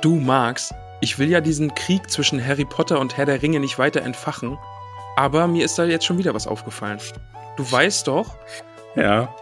[0.00, 0.72] Du Max,
[1.02, 4.58] ich will ja diesen Krieg zwischen Harry Potter und Herr der Ringe nicht weiter entfachen,
[5.16, 6.98] aber mir ist da jetzt schon wieder was aufgefallen.
[7.56, 8.36] Du weißt doch,
[8.96, 9.34] Ja.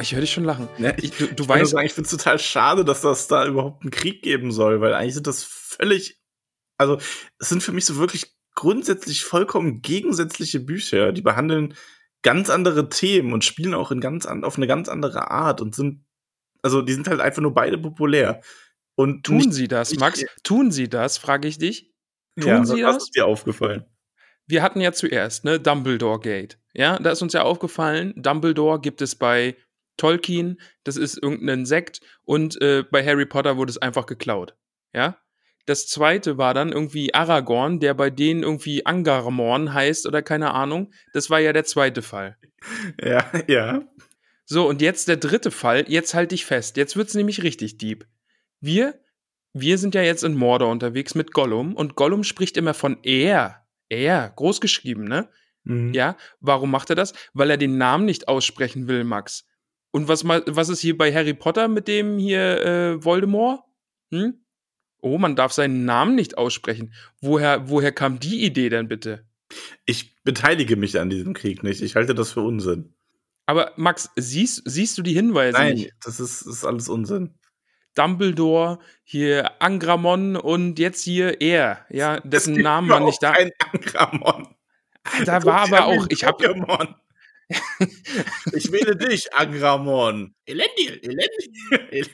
[0.00, 0.68] ich höre dich schon lachen.
[0.78, 3.44] Ne, Ich, du, du ich weißt, sagen, ich finde es total schade, dass das da
[3.46, 6.20] überhaupt einen Krieg geben soll, weil eigentlich sind das völlig,
[6.76, 6.98] also
[7.40, 11.74] es sind für mich so wirklich grundsätzlich vollkommen gegensätzliche Bücher, die behandeln
[12.22, 15.74] ganz andere Themen und spielen auch in ganz an, auf eine ganz andere Art und
[15.74, 16.04] sind,
[16.62, 18.40] also die sind halt einfach nur beide populär.
[18.98, 20.24] Und tun nicht- sie das, Max?
[20.42, 21.92] Tun sie das, frage ich dich.
[22.34, 23.02] Tun ja, sie was das?
[23.04, 23.84] ist dir aufgefallen?
[24.48, 26.58] Wir hatten ja zuerst, ne, Dumbledore Gate.
[26.74, 29.56] Ja, da ist uns ja aufgefallen, Dumbledore gibt es bei
[29.98, 34.56] Tolkien, das ist irgendein Sekt und äh, bei Harry Potter wurde es einfach geklaut.
[34.92, 35.16] Ja?
[35.66, 40.92] Das zweite war dann irgendwie Aragorn, der bei denen irgendwie Angarmorn heißt oder keine Ahnung.
[41.12, 42.36] Das war ja der zweite Fall.
[43.00, 43.82] Ja, ja.
[44.44, 45.84] So, und jetzt der dritte Fall.
[45.86, 46.76] Jetzt halt dich fest.
[46.76, 48.06] Jetzt wird's nämlich richtig deep.
[48.60, 49.00] Wir,
[49.52, 53.64] wir sind ja jetzt in Mordor unterwegs mit Gollum und Gollum spricht immer von er.
[53.88, 55.28] Er, groß geschrieben, ne?
[55.64, 55.94] Mhm.
[55.94, 57.14] Ja, warum macht er das?
[57.32, 59.46] Weil er den Namen nicht aussprechen will, Max.
[59.90, 63.60] Und was, was ist hier bei Harry Potter mit dem hier äh, Voldemort?
[64.10, 64.44] Hm?
[65.00, 66.92] Oh, man darf seinen Namen nicht aussprechen.
[67.20, 69.26] Woher, woher kam die Idee denn bitte?
[69.86, 71.80] Ich beteilige mich an diesem Krieg nicht.
[71.80, 72.94] Ich halte das für Unsinn.
[73.46, 75.94] Aber Max, siehst, siehst du die Hinweise Nein, nicht?
[76.04, 77.37] das ist, das ist alles Unsinn.
[77.98, 83.32] Dumbledore, hier Angramon und jetzt hier er, ja, Es dessen gibt Namen man nicht da.
[83.32, 84.54] Ein Angramon.
[85.24, 86.44] Da war aber auch, ich habe
[88.52, 90.34] ich wähle dich, Angramon.
[90.44, 92.08] Elendil, Elendil.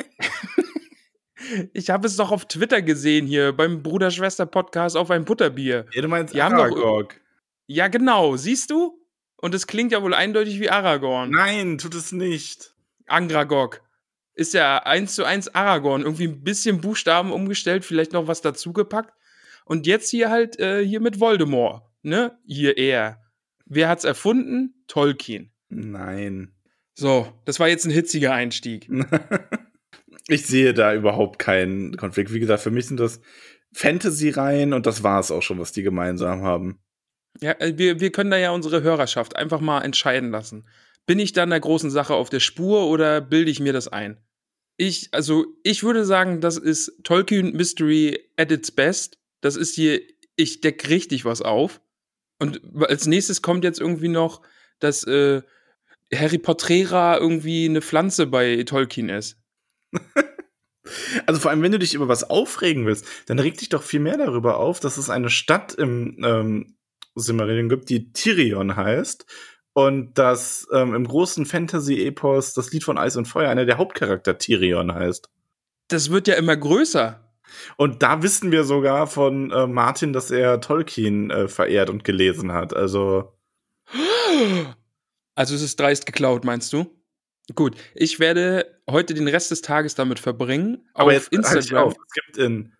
[1.72, 5.86] ich habe es doch auf Twitter gesehen hier beim Bruder-Schwester-Podcast auf ein Butterbier.
[5.92, 7.20] Ja, du meinst Die Aragog.
[7.66, 8.98] Ja, genau, siehst du?
[9.36, 11.30] Und es klingt ja wohl eindeutig wie Aragorn.
[11.30, 12.74] Nein, tut es nicht.
[13.06, 13.82] Angragog.
[14.34, 16.02] Ist ja eins zu eins Aragorn.
[16.02, 19.12] Irgendwie ein bisschen Buchstaben umgestellt, vielleicht noch was dazugepackt.
[19.64, 21.82] Und jetzt hier halt, äh, hier mit Voldemort.
[22.02, 22.36] Ne?
[22.46, 23.22] Hier er.
[23.64, 24.84] Wer hat's erfunden?
[24.88, 25.52] Tolkien.
[25.68, 26.52] Nein.
[26.94, 28.88] So, das war jetzt ein hitziger Einstieg.
[30.28, 32.32] Ich sehe da überhaupt keinen Konflikt.
[32.32, 33.20] Wie gesagt, für mich sind das
[33.74, 36.78] Fantasy-Reihen und das war es auch schon, was die gemeinsam haben.
[37.40, 40.66] Ja, äh, wir, wir können da ja unsere Hörerschaft einfach mal entscheiden lassen.
[41.06, 43.88] Bin ich da in der großen Sache auf der Spur oder bilde ich mir das
[43.88, 44.18] ein?
[44.76, 49.18] Ich, also, ich würde sagen, das ist Tolkien Mystery at its best.
[49.40, 50.00] Das ist hier,
[50.36, 51.80] ich deck richtig was auf.
[52.40, 54.42] Und als nächstes kommt jetzt irgendwie noch,
[54.80, 55.42] dass äh,
[56.12, 59.38] Harry Pottera irgendwie eine Pflanze bei Tolkien ist.
[61.24, 64.00] Also vor allem, wenn du dich über was aufregen willst, dann reg dich doch viel
[64.00, 66.76] mehr darüber auf, dass es eine Stadt im ähm,
[67.14, 69.24] Silmarillion gibt, die Tyrion heißt
[69.74, 74.38] und dass ähm, im großen Fantasy-Epos das Lied von Eis und Feuer einer der Hauptcharakter
[74.38, 75.28] Tyrion heißt.
[75.88, 77.20] Das wird ja immer größer.
[77.76, 82.52] Und da wissen wir sogar von äh, Martin, dass er Tolkien äh, verehrt und gelesen
[82.52, 82.74] hat.
[82.74, 83.34] Also
[85.34, 86.86] Also es ist dreist geklaut, meinst du?
[87.54, 90.88] Gut, ich werde heute den Rest des Tages damit verbringen.
[90.94, 91.88] Aber auf jetzt halt Instagram.
[91.88, 91.94] auf.
[92.06, 92.72] Es gibt in,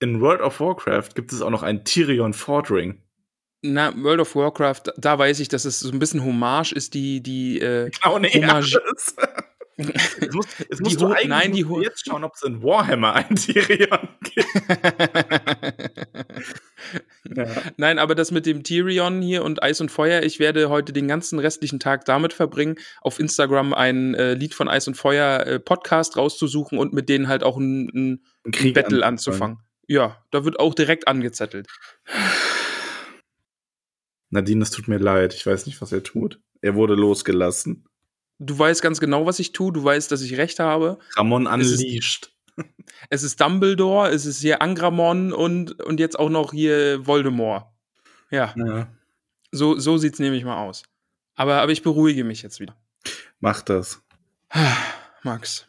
[0.00, 3.02] in World of Warcraft gibt es auch noch einen Tyrion Fordring.
[3.66, 7.22] Na, World of Warcraft, da weiß ich, dass es so ein bisschen Hommage ist, die,
[7.22, 8.78] die, äh, nee, Hommage-
[10.32, 13.36] musst, jetzt Die musst du eigentlich nein, die jetzt schauen, ob es in Warhammer einen
[13.36, 14.46] Tyrion gibt.
[17.34, 17.46] Ja.
[17.78, 21.08] Nein, aber das mit dem Tyrion hier und Eis und Feuer, ich werde heute den
[21.08, 25.58] ganzen restlichen Tag damit verbringen, auf Instagram ein äh, Lied von Eis und Feuer äh,
[25.58, 29.58] Podcast rauszusuchen und mit denen halt auch ein, ein, Ein ein Battle anzufangen.
[29.86, 31.66] Ja, da wird auch direkt angezettelt.
[34.34, 35.32] Nadine, es tut mir leid.
[35.32, 36.40] Ich weiß nicht, was er tut.
[36.60, 37.84] Er wurde losgelassen.
[38.40, 40.98] Du weißt ganz genau, was ich tue, du weißt, dass ich recht habe.
[41.16, 42.30] Ramon Es ist- unleashed.
[43.10, 47.66] Es ist Dumbledore, es ist hier Angramon und, und jetzt auch noch hier Voldemort.
[48.30, 48.88] Ja, Ja,
[49.50, 50.84] so, so sieht's nämlich mal aus.
[51.34, 52.76] Aber, aber ich beruhige mich jetzt wieder.
[53.40, 54.02] mach das.
[55.22, 55.66] Max.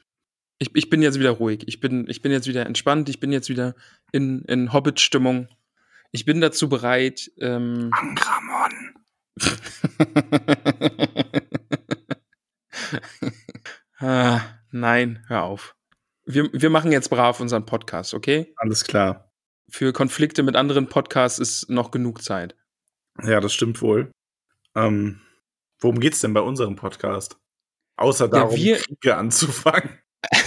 [0.59, 1.63] Ich, ich bin jetzt wieder ruhig.
[1.67, 3.09] Ich bin, ich bin jetzt wieder entspannt.
[3.09, 3.75] Ich bin jetzt wieder
[4.11, 5.47] in, in Hobbit-Stimmung.
[6.11, 7.31] Ich bin dazu bereit.
[7.39, 8.93] Ähm Angramon.
[13.99, 14.41] ah,
[14.71, 15.75] nein, hör auf.
[16.25, 18.53] Wir, wir machen jetzt brav unseren Podcast, okay?
[18.57, 19.31] Alles klar.
[19.69, 22.55] Für Konflikte mit anderen Podcasts ist noch genug Zeit.
[23.23, 24.11] Ja, das stimmt wohl.
[24.75, 25.21] Ähm,
[25.79, 27.37] worum geht's denn bei unserem Podcast?
[27.97, 29.99] Außer darum, wir- Kriege anzufangen.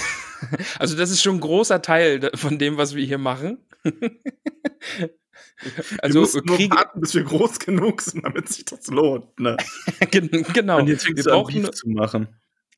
[0.79, 3.67] Also, das ist schon ein großer Teil von dem, was wir hier machen.
[6.03, 9.39] also, wir Kriege, warten, bis wir groß genug sind, damit sich das lohnt.
[9.41, 9.57] Ne?
[10.11, 10.79] Gen- genau.
[10.79, 12.29] Und jetzt Wir fängst du an, brauchen, Beef zu machen.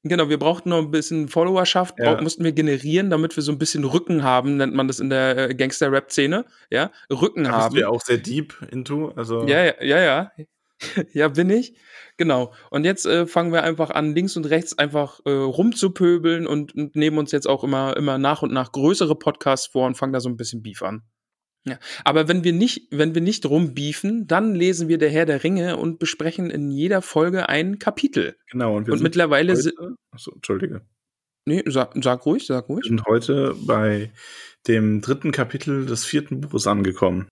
[0.03, 2.15] genau, wir brauchten noch ein bisschen Followerschaft, Ja.
[2.15, 5.11] brauch- mussten wir generieren, damit wir so ein bisschen Rücken haben, nennt man das in
[5.11, 6.47] der äh, Gangster-Rap-Szene.
[6.71, 7.75] Ja, Rücken Da bist haben.
[7.75, 9.13] du ja auch sehr deep into.
[9.17, 10.33] Also Ja, ja, ja, ja.
[11.13, 11.75] Ja, bin ich.
[12.17, 12.55] Genau.
[12.71, 16.97] Und jetzt äh, fangen wir einfach an, links und rechts einfach äh, rumzupöbeln und, und
[16.97, 20.21] nehmen uns jetzt auch immer, immer nach und nach größere Podcasts vor und fangen da
[20.21, 21.03] so ein bisschen Beef an.
[21.67, 21.79] Ja.
[22.05, 25.77] Aber wenn wir nicht, wenn wir nicht rumbiefen, dann lesen wir der Herr der Ringe
[25.77, 28.37] und besprechen in jeder Folge ein Kapitel.
[28.51, 28.77] genau.
[28.77, 29.75] Und wir Und sind mittlerweile sind.
[29.79, 30.81] heute, achso, Entschuldige.
[31.47, 32.87] Nee, sag, sag ruhig, sag Wir ruhig.
[32.87, 34.11] sind heute bei
[34.69, 37.29] dem dritten Kapitel des vierten Buches angekommen.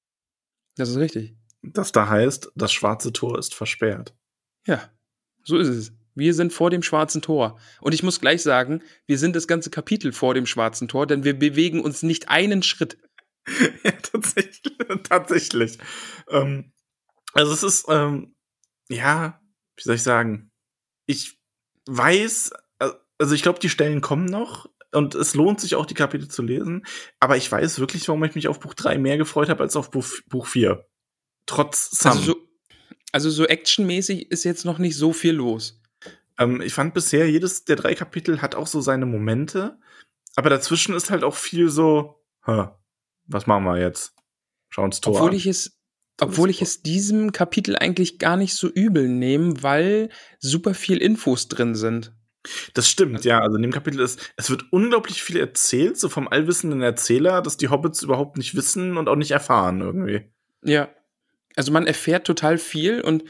[0.77, 1.35] Das ist richtig.
[1.63, 4.15] Das da heißt, das schwarze Tor ist versperrt.
[4.67, 4.91] Ja,
[5.43, 5.93] so ist es.
[6.15, 7.59] Wir sind vor dem schwarzen Tor.
[7.81, 11.25] Und ich muss gleich sagen, wir sind das ganze Kapitel vor dem schwarzen Tor, denn
[11.25, 12.99] wir bewegen uns nicht einen Schritt.
[13.85, 14.77] ja, tatsächlich.
[15.05, 15.79] tatsächlich.
[16.29, 16.73] Ähm,
[17.33, 18.35] also es ist, ähm,
[18.89, 19.41] ja,
[19.77, 20.51] wie soll ich sagen?
[21.07, 21.39] Ich
[21.87, 25.95] weiß, äh, also ich glaube, die Stellen kommen noch und es lohnt sich auch, die
[25.95, 26.85] Kapitel zu lesen.
[27.21, 29.91] Aber ich weiß wirklich, warum ich mich auf Buch 3 mehr gefreut habe als auf
[29.91, 30.87] Buch, Buch 4.
[31.47, 32.13] Trotz Sam.
[32.13, 32.49] Also so,
[33.13, 35.81] also so actionmäßig ist jetzt noch nicht so viel los.
[36.39, 39.79] Ähm, ich fand bisher, jedes der drei Kapitel hat auch so seine Momente,
[40.37, 42.69] aber dazwischen ist halt auch viel so, hä,
[43.29, 44.15] was machen wir jetzt?
[44.71, 45.37] Schau uns Tor Obwohl an.
[45.37, 45.79] ich es,
[46.21, 50.09] obwohl ich es diesem Kapitel eigentlich gar nicht so übel nehme, weil
[50.39, 52.13] super viel Infos drin sind.
[52.75, 53.41] Das stimmt, ja.
[53.41, 57.57] Also in dem Kapitel ist, es wird unglaublich viel erzählt, so vom allwissenden Erzähler, dass
[57.57, 60.31] die Hobbits überhaupt nicht wissen und auch nicht erfahren irgendwie.
[60.65, 60.89] Ja.
[61.57, 63.25] Also man erfährt total viel und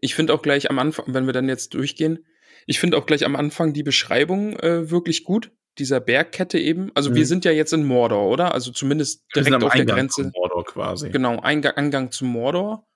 [0.00, 2.24] ich finde auch gleich am Anfang, wenn wir dann jetzt durchgehen,
[2.66, 6.90] ich finde auch gleich am Anfang die Beschreibung äh, wirklich gut, dieser Bergkette eben.
[6.94, 7.26] Also wir Mhm.
[7.26, 8.52] sind ja jetzt in Mordor, oder?
[8.54, 10.22] Also zumindest Wir direkt auf der Eingang Grenze.
[10.24, 11.10] von Mordor quasi.
[11.10, 12.86] Genau, Eingang, Eingang zum Mordor.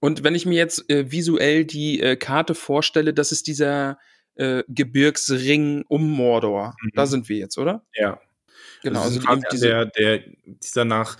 [0.00, 3.98] Und wenn ich mir jetzt äh, visuell die äh, Karte vorstelle, das ist dieser
[4.36, 6.74] äh, Gebirgsring um Mordor.
[6.82, 6.90] Mhm.
[6.94, 7.84] Da sind wir jetzt, oder?
[7.94, 8.20] Ja.
[8.82, 11.16] Genau, also also diese, der, der, dieser nach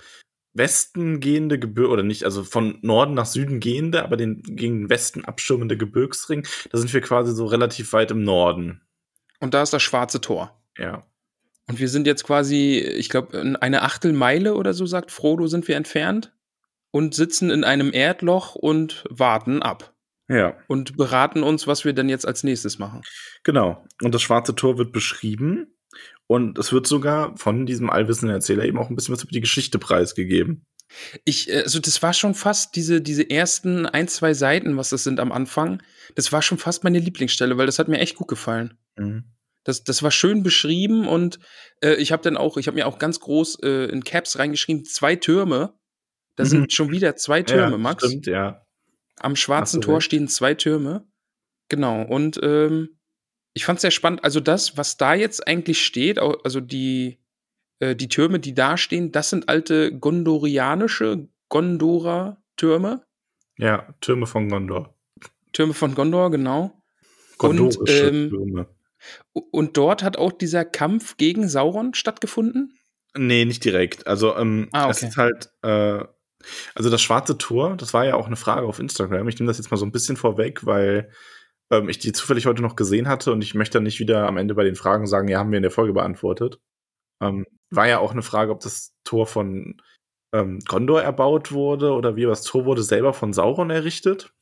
[0.53, 4.89] Westen gehende Gebirge, oder nicht, also von Norden nach Süden gehende, aber den gegen den
[4.89, 8.81] Westen abschirmende Gebirgsring, da sind wir quasi so relativ weit im Norden.
[9.41, 10.57] und da ist das schwarze Tor.
[10.77, 11.05] Ja.
[11.67, 15.75] Und wir sind jetzt quasi, ich glaube, eine Achtelmeile oder so, sagt Frodo, sind wir
[15.75, 16.33] entfernt
[16.91, 19.95] und sitzen in einem Erdloch und warten ab
[20.29, 20.57] Ja.
[20.67, 23.01] und beraten uns, was wir denn jetzt als nächstes machen.
[23.43, 23.83] Genau.
[24.01, 25.71] Und das schwarze Tor wird beschrieben.
[26.27, 29.41] Und es wird sogar von diesem allwissenden Erzähler eben auch ein bisschen was über die
[29.41, 30.65] Geschichte preisgegeben.
[31.23, 35.03] Ich, äh, also das war schon fast diese, diese ersten ein, zwei Seiten, was das
[35.03, 35.81] sind am Anfang.
[36.15, 38.77] Das war schon fast meine Lieblingsstelle, weil das hat mir echt gut gefallen.
[38.97, 39.25] Mhm.
[39.65, 41.39] Das, das war schön beschrieben und
[41.81, 44.85] äh, ich habe dann auch, ich habe mir auch ganz groß äh, in Caps reingeschrieben,
[44.85, 45.73] zwei Türme.
[46.35, 46.47] Da Mhm.
[46.47, 48.05] sind schon wieder zwei Türme, ja, Max.
[48.05, 48.61] Stimmt, ja.
[49.19, 51.07] Am schwarzen du Tor stehen zwei Türme.
[51.69, 52.03] Genau.
[52.03, 52.99] Und ähm,
[53.53, 54.23] ich fand es sehr spannend.
[54.23, 57.19] Also das, was da jetzt eigentlich steht, also die,
[57.79, 63.05] äh, die Türme, die da stehen, das sind alte gondorianische Gondora-Türme.
[63.57, 64.93] Ja, Türme von Gondor.
[65.53, 66.83] Türme von Gondor, genau.
[67.37, 68.74] Gondorische ähm, Türme.
[69.33, 72.77] Und dort hat auch dieser Kampf gegen Sauron stattgefunden.
[73.17, 74.07] Nee, nicht direkt.
[74.07, 75.07] Also, ähm, Ah, es okay.
[75.07, 76.03] ist halt, äh,
[76.75, 79.27] also das schwarze Tor, das war ja auch eine Frage auf Instagram.
[79.27, 81.11] Ich nehme das jetzt mal so ein bisschen vorweg, weil
[81.71, 84.37] ähm, ich die zufällig heute noch gesehen hatte und ich möchte dann nicht wieder am
[84.37, 86.59] Ende bei den Fragen sagen, ja, haben wir in der Folge beantwortet.
[87.21, 89.81] Ähm, war ja auch eine Frage, ob das Tor von
[90.33, 94.33] ähm, Gondor erbaut wurde oder wie, aber das Tor wurde selber von Sauron errichtet.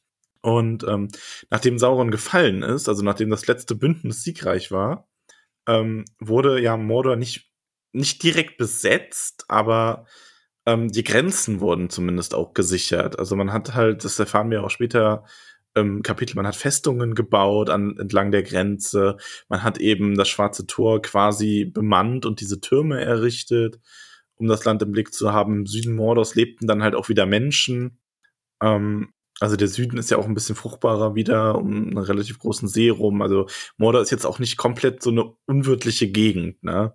[0.43, 1.07] Und ähm,
[1.49, 5.07] nachdem Sauron gefallen ist, also nachdem das letzte Bündnis siegreich war,
[5.67, 7.49] ähm, wurde ja Mordor nicht,
[7.93, 10.05] nicht direkt besetzt, aber
[10.65, 13.17] ähm, die Grenzen wurden zumindest auch gesichert.
[13.17, 15.23] Also man hat halt, das erfahren wir auch später
[15.75, 19.15] im Kapitel, man hat Festungen gebaut an, entlang der Grenze,
[19.47, 23.79] man hat eben das Schwarze Tor quasi bemannt und diese Türme errichtet,
[24.35, 25.59] um das Land im Blick zu haben.
[25.59, 27.97] Im Süden Mordors lebten dann halt auch wieder Menschen.
[28.61, 32.67] Ähm, Also der Süden ist ja auch ein bisschen fruchtbarer wieder um einen relativ großen
[32.67, 33.21] See rum.
[33.21, 33.47] Also
[33.77, 36.93] Mordor ist jetzt auch nicht komplett so eine unwirtliche Gegend, ne?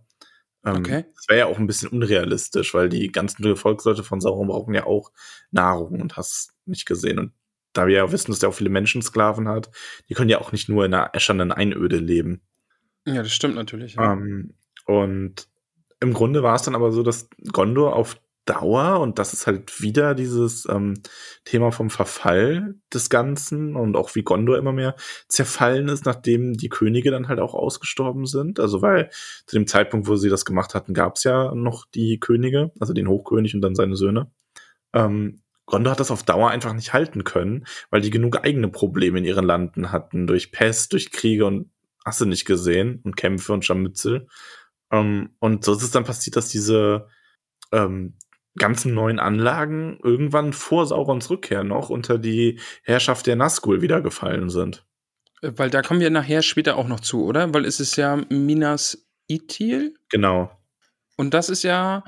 [0.65, 1.05] Ähm, Okay.
[1.15, 4.87] Das wäre ja auch ein bisschen unrealistisch, weil die ganzen Gefolgsleute von Sauron brauchen ja
[4.87, 5.13] auch
[5.51, 7.19] Nahrung und hast nicht gesehen.
[7.19, 7.33] Und
[7.73, 9.71] da wir ja wissen, dass der auch viele Menschensklaven hat,
[10.09, 12.41] die können ja auch nicht nur in einer äschernden Einöde leben.
[13.07, 13.95] Ja, das stimmt natürlich.
[13.95, 14.13] Ja.
[14.13, 14.55] Ähm,
[14.87, 15.49] und
[16.01, 19.83] im Grunde war es dann aber so, dass Gondor auf Dauer, und das ist halt
[19.83, 20.95] wieder dieses ähm,
[21.45, 24.97] Thema vom Verfall des Ganzen und auch wie Gondor immer mehr
[25.29, 28.59] zerfallen ist, nachdem die Könige dann halt auch ausgestorben sind.
[28.59, 29.11] Also weil
[29.47, 32.93] zu dem Zeitpunkt, wo sie das gemacht hatten, gab es ja noch die Könige, also
[32.93, 34.31] den Hochkönig und dann seine Söhne.
[34.95, 39.19] Ähm, Gondor hat das auf Dauer einfach nicht halten können, weil die genug eigene Probleme
[39.19, 41.71] in ihren Landen hatten, durch Pest, durch Kriege und
[42.19, 44.29] du nicht gesehen und Kämpfe und Scharmützel.
[44.91, 47.07] Ähm, und so ist es dann passiert, dass diese
[47.73, 48.17] ähm,
[48.59, 54.51] ganzen neuen Anlagen irgendwann vor Saurons Rückkehr noch unter die Herrschaft der Nazgul wieder gefallen
[54.51, 54.85] sind.
[55.43, 57.53] Äh, Weil da kommen wir nachher später auch noch zu, oder?
[57.55, 60.51] Weil es ist ja Minas Ithil Genau.
[61.17, 62.05] und das ist ja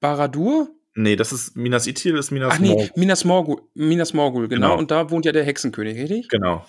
[0.00, 0.68] Baradur.
[0.94, 2.90] Nee, das ist Minas Ithil, ist Minas Ach nee, Morgul.
[2.96, 4.68] Minas Morgul, Minas Morgul, genau.
[4.68, 4.78] Genau.
[4.78, 6.28] Und da wohnt ja der Hexenkönig, richtig?
[6.28, 6.64] Genau.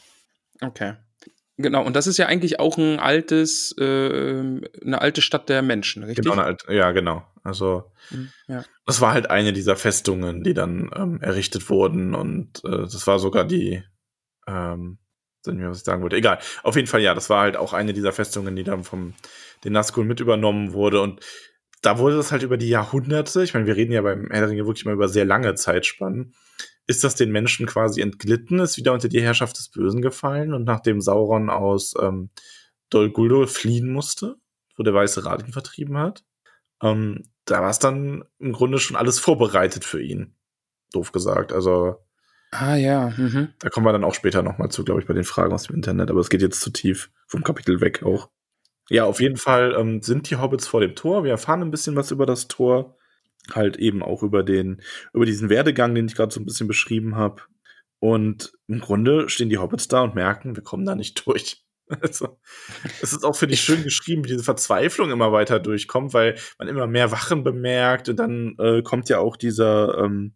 [0.61, 0.93] Okay.
[1.61, 6.03] Genau, und das ist ja eigentlich auch ein altes, äh, eine alte Stadt der Menschen,
[6.03, 6.23] richtig?
[6.23, 7.23] Genau, eine alte- ja, genau.
[7.43, 8.63] Also Mhm, Ja.
[8.85, 13.19] das war halt eine dieser Festungen, die dann ähm, errichtet wurden und äh, das war
[13.19, 13.83] sogar die,
[14.47, 14.97] ähm,
[15.45, 16.17] nicht mehr, was ich sagen wollte.
[16.17, 16.39] Egal.
[16.63, 19.13] Auf jeden Fall, ja, das war halt auch eine dieser Festungen, die dann vom
[19.63, 21.19] den Nazgul mit übernommen wurde und
[21.81, 24.49] da wurde das halt über die Jahrhunderte, ich meine, wir reden ja beim Herr der
[24.49, 26.35] Ringe wirklich mal über sehr lange Zeitspannen,
[26.87, 30.63] ist das den Menschen quasi entglitten, ist wieder unter die Herrschaft des Bösen gefallen und
[30.63, 32.29] nachdem Sauron aus ähm,
[32.89, 34.35] Dol Guldur fliehen musste,
[34.75, 36.23] wo der Weiße Rat ihn vertrieben hat,
[36.81, 40.35] ähm, da war es dann im Grunde schon alles vorbereitet für ihn.
[40.91, 41.53] Doof gesagt.
[41.53, 41.97] Also
[42.51, 43.53] Ah ja, mhm.
[43.59, 45.75] da kommen wir dann auch später nochmal zu, glaube ich, bei den Fragen aus dem
[45.75, 46.09] Internet.
[46.09, 48.29] Aber es geht jetzt zu tief vom Kapitel weg auch.
[48.89, 51.23] Ja, auf jeden Fall ähm, sind die Hobbits vor dem Tor.
[51.23, 52.97] Wir erfahren ein bisschen was über das Tor.
[53.53, 54.81] Halt eben auch über den,
[55.13, 57.41] über diesen Werdegang, den ich gerade so ein bisschen beschrieben habe.
[57.99, 61.63] Und im Grunde stehen die Hobbits da und merken, wir kommen da nicht durch.
[62.01, 62.39] Also,
[63.01, 66.69] es ist auch, finde ich, schön geschrieben, wie diese Verzweiflung immer weiter durchkommt, weil man
[66.69, 70.33] immer mehr Wachen bemerkt und dann äh, kommt ja auch dieser, ähm,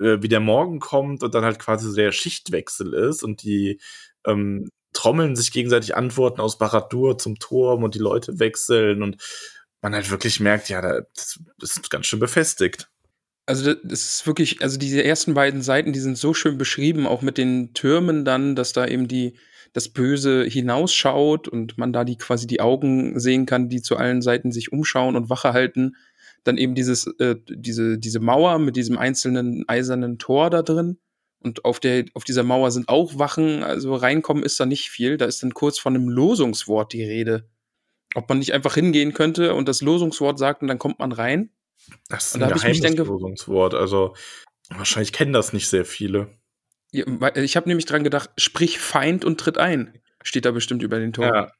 [0.00, 3.78] äh, wie der Morgen kommt und dann halt quasi so der Schichtwechsel ist und die
[4.26, 9.22] ähm, trommeln sich gegenseitig Antworten aus Baradur zum Turm und die Leute wechseln und
[9.84, 12.88] man halt wirklich merkt, ja, da- das ist ganz schön befestigt.
[13.46, 17.20] Also das ist wirklich, also diese ersten beiden Seiten, die sind so schön beschrieben, auch
[17.20, 19.36] mit den Türmen dann, dass da eben die
[19.74, 24.22] das Böse hinausschaut und man da die quasi die Augen sehen kann, die zu allen
[24.22, 25.96] Seiten sich umschauen und Wache halten.
[26.44, 30.98] Dann eben dieses äh, diese diese Mauer mit diesem einzelnen eisernen Tor da drin
[31.40, 35.18] und auf der auf dieser Mauer sind auch Wachen, also reinkommen ist da nicht viel,
[35.18, 37.50] da ist dann kurz von einem Losungswort die Rede.
[38.14, 41.50] Ob man nicht einfach hingehen könnte und das Losungswort sagt und dann kommt man rein?
[42.08, 43.74] Das ist ein da hab ich mich dann ge- Geheimnislosungswort.
[43.74, 44.14] Also
[44.70, 46.28] wahrscheinlich kennen das nicht sehr viele.
[46.92, 49.98] Ja, weil- Ich habe nämlich dran gedacht, sprich Feind und tritt ein.
[50.22, 51.26] Steht da bestimmt über den Tor.
[51.26, 51.52] Ja.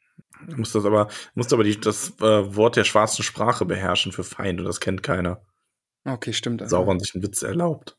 [0.46, 4.24] Du musst das aber, musst aber die, das äh, Wort der schwarzen Sprache beherrschen für
[4.24, 5.42] Feind und das kennt keiner.
[6.04, 6.62] Okay, stimmt.
[6.62, 6.76] Also.
[6.76, 7.96] Sauron sich einen Witz erlaubt.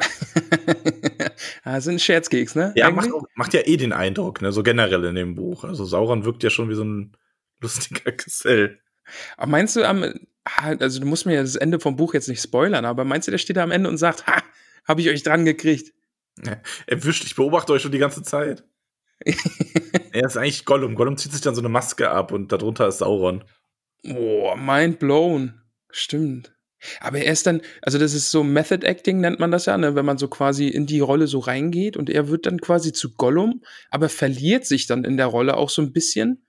[1.64, 2.72] ah, sind ein Scherzkeks, ne?
[2.76, 4.52] Ja, macht, macht ja eh den Eindruck, ne?
[4.52, 5.64] So generell in dem Buch.
[5.64, 7.16] Also Sauron wirkt ja schon wie so ein
[7.60, 8.80] lustiger Gesell.
[9.36, 10.04] Aber meinst du am,
[10.44, 13.26] ah, also du musst mir ja das Ende vom Buch jetzt nicht spoilern, aber meinst
[13.26, 14.42] du, der steht da am Ende und sagt, ha,
[14.86, 15.92] habe ich euch dran gekriegt?
[16.86, 18.64] Erwischt, ich beobachte euch schon die ganze Zeit.
[20.12, 20.94] er ist eigentlich Gollum.
[20.94, 23.44] Gollum zieht sich dann so eine Maske ab und darunter ist Sauron.
[24.04, 25.60] Boah, mind blown.
[25.90, 26.54] Stimmt.
[27.00, 29.96] Aber er ist dann, also das ist so Method Acting nennt man das ja, ne?
[29.96, 33.14] wenn man so quasi in die Rolle so reingeht und er wird dann quasi zu
[33.14, 36.46] Gollum, aber verliert sich dann in der Rolle auch so ein bisschen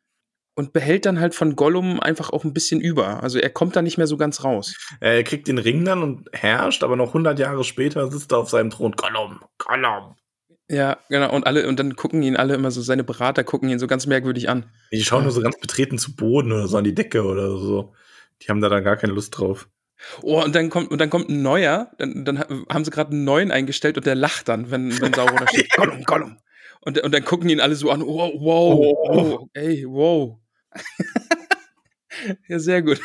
[0.55, 3.23] und behält dann halt von Gollum einfach auch ein bisschen über.
[3.23, 4.75] Also er kommt da nicht mehr so ganz raus.
[4.99, 8.49] Er kriegt den Ring dann und herrscht, aber noch 100 Jahre später sitzt er auf
[8.49, 8.93] seinem Thron.
[8.93, 10.15] Gollum, Gollum.
[10.69, 11.33] Ja, genau.
[11.33, 14.05] Und alle, und dann gucken ihn alle immer so, seine Berater gucken ihn so ganz
[14.05, 14.69] merkwürdig an.
[14.91, 17.93] Die schauen nur so ganz betreten zu Boden oder so an die Decke oder so.
[18.41, 19.67] Die haben da dann gar keine Lust drauf.
[20.21, 23.25] Oh, und dann kommt, und dann kommt ein neuer, dann, dann haben sie gerade einen
[23.25, 25.71] neuen eingestellt und der lacht dann, wenn, wenn Sauron da steht.
[25.75, 26.37] Gollum, Gollum.
[26.81, 28.95] Und, und dann gucken ihn alle so an, oh, wow, Oh.
[29.07, 30.39] wow, ey, wow.
[32.47, 33.01] ja, sehr gut.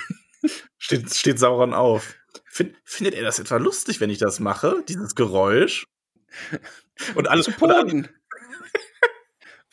[0.79, 2.15] Steht, steht Sauron auf.
[2.47, 4.85] Find, findet er das etwa lustig, wenn ich das mache?
[4.89, 5.87] Dieses Geräusch?
[7.15, 8.09] Und alle, Zu und Boden.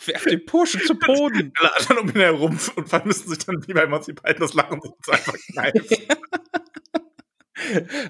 [0.05, 1.53] Werf den Burschen zu Boden.
[1.59, 4.79] alle anderen um ihn herum und müssen sich dann wie bei Monty Python das Lachen
[4.81, 5.85] so einfach kneifen.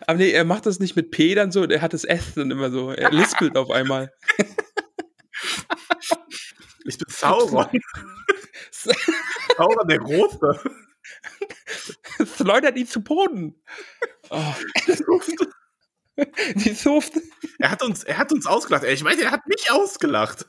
[0.07, 2.51] Aber nee, er macht das nicht mit P dann so, er hat das S dann
[2.51, 2.91] immer so.
[2.91, 4.13] Er lispelt auf einmal.
[6.85, 7.67] Ich bin Sauron.
[9.57, 10.59] Sauron der Große.
[12.35, 13.61] Schleudert ihn zu Boden.
[14.29, 14.53] Oh.
[16.55, 17.13] Die Suft.
[17.59, 18.83] Er hat uns, er hat uns ausgelacht.
[18.83, 20.45] Ich weiß, er hat mich ausgelacht.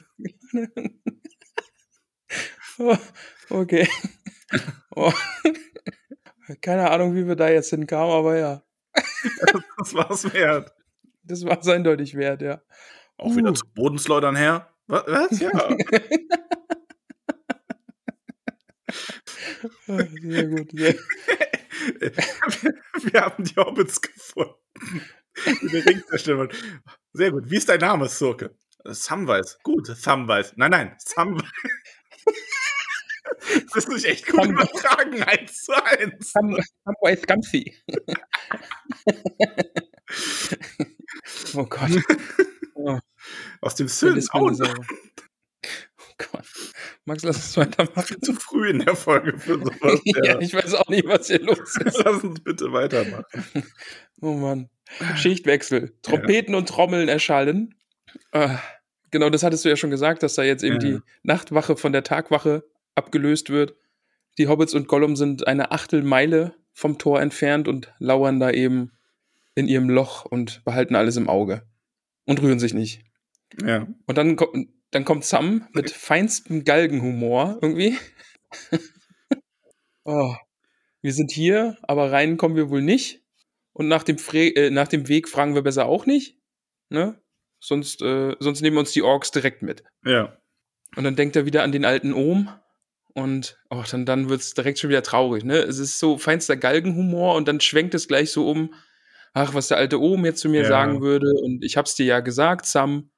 [2.79, 2.97] Oh,
[3.51, 3.89] okay.
[4.95, 5.13] Oh.
[6.61, 8.63] Keine Ahnung, wie wir da jetzt hinkamen, aber ja.
[9.79, 10.73] Das war es wert.
[11.23, 12.63] Das war es eindeutig wert, ja.
[13.17, 14.72] Auch wieder zu Bodensleudern her.
[14.89, 15.05] Was?
[15.07, 15.41] Was?
[15.41, 15.77] Ja.
[19.87, 20.71] Sehr gut.
[20.73, 20.95] Sehr.
[23.13, 24.55] Wir haben die Hobbits gefunden.
[25.47, 26.49] Die.
[27.13, 27.51] Sehr gut.
[27.51, 28.57] Wie ist dein Name, Surke?
[28.85, 29.59] Samwise.
[29.63, 30.53] Gut, Samwise.
[30.57, 31.47] Nein, nein, Samwise.
[33.75, 36.33] Das ist nicht echt gut Sam- übertragen, eins zu eins.
[36.33, 37.75] Sam- Samwise Gamgee.
[41.55, 41.91] oh Gott.
[42.75, 42.99] Oh,
[43.61, 44.23] Aus dem mir
[45.99, 46.45] Oh, Gott.
[47.05, 48.23] Max, lass uns weitermachen.
[48.23, 50.01] zu früh in der Folge für sowas.
[50.05, 50.41] Ja, Ja.
[50.41, 52.03] ich weiß auch nicht, was hier los ist.
[52.05, 53.25] Lass uns bitte weitermachen.
[54.21, 54.69] Oh Mann.
[55.17, 55.97] Schichtwechsel.
[56.03, 57.75] Trompeten und Trommeln erschallen.
[58.31, 58.61] Ah,
[59.11, 60.79] genau, das hattest du ja schon gesagt, dass da jetzt eben Ja.
[60.79, 62.63] die Nachtwache von der Tagwache
[62.95, 63.75] abgelöst wird.
[64.39, 68.93] Die Hobbits und Gollum sind eine Achtelmeile vom Tor entfernt und lauern da eben
[69.57, 71.63] in ihrem Loch und behalten alles im Auge.
[72.25, 73.03] Und rühren sich nicht.
[73.65, 73.87] Ja.
[74.07, 74.37] Und dann,
[74.91, 77.99] dann kommt Sam mit feinstem Galgenhumor irgendwie.
[80.05, 80.35] oh,
[81.01, 83.23] wir sind hier, aber rein kommen wir wohl nicht.
[83.73, 86.39] Und nach dem, Fre äh, nach dem Weg fragen wir besser auch nicht.
[86.91, 87.21] Ne?
[87.59, 89.83] Sonst, äh, sonst nehmen wir uns die Orks direkt mit.
[90.05, 90.37] Ja.
[90.97, 92.51] Und dann denkt er wieder an den alten Ohm.
[93.15, 95.45] Und oh, dann, dann wird es direkt schon wieder traurig.
[95.45, 95.59] Ne?
[95.59, 98.75] Es ist so feinster Galgenhumor und dann schwenkt es gleich so um.
[99.35, 100.69] Ach, was der alte Ohm jetzt zu mir Ja.
[100.69, 101.33] sagen würde.
[101.43, 103.11] Und ich hab's dir ja gesagt, Sam.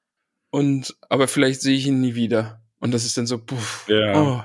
[0.55, 2.63] Und aber vielleicht sehe ich ihn nie wieder.
[2.79, 3.87] Und das ist dann so, puff.
[3.89, 4.15] Ja.
[4.15, 4.41] Oh.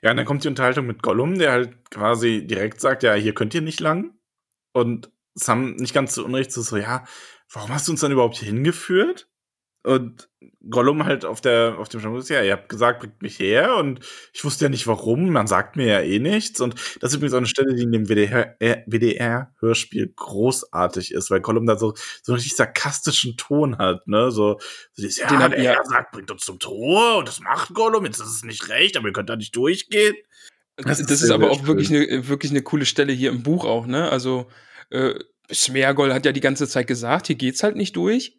[0.00, 3.34] Ja, und dann kommt die Unterhaltung mit Gollum, der halt quasi direkt sagt, ja, hier
[3.34, 4.14] könnt ihr nicht lang.
[4.72, 7.04] Und Sam nicht ganz zu Unrecht so, so, ja,
[7.52, 9.28] warum hast du uns dann überhaupt hier hingeführt?
[9.84, 10.30] Und
[10.70, 14.00] Gollum halt auf der, auf dem ist, ja, ihr habt gesagt, bringt mich her und
[14.32, 16.58] ich wusste ja nicht warum, man sagt mir ja eh nichts.
[16.62, 21.30] Und das ist übrigens auch eine Stelle, die in dem WDR, äh, WDR-Hörspiel großartig ist,
[21.30, 24.58] weil Gollum da so, so einen richtig sarkastischen Ton hat, ne, so,
[24.92, 25.74] so dieses, ja, Den der.
[25.74, 28.96] Herr sagt, bringt uns zum Tor und das macht Gollum, jetzt ist es nicht recht,
[28.96, 30.14] aber ihr könnt da nicht durchgehen.
[30.76, 33.42] Das, Das das, ist ist aber auch wirklich eine, wirklich eine coole Stelle hier im
[33.42, 34.08] Buch auch, ne?
[34.08, 34.46] Also,
[34.88, 35.14] äh,
[35.52, 38.38] Smeagol hat ja die ganze Zeit gesagt, hier geht's halt nicht durch.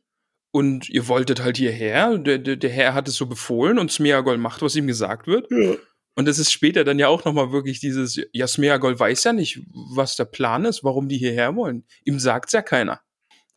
[0.55, 2.17] Und ihr wolltet halt hierher.
[2.17, 5.51] Der, der, der Herr hat es so befohlen und Smeagol macht, was ihm gesagt wird.
[5.51, 5.75] Ja.
[6.15, 9.59] Und es ist später dann ja auch nochmal wirklich dieses, ja, Smeagol weiß ja nicht,
[9.73, 11.83] was der Plan ist, warum die hierher wollen.
[12.05, 13.01] Ihm sagt's ja keiner.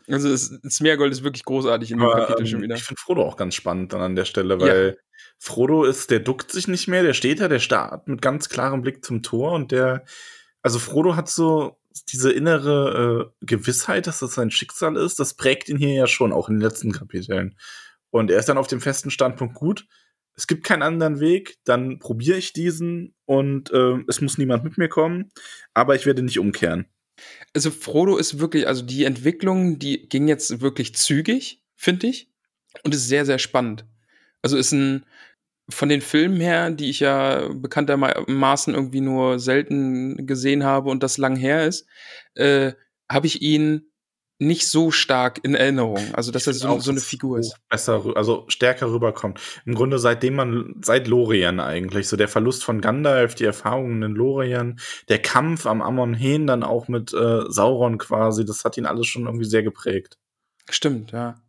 [0.09, 2.75] Also Smeagol ist wirklich großartig in dem Aber, Kapitel ähm, schon wieder.
[2.75, 4.99] Ich finde Frodo auch ganz spannend dann an der Stelle, weil
[5.39, 8.83] Frodo ist, der duckt sich nicht mehr, der steht da, der starrt mit ganz klarem
[8.83, 10.05] Blick zum Tor und der,
[10.63, 15.69] also Frodo hat so diese innere äh, Gewissheit, dass das sein Schicksal ist, das prägt
[15.69, 17.57] ihn hier ja schon, auch in den letzten Kapiteln.
[18.11, 19.87] Und er ist dann auf dem festen Standpunkt, gut,
[20.35, 24.79] es gibt keinen anderen Weg, dann probiere ich diesen und äh, es muss niemand mit
[24.79, 25.31] mir kommen,
[25.75, 26.87] aber ich werde nicht umkehren.
[27.55, 32.31] Also Frodo ist wirklich, also die Entwicklung, die ging jetzt wirklich zügig, finde ich.
[32.85, 33.87] Und ist sehr, sehr spannend.
[34.43, 35.05] Also ist ein,
[35.71, 41.19] von den Filmen her, die ich ja bekanntermaßen irgendwie nur selten gesehen habe und das
[41.19, 41.87] lang her ist,
[42.35, 42.73] äh,
[43.09, 43.89] habe ich ihn
[44.41, 46.15] nicht so stark in Erinnerung.
[46.15, 47.57] Also, dass er find so, auch, so eine Figur ist.
[47.69, 49.41] Besser, also stärker rüberkommt.
[49.67, 54.15] Im Grunde seitdem man, seit Lorien eigentlich, so der Verlust von Gandalf, die Erfahrungen in
[54.15, 54.79] Lorien,
[55.09, 59.09] der Kampf am Amon Hen dann auch mit äh, Sauron quasi, das hat ihn alles
[59.09, 60.19] schon irgendwie sehr geprägt.
[60.71, 61.43] Stimmt, ja.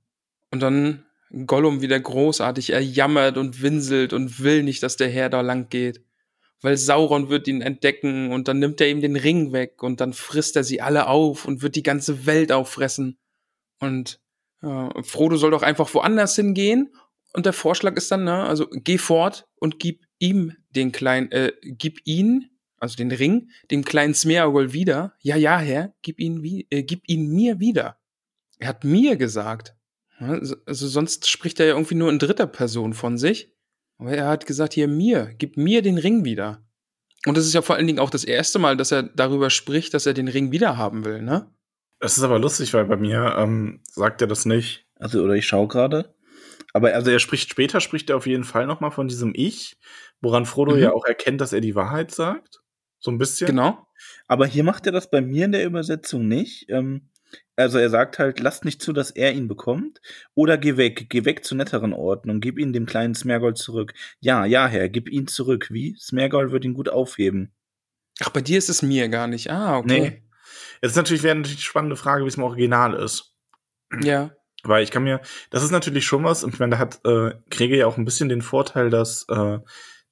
[0.51, 1.05] Und dann
[1.45, 5.69] Gollum wieder großartig, er jammert und winselt und will nicht, dass der Herr da lang
[5.69, 6.01] geht.
[6.61, 10.13] Weil Sauron wird ihn entdecken und dann nimmt er ihm den Ring weg und dann
[10.13, 13.17] frisst er sie alle auf und wird die ganze Welt auffressen.
[13.79, 14.19] Und
[14.61, 16.93] ja, Frodo soll doch einfach woanders hingehen.
[17.33, 21.53] Und der Vorschlag ist dann, ne, also geh fort und gib ihm den kleinen, äh,
[21.63, 25.13] gib ihn, also den Ring, dem kleinen Smeagol wieder.
[25.21, 27.99] Ja, ja, Herr, gib ihn, wie, äh, gib ihn mir wieder.
[28.57, 29.75] Er hat mir gesagt.
[30.19, 33.53] Ja, Also sonst spricht er ja irgendwie nur in dritter Person von sich.
[33.97, 36.65] Aber er hat gesagt, hier mir, gib mir den Ring wieder.
[37.25, 39.93] Und das ist ja vor allen Dingen auch das erste Mal, dass er darüber spricht,
[39.93, 41.53] dass er den Ring wieder haben will, ne?
[41.99, 44.85] Das ist aber lustig, weil bei mir ähm, sagt er das nicht.
[44.95, 46.15] Also, oder ich schaue gerade.
[46.71, 49.77] Aber also er spricht später, spricht er auf jeden Fall noch mal von diesem Ich,
[50.21, 50.81] woran Frodo Mhm.
[50.81, 52.61] ja auch erkennt, dass er die Wahrheit sagt.
[52.99, 53.47] So ein bisschen.
[53.47, 53.85] Genau.
[54.27, 56.69] Aber hier macht er das bei mir in der Übersetzung nicht.
[56.69, 57.09] Ähm,
[57.55, 60.01] also er sagt halt, lasst nicht zu, dass er ihn bekommt.
[60.33, 63.93] Oder geh weg, geh weg zu netteren Orten und gib ihn dem kleinen Smergol zurück.
[64.19, 65.67] Ja, ja, Herr, gib ihn zurück.
[65.69, 65.95] Wie?
[65.99, 67.51] Smergol wird ihn gut aufheben.
[68.21, 69.49] Ach, bei dir ist es mir gar nicht.
[69.51, 69.99] Ah, okay.
[70.01, 70.23] Nee.
[70.81, 73.35] Jetzt ist natürlich, wäre natürlich die spannende Frage, wie es im Original ist.
[74.01, 74.31] Ja.
[74.63, 77.33] Weil ich kann mir, das ist natürlich schon was, und ich meine, da hat äh,
[77.49, 79.59] Kriege ja auch ein bisschen den Vorteil, dass äh,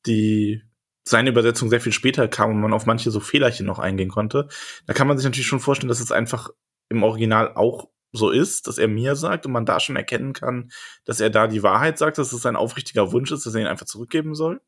[0.05, 0.63] die
[1.03, 4.47] seine Übersetzung sehr viel später kam und man auf manche so Fehlerchen noch eingehen konnte.
[4.85, 6.49] Da kann man sich natürlich schon vorstellen, dass es einfach
[6.89, 10.71] im Original auch so ist, dass er mir sagt und man da schon erkennen kann,
[11.05, 13.67] dass er da die Wahrheit sagt, dass es sein aufrichtiger Wunsch ist, dass er ihn
[13.67, 14.61] einfach zurückgeben soll.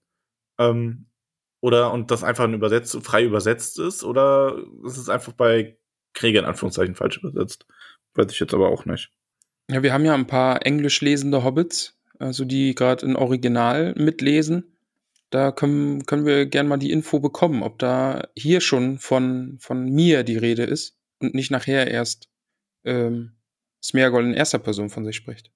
[0.58, 1.08] Ähm,
[1.62, 5.77] oder und das einfach übersetzt, frei übersetzt ist, oder ist es einfach bei
[6.13, 7.65] Kriege in Anführungszeichen falsch übersetzt.
[8.13, 9.12] Weiß ich jetzt aber auch nicht.
[9.69, 14.75] Ja, wir haben ja ein paar englisch lesende Hobbits, also die gerade in Original mitlesen.
[15.29, 19.86] Da können, können wir gern mal die Info bekommen, ob da hier schon von, von
[19.86, 22.29] mir die Rede ist und nicht nachher erst
[22.86, 23.34] ähm,
[23.82, 25.51] Smeagol in erster Person von sich spricht.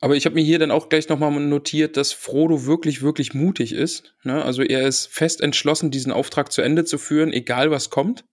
[0.00, 3.72] Aber ich habe mir hier dann auch gleich nochmal notiert, dass Frodo wirklich, wirklich mutig
[3.72, 4.14] ist.
[4.22, 4.42] Ne?
[4.44, 8.24] Also er ist fest entschlossen, diesen Auftrag zu Ende zu führen, egal was kommt.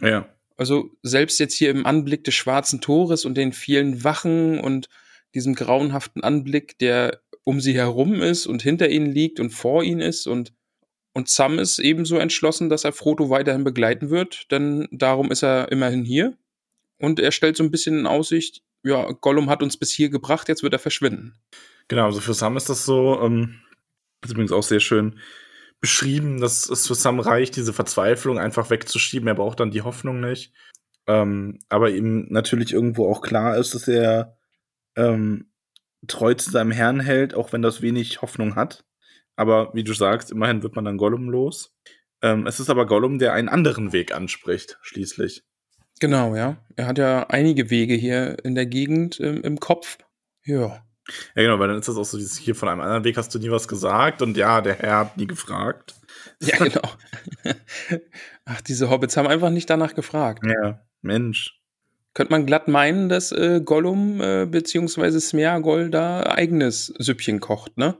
[0.00, 0.28] Ja.
[0.56, 4.88] Also selbst jetzt hier im Anblick des schwarzen Tores und den vielen Wachen und
[5.34, 10.00] diesem grauenhaften Anblick, der um sie herum ist und hinter ihnen liegt und vor ihnen
[10.00, 10.52] ist und
[11.18, 15.72] und Sam ist ebenso entschlossen, dass er Frodo weiterhin begleiten wird, denn darum ist er
[15.72, 16.38] immerhin hier.
[16.96, 20.48] Und er stellt so ein bisschen in Aussicht, ja, Gollum hat uns bis hier gebracht,
[20.48, 21.34] jetzt wird er verschwinden.
[21.88, 23.56] Genau, also für Sam ist das so, ähm,
[24.22, 25.18] ist übrigens auch sehr schön
[25.80, 29.26] beschrieben, dass es für Sam reicht, diese Verzweiflung einfach wegzuschieben.
[29.26, 30.52] Er braucht dann die Hoffnung nicht.
[31.08, 34.38] Ähm, aber ihm natürlich irgendwo auch klar ist, dass er
[34.94, 35.50] ähm,
[36.06, 38.84] treu zu seinem Herrn hält, auch wenn das wenig Hoffnung hat.
[39.38, 41.72] Aber wie du sagst, immerhin wird man dann Gollum los.
[42.22, 45.44] Ähm, es ist aber Gollum, der einen anderen Weg anspricht, schließlich.
[46.00, 46.56] Genau, ja.
[46.74, 49.98] Er hat ja einige Wege hier in der Gegend ähm, im Kopf.
[50.44, 50.84] Ja.
[51.36, 53.32] Ja, genau, weil dann ist das auch so dieses hier von einem anderen Weg hast
[53.32, 55.94] du nie was gesagt und ja, der Herr hat nie gefragt.
[56.42, 56.82] Ja, genau.
[58.44, 60.44] Ach, diese Hobbits haben einfach nicht danach gefragt.
[60.44, 61.60] Ja, Mensch.
[62.12, 65.20] Könnte man glatt meinen, dass äh, Gollum äh, bzw.
[65.20, 67.96] Smeagol da eigenes Süppchen kocht, ne?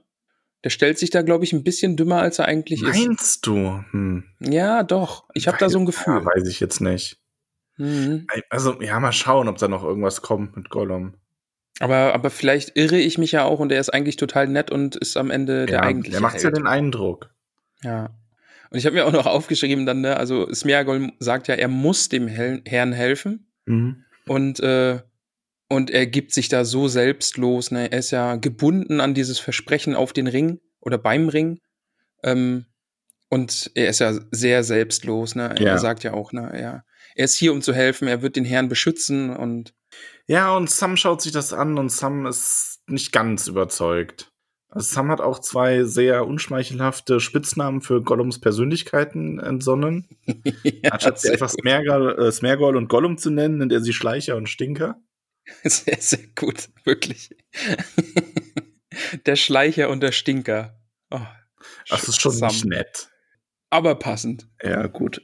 [0.64, 3.06] Der stellt sich da, glaube ich, ein bisschen dümmer, als er eigentlich Meinst ist.
[3.06, 3.84] Meinst du?
[3.92, 4.24] Hm.
[4.40, 5.28] Ja, doch.
[5.34, 6.14] Ich habe da so ein Gefühl.
[6.14, 7.20] Ja, weiß ich jetzt nicht.
[7.76, 8.26] Mhm.
[8.50, 11.14] Also, ja, mal schauen, ob da noch irgendwas kommt mit Gollum.
[11.80, 14.96] Aber, aber vielleicht irre ich mich ja auch und er ist eigentlich total nett und
[14.96, 16.12] ist am Ende ja, der eigentliche.
[16.12, 17.30] Der macht ja den Eindruck.
[17.84, 18.10] Ja.
[18.70, 22.08] Und ich habe mir auch noch aufgeschrieben dann, ne, also Smeagol sagt ja, er muss
[22.08, 23.50] dem Hel Herrn helfen.
[23.66, 24.04] Mhm.
[24.26, 25.00] Und, äh,
[25.68, 27.70] und er gibt sich da so selbstlos.
[27.70, 27.92] Ne?
[27.92, 31.60] Er ist ja gebunden an dieses Versprechen auf den Ring oder beim Ring.
[32.22, 32.66] Ähm,
[33.28, 35.34] und er ist ja sehr selbstlos.
[35.34, 35.54] Ne?
[35.58, 35.72] Ja.
[35.72, 38.08] Er sagt ja auch, ne, er, er ist hier, um zu helfen.
[38.08, 39.74] Er wird den Herrn beschützen und
[40.26, 44.30] ja, und Sam schaut sich das an und Sam ist nicht ganz überzeugt.
[44.68, 50.06] Also Sam hat auch zwei sehr unschmeichelhafte Spitznamen für Gollums Persönlichkeiten entsonnen.
[50.62, 54.36] ja, Anstatt sie einfach Smergol, äh, Smergol und Gollum zu nennen, nennt er sie Schleicher
[54.36, 55.00] und Stinker.
[55.64, 57.34] Sehr, sehr gut, wirklich.
[59.26, 60.78] der Schleicher und der Stinker.
[61.10, 61.20] Oh,
[61.88, 62.48] das ist schon Sam.
[62.48, 63.08] nicht nett.
[63.70, 64.46] Aber passend.
[64.62, 65.22] Ja, gut.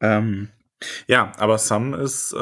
[0.00, 0.50] ähm,
[1.06, 2.36] ja, aber Sam ist, äh,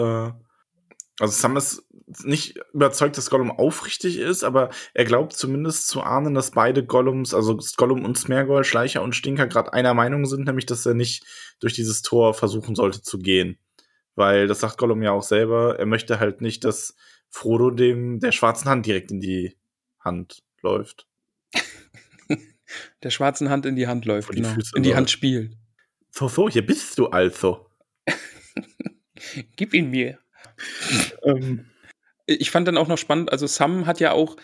[1.18, 1.82] also Sam ist
[2.24, 7.34] nicht überzeugt, dass Gollum aufrichtig ist, aber er glaubt zumindest zu ahnen, dass beide Gollums,
[7.34, 11.24] also Gollum und Smergol, Schleicher und Stinker, gerade einer Meinung sind, nämlich, dass er nicht
[11.60, 13.58] durch dieses Tor versuchen sollte zu gehen.
[14.14, 16.96] Weil, das sagt Gollum ja auch selber, er möchte halt nicht, dass
[17.30, 19.56] Frodo dem der schwarzen Hand direkt in die
[20.00, 21.06] Hand läuft.
[23.02, 24.56] der schwarzen Hand in die Hand läuft, die genau.
[24.74, 25.56] in die Hand spielt.
[26.10, 27.66] So, so, hier bist du also.
[29.56, 30.18] Gib ihn mir.
[31.22, 31.66] ähm.
[32.26, 34.36] Ich fand dann auch noch spannend, also Sam hat ja auch,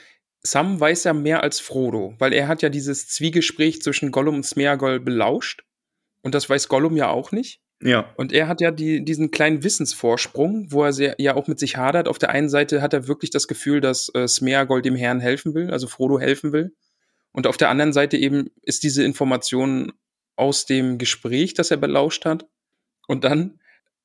[0.42, 4.46] Sam weiß ja mehr als Frodo, weil er hat ja dieses Zwiegespräch zwischen Gollum und
[4.46, 5.64] Smeagol belauscht.
[6.22, 7.62] Und das weiß Gollum ja auch nicht.
[7.80, 8.12] Ja.
[8.16, 11.76] Und er hat ja die, diesen kleinen Wissensvorsprung, wo er sehr, ja auch mit sich
[11.76, 12.08] hadert.
[12.08, 15.54] Auf der einen Seite hat er wirklich das Gefühl, dass äh, Smeagol dem Herrn helfen
[15.54, 16.74] will, also Frodo helfen will.
[17.32, 19.92] Und auf der anderen Seite eben ist diese Information
[20.34, 22.46] aus dem Gespräch, das er belauscht hat.
[23.06, 23.60] Und dann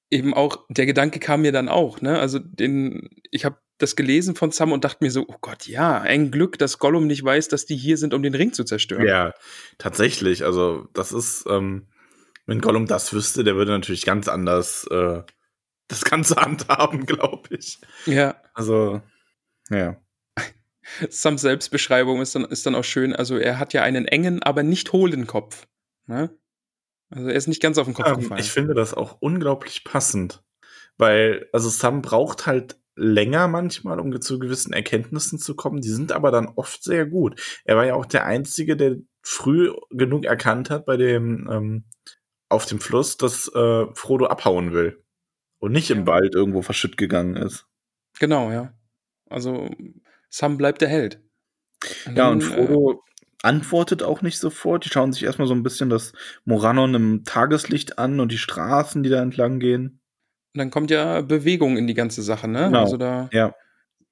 [0.10, 2.20] eben auch, der Gedanke kam mir dann auch, ne?
[2.20, 6.00] Also den, ich habe das gelesen von Sam und dachte mir so, oh Gott, ja,
[6.00, 9.08] ein Glück, dass Gollum nicht weiß, dass die hier sind, um den Ring zu zerstören.
[9.08, 9.34] Ja,
[9.80, 10.46] tatsächlich.
[10.46, 11.88] Also, das ist, ähm,
[12.46, 15.24] wenn Gollum das wüsste, der würde natürlich ganz anders äh,
[15.88, 17.80] das Ganze handhaben, glaube ich.
[18.06, 18.36] Ja.
[18.54, 19.02] Also,
[19.70, 19.98] ja.
[21.10, 23.16] Sams Selbstbeschreibung ist dann, ist dann auch schön.
[23.16, 25.68] Also, er hat ja einen engen, aber nicht hohlen Kopf.
[26.08, 26.38] Ne?
[27.16, 28.42] Also er ist nicht ganz auf den Kopf ähm, gefallen.
[28.42, 30.44] Ich finde das auch unglaublich passend.
[30.98, 35.82] Weil, also Sam braucht halt länger manchmal, um zu gewissen Erkenntnissen zu kommen.
[35.82, 37.40] Die sind aber dann oft sehr gut.
[37.66, 41.84] Er war ja auch der Einzige, der früh genug erkannt hat bei dem ähm,
[42.54, 45.04] auf dem Fluss, dass äh, Frodo abhauen will
[45.60, 47.68] und nicht im Wald irgendwo verschütt gegangen ist.
[48.20, 48.74] Genau, ja.
[49.30, 49.70] Also
[50.30, 51.22] Sam bleibt der Held.
[52.06, 52.98] Und ja, dann, und Frodo äh,
[53.44, 54.86] antwortet auch nicht sofort.
[54.86, 56.14] Die schauen sich erstmal so ein bisschen das
[56.46, 60.02] Morannon im Tageslicht an und die Straßen, die da entlang gehen.
[60.54, 62.66] Und dann kommt ja Bewegung in die ganze Sache, ne?
[62.66, 62.82] Genau.
[62.82, 63.56] Also da ja.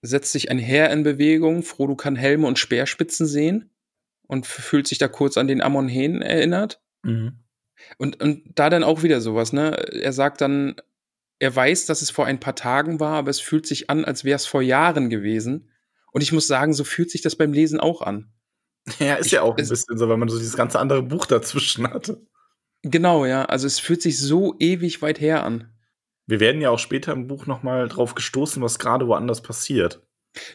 [0.02, 1.64] setzt sich ein Heer in Bewegung.
[1.64, 3.72] Frodo kann Helme und Speerspitzen sehen
[4.28, 6.82] und fühlt sich da kurz an den Amon-Hen erinnert.
[7.04, 7.41] Mhm.
[7.98, 9.72] Und, und da dann auch wieder sowas, ne?
[9.94, 10.76] Er sagt dann,
[11.40, 14.24] er weiß, dass es vor ein paar Tagen war, aber es fühlt sich an, als
[14.24, 15.72] wäre es vor Jahren gewesen.
[16.12, 18.32] Und ich muss sagen, so fühlt sich das beim Lesen auch an.
[19.00, 21.28] Ja, ist ich, ja auch ein bisschen so, weil man so dieses ganze andere Buch
[21.28, 22.26] dazwischen hatte.
[22.82, 23.46] Genau, ja.
[23.46, 25.72] Also es fühlt sich so ewig weit her an.
[26.26, 30.02] Wir werden ja auch später im Buch noch mal drauf gestoßen, was gerade woanders passiert.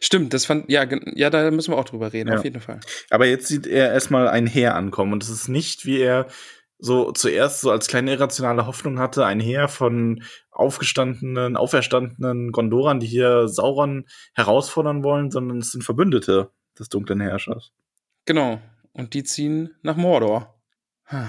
[0.00, 2.38] Stimmt, das fand, ja, ja, da müssen wir auch drüber reden, ja.
[2.38, 2.80] auf jeden Fall.
[3.10, 6.28] Aber jetzt sieht er erstmal ein Heer ankommen und es ist nicht, wie er
[6.78, 13.06] so zuerst so als kleine irrationale Hoffnung hatte, ein Heer von aufgestandenen, auferstandenen Gondorern, die
[13.06, 17.72] hier Sauron herausfordern wollen, sondern es sind Verbündete des dunklen Herrschers.
[18.26, 18.60] Genau.
[18.92, 20.60] Und die ziehen nach Mordor.
[21.06, 21.28] Ha.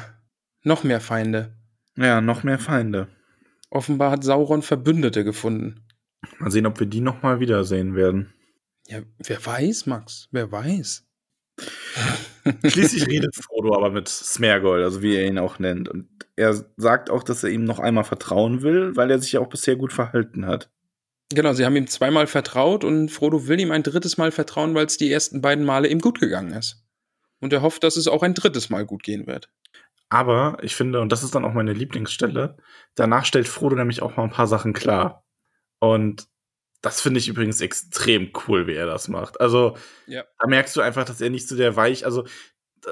[0.64, 1.56] Noch mehr Feinde.
[1.96, 3.08] Ja, noch mehr Feinde.
[3.70, 5.86] Offenbar hat Sauron Verbündete gefunden.
[6.40, 8.34] Mal sehen, ob wir die noch mal wiedersehen werden.
[8.88, 11.06] Ja, wer weiß, Max, wer weiß.
[12.66, 15.90] Schließlich redet Frodo aber mit Smergol, also wie er ihn auch nennt.
[15.90, 19.40] Und er sagt auch, dass er ihm noch einmal vertrauen will, weil er sich ja
[19.40, 20.70] auch bisher gut verhalten hat.
[21.30, 24.86] Genau, sie haben ihm zweimal vertraut und Frodo will ihm ein drittes Mal vertrauen, weil
[24.86, 26.86] es die ersten beiden Male ihm gut gegangen ist.
[27.40, 29.50] Und er hofft, dass es auch ein drittes Mal gut gehen wird.
[30.10, 32.58] Aber ich finde, und das ist dann auch meine Lieblingsstelle,
[32.96, 35.26] danach stellt Frodo nämlich auch mal ein paar Sachen klar.
[35.80, 36.28] Und
[36.82, 39.42] das finde ich übrigens extrem cool, wie er das macht.
[39.42, 40.24] Also, ja.
[40.40, 42.26] da merkst du einfach, dass er nicht so der Weich, also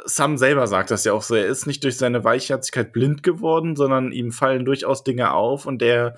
[0.06, 3.76] Sam selber sagt das ja auch so, er ist nicht durch seine Weichherzigkeit blind geworden,
[3.76, 6.18] sondern ihm fallen durchaus Dinge auf und der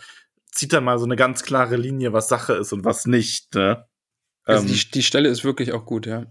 [0.51, 3.53] zieht dann mal so eine ganz klare Linie, was Sache ist und was nicht.
[3.53, 3.85] Ne?
[4.43, 6.25] Also ähm, die, die Stelle ist wirklich auch gut, ja.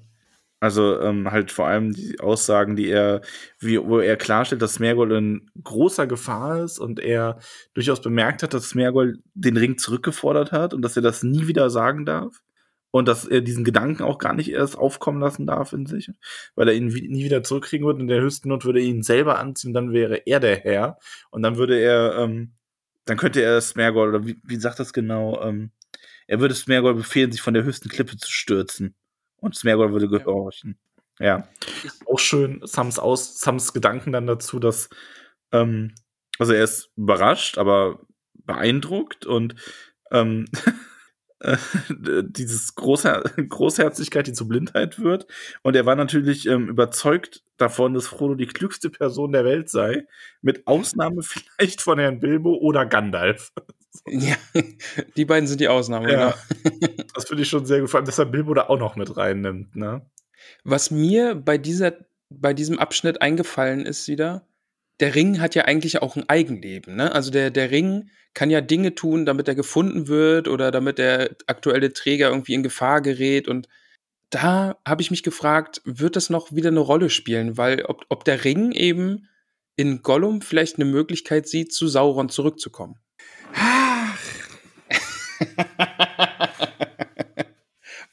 [0.60, 3.20] Also ähm, halt vor allem die Aussagen, die er,
[3.58, 7.38] wie, wo er klarstellt, dass Smergol in großer Gefahr ist und er
[7.74, 11.68] durchaus bemerkt hat, dass Smergol den Ring zurückgefordert hat und dass er das nie wieder
[11.70, 12.40] sagen darf.
[12.92, 16.10] Und dass er diesen Gedanken auch gar nicht erst aufkommen lassen darf in sich,
[16.54, 18.00] weil er ihn nie wieder zurückkriegen würde.
[18.00, 20.98] In der höchsten Not würde er ihn selber anziehen, dann wäre er der Herr.
[21.30, 22.52] Und dann würde er, ähm,
[23.04, 25.72] dann könnte er Smergol, oder wie, wie sagt das genau, ähm,
[26.26, 28.94] er würde Smergol befehlen, sich von der höchsten Klippe zu stürzen.
[29.46, 30.76] Und Smergol würde gehorchen.
[31.20, 31.46] Ja.
[32.04, 34.88] Auch schön Sams, Aus, Sams Gedanken dann dazu, dass,
[35.52, 35.94] ähm,
[36.40, 38.00] also er ist überrascht, aber
[38.34, 39.54] beeindruckt und
[40.10, 40.46] ähm,
[41.40, 41.56] äh,
[42.22, 45.26] dieses Großher Großherzigkeit, die zur Blindheit wird.
[45.62, 50.06] Und er war natürlich ähm, überzeugt davon, dass Frodo die klügste Person der Welt sei,
[50.42, 53.52] mit Ausnahme vielleicht von Herrn Bilbo oder Gandalf.
[54.06, 54.36] Ja,
[55.16, 56.34] die beiden sind die Ausnahme, ja.
[56.62, 56.86] genau.
[57.14, 59.16] Das finde ich schon sehr gut, vor allem, dass er Bilbo da auch noch mit
[59.16, 60.02] reinnimmt, ne?
[60.64, 61.94] Was mir bei dieser,
[62.28, 64.46] bei diesem Abschnitt eingefallen ist wieder,
[65.00, 67.12] der Ring hat ja eigentlich auch ein Eigenleben, ne?
[67.12, 71.36] Also der, der Ring kann ja Dinge tun, damit er gefunden wird oder damit der
[71.46, 73.68] aktuelle Träger irgendwie in Gefahr gerät und
[74.30, 77.56] da habe ich mich gefragt, wird das noch wieder eine Rolle spielen?
[77.56, 79.28] Weil ob, ob der Ring eben
[79.76, 82.96] in Gollum vielleicht eine Möglichkeit sieht, zu Sauron zurückzukommen.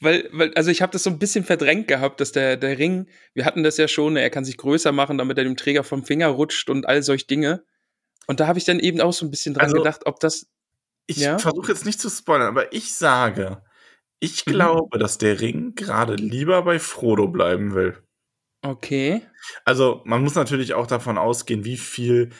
[0.04, 3.08] weil, weil, also ich habe das so ein bisschen verdrängt gehabt, dass der, der Ring,
[3.32, 6.04] wir hatten das ja schon, er kann sich größer machen, damit er dem Träger vom
[6.04, 7.64] Finger rutscht und all solch Dinge.
[8.26, 10.46] Und da habe ich dann eben auch so ein bisschen dran also, gedacht, ob das.
[11.06, 11.38] Ich ja?
[11.38, 13.62] versuche jetzt nicht zu spoilern, aber ich sage,
[14.20, 14.50] ich mhm.
[14.52, 15.00] glaube, mhm.
[15.00, 17.98] dass der Ring gerade lieber bei Frodo bleiben will.
[18.62, 19.22] Okay.
[19.64, 22.30] Also, man muss natürlich auch davon ausgehen, wie viel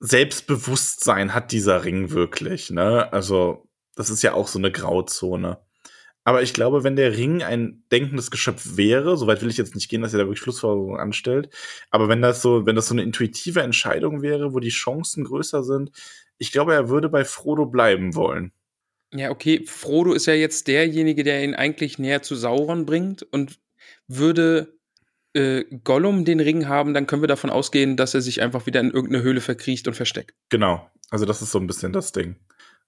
[0.00, 3.10] Selbstbewusstsein hat dieser Ring wirklich, ne?
[3.12, 5.64] Also, das ist ja auch so eine Grauzone.
[6.24, 9.88] Aber ich glaube, wenn der Ring ein denkendes Geschöpf wäre, soweit will ich jetzt nicht
[9.88, 11.48] gehen, dass er da wirklich Schlussfolgerungen anstellt,
[11.90, 15.64] aber wenn das so, wenn das so eine intuitive Entscheidung wäre, wo die Chancen größer
[15.64, 15.90] sind,
[16.38, 18.52] ich glaube, er würde bei Frodo bleiben wollen.
[19.12, 23.58] Ja, okay, Frodo ist ja jetzt derjenige, der ihn eigentlich näher zu Sauron bringt und
[24.08, 24.78] würde
[25.34, 28.80] äh, Gollum den Ring haben, dann können wir davon ausgehen, dass er sich einfach wieder
[28.80, 30.34] in irgendeine Höhle verkriecht und versteckt.
[30.48, 32.36] Genau, also das ist so ein bisschen das Ding.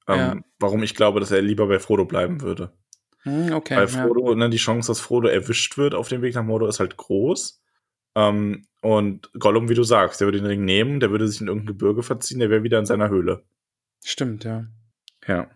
[0.09, 0.37] Ähm, ja.
[0.59, 2.73] Warum ich glaube, dass er lieber bei Frodo bleiben würde.
[3.25, 3.77] Hm, okay.
[3.77, 4.37] Weil Frodo, ja.
[4.37, 7.61] ne, die Chance, dass Frodo erwischt wird auf dem Weg nach Mordor, ist halt groß.
[8.15, 11.49] Ähm, und Gollum, wie du sagst, der würde den Ring nehmen, der würde sich in
[11.49, 13.43] irgendein Gebirge verziehen, der wäre wieder in seiner Höhle.
[14.05, 14.67] Stimmt, ja.
[15.27, 15.51] Ja.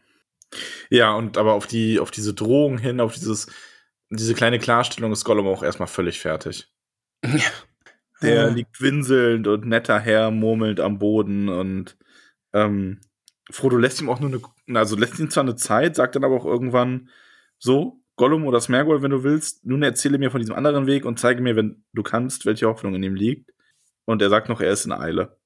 [0.88, 3.48] Ja, und aber auf die, auf diese Drohung hin, auf dieses,
[4.08, 6.72] diese kleine Klarstellung ist Gollum auch erstmal völlig fertig.
[7.22, 7.50] Ja.
[8.20, 11.96] Der liegt winselnd und netter Herr murmelnd am Boden und
[12.52, 13.00] ähm,
[13.50, 16.34] Frodo lässt ihm auch nur eine, also lässt ihn zwar eine Zeit, sagt dann aber
[16.34, 17.10] auch irgendwann
[17.58, 21.18] so, Gollum oder Smergol, wenn du willst, nun erzähle mir von diesem anderen Weg und
[21.20, 23.52] zeige mir, wenn du kannst, welche Hoffnung in ihm liegt.
[24.06, 25.38] Und er sagt noch, er ist in Eile.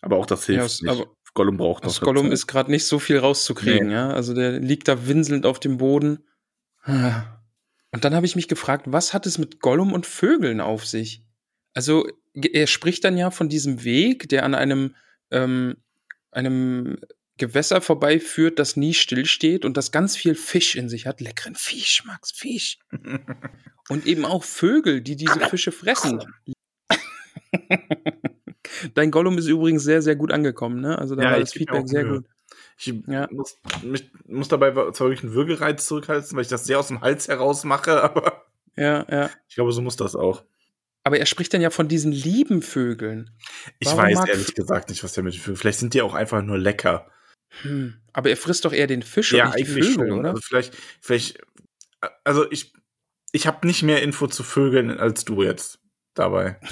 [0.00, 1.00] Aber auch das hilft Ja, nicht.
[1.02, 3.92] aber- Gollum braucht noch Aus Gollum ist gerade nicht so viel rauszukriegen, Nee.
[3.92, 4.08] ja.
[4.08, 6.24] Also der liegt da winselnd auf dem Boden.
[6.86, 11.22] Und dann habe ich mich gefragt, was hat es mit Gollum und Vögeln auf sich?
[11.74, 14.94] Also er spricht dann ja von diesem Weg, der an einem,
[15.30, 15.76] ähm,
[16.30, 16.98] einem
[17.38, 21.20] Gewässer vorbeiführt, das nie stillsteht und das ganz viel Fisch in sich hat.
[21.20, 22.78] Leckeren Fisch, Max, Fisch.
[23.88, 26.20] Und eben auch Vögel, die diese Fische fressen.
[28.94, 30.98] Dein Gollum ist übrigens sehr, sehr gut angekommen, ne?
[30.98, 32.14] Also da Ja, war das Feedback sehr Mühe.
[32.22, 32.26] gut.
[32.78, 33.28] Ich Ja.
[33.30, 37.00] muss, mich, muss dabei zwar wirklich einen Würgereiz zurückhalten, weil ich das sehr aus dem
[37.00, 38.46] Hals heraus mache, aber
[38.76, 39.30] Ja, ja.
[39.48, 40.42] ich glaube, so muss das auch.
[41.04, 43.30] Aber er spricht dann ja von diesen lieben Vögeln.
[43.78, 45.56] Ich Warum weiß ehrlich gesagt nicht, was der mit den Vögeln.
[45.56, 47.08] Vielleicht sind die auch einfach nur lecker.
[47.62, 48.00] Hm.
[48.12, 50.12] Aber er frisst doch eher den Fisch ja, und nicht die Vögel, schon.
[50.12, 50.30] oder?
[50.30, 51.38] Also vielleicht, vielleicht,
[52.24, 52.72] also ich,
[53.32, 55.78] ich habe nicht mehr Info zu Vögeln als du jetzt
[56.14, 56.58] dabei.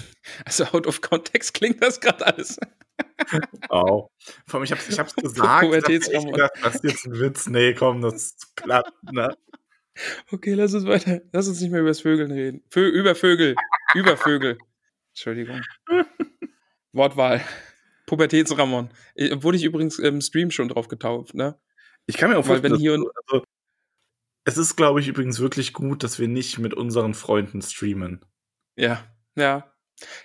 [0.47, 2.59] Also out of context klingt das gerade alles.
[3.69, 4.09] Au.
[4.47, 5.65] Vor allem, ich hab's, ich hab's gesagt.
[5.65, 7.47] ich hab echt gedacht, das ist jetzt ein Witz.
[7.47, 9.37] Nee, komm, das klappt, ne?
[10.33, 11.21] Okay, lass uns weiter.
[11.33, 12.65] Lass uns nicht mehr über das Vögeln reden.
[12.71, 13.55] Vö über Vögel.
[13.95, 14.57] über Vögel.
[15.11, 15.61] Entschuldigung.
[16.93, 17.43] Wortwahl.
[18.07, 18.91] Pubertätsramon.
[19.15, 21.59] Äh, Wurde ich übrigens im Stream schon drauf getauft, ne?
[22.07, 23.45] Ich kann mir auch vorstellen, wenn hier also,
[24.45, 28.25] es ist, glaube ich, übrigens wirklich gut, dass wir nicht mit unseren Freunden streamen.
[28.77, 29.05] Ja,
[29.37, 29.71] ja.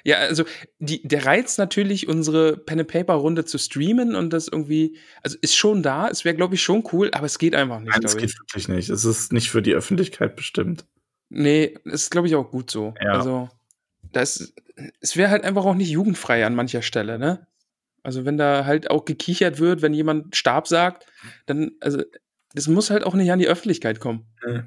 [0.03, 0.45] Ja, also
[0.79, 6.09] die, der Reiz natürlich, unsere Pen-and-Paper-Runde zu streamen und das irgendwie, also ist schon da,
[6.09, 8.33] es wäre, glaube ich, schon cool, aber es geht einfach nicht, Nein, das glaube geht
[8.33, 8.39] ich.
[8.39, 8.89] wirklich nicht.
[8.89, 10.85] Es ist nicht für die Öffentlichkeit bestimmt.
[11.29, 12.95] Nee, ist, glaube ich, auch gut so.
[13.01, 13.11] Ja.
[13.11, 13.49] Also,
[14.11, 14.53] das,
[14.99, 17.47] es wäre halt einfach auch nicht jugendfrei an mancher Stelle, ne?
[18.09, 21.05] Also, wenn da halt auch gekichert wird, wenn jemand Stab sagt,
[21.45, 22.01] dann, also,
[22.55, 24.25] das muss halt auch nicht an die Öffentlichkeit kommen.
[24.43, 24.61] Nee.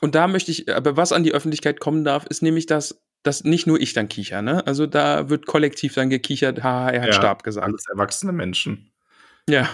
[0.00, 3.44] Und da möchte ich, aber was an die Öffentlichkeit kommen darf, ist nämlich, dass, dass
[3.44, 4.66] nicht nur ich dann kicher, ne?
[4.66, 7.66] Also, da wird kollektiv dann gekichert, haha, er hat Ja, Stab gesagt.
[7.66, 8.90] Alles erwachsene Menschen.
[9.46, 9.68] Ja.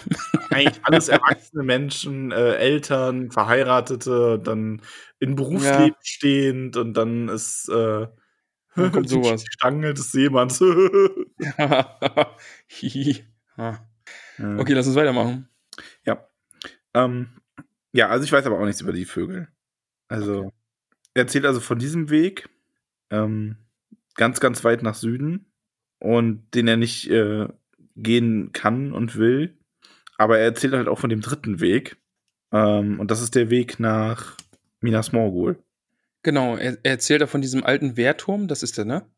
[0.50, 4.82] Eigentlich alles erwachsene Menschen, äh, Eltern, Verheiratete, dann
[5.20, 5.96] in Berufsleben Ja.
[6.02, 8.08] stehend und dann ist äh,
[8.76, 9.44] Dann kommt die sowas.
[9.50, 10.60] Stange des Seemanns.
[13.58, 13.88] Ja.
[14.58, 15.48] okay, lass uns weitermachen.
[16.96, 17.28] Ähm,
[17.92, 19.48] ja, also ich weiß aber auch nichts über die Vögel.
[20.08, 20.52] Also,
[21.14, 22.48] er erzählt also von diesem Weg
[23.10, 23.56] ähm,
[24.14, 25.52] ganz, ganz weit nach Süden
[25.98, 27.48] und den er nicht äh,
[27.94, 29.58] gehen kann und will.
[30.16, 31.98] Aber er erzählt halt auch von dem dritten Weg.
[32.52, 34.36] Ähm, und das ist der Weg nach
[34.80, 35.62] Minas Morgul.
[36.26, 39.08] Genau, er, er erzählt da von diesem alten Wehrturm, das ist der, ne?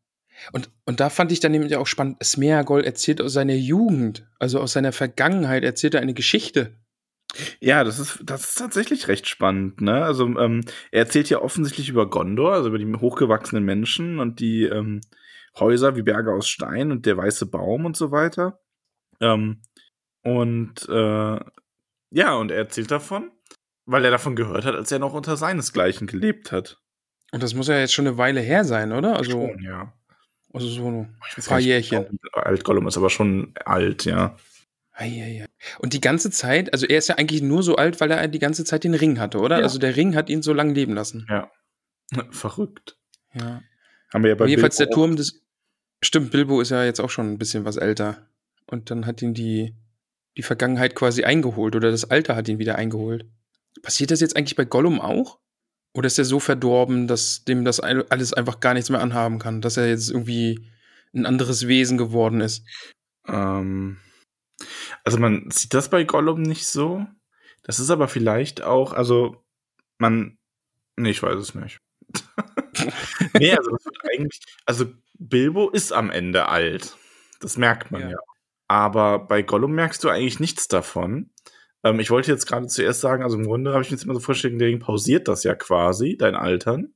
[0.51, 4.59] Und, und da fand ich dann nämlich auch spannend, Smeagol erzählt aus seiner Jugend, also
[4.59, 6.77] aus seiner Vergangenheit, erzählt er eine Geschichte.
[7.59, 10.03] Ja, das ist, das ist tatsächlich recht spannend, ne?
[10.03, 14.65] Also, ähm, er erzählt ja offensichtlich über Gondor, also über die hochgewachsenen Menschen und die
[14.65, 15.01] ähm,
[15.59, 18.59] Häuser wie Berge aus Stein und der weiße Baum und so weiter.
[19.19, 19.63] Ähm,
[20.21, 21.39] und äh,
[22.11, 23.31] ja, und er erzählt davon,
[23.87, 26.79] weil er davon gehört hat, als er noch unter seinesgleichen gelebt hat.
[27.31, 29.15] Und das muss ja jetzt schon eine Weile her sein, oder?
[29.15, 29.93] Also, Schon, ja.
[30.51, 32.19] also so ein paar Jährchen.
[32.33, 34.37] alt Gollum ist, aber schon alt, ja.
[35.79, 38.39] Und die ganze Zeit, also er ist ja eigentlich nur so alt, weil er die
[38.39, 39.57] ganze Zeit den Ring hatte, oder?
[39.57, 39.63] Ja.
[39.63, 41.25] Also der Ring hat ihn so lange leben lassen.
[41.29, 41.49] Ja.
[42.31, 42.97] Verrückt.
[43.33, 43.61] Ja.
[44.13, 45.41] Haben wir ja bei Aber jedenfalls Bilbo der Turm des.
[46.01, 48.27] Stimmt, Bilbo ist ja jetzt auch schon ein bisschen was älter.
[48.65, 49.75] Und dann hat ihn die,
[50.37, 53.25] die Vergangenheit quasi eingeholt oder das Alter hat ihn wieder eingeholt.
[53.81, 55.39] Passiert das jetzt eigentlich bei Gollum auch?
[55.93, 59.61] Oder ist er so verdorben, dass dem das alles einfach gar nichts mehr anhaben kann?
[59.61, 60.69] Dass er jetzt irgendwie
[61.13, 62.63] ein anderes Wesen geworden ist?
[63.27, 63.97] Ähm,
[65.03, 67.05] also man sieht das bei Gollum nicht so.
[67.63, 69.43] Das ist aber vielleicht auch, also
[69.97, 70.37] man,
[70.95, 71.79] nee, ich weiß es nicht.
[73.33, 74.85] nee, also das wird eigentlich, also
[75.17, 76.95] Bilbo ist am Ende alt.
[77.39, 78.09] Das merkt man ja.
[78.11, 78.17] Ja.
[78.67, 81.31] Aber bei Gollum merkst du eigentlich nichts davon.
[81.83, 84.13] Ähm, ich wollte jetzt gerade zuerst sagen, also im Grunde habe ich mir jetzt immer
[84.15, 86.93] so vorgestellt, der Ring pausiert das ja quasi, dein Altern.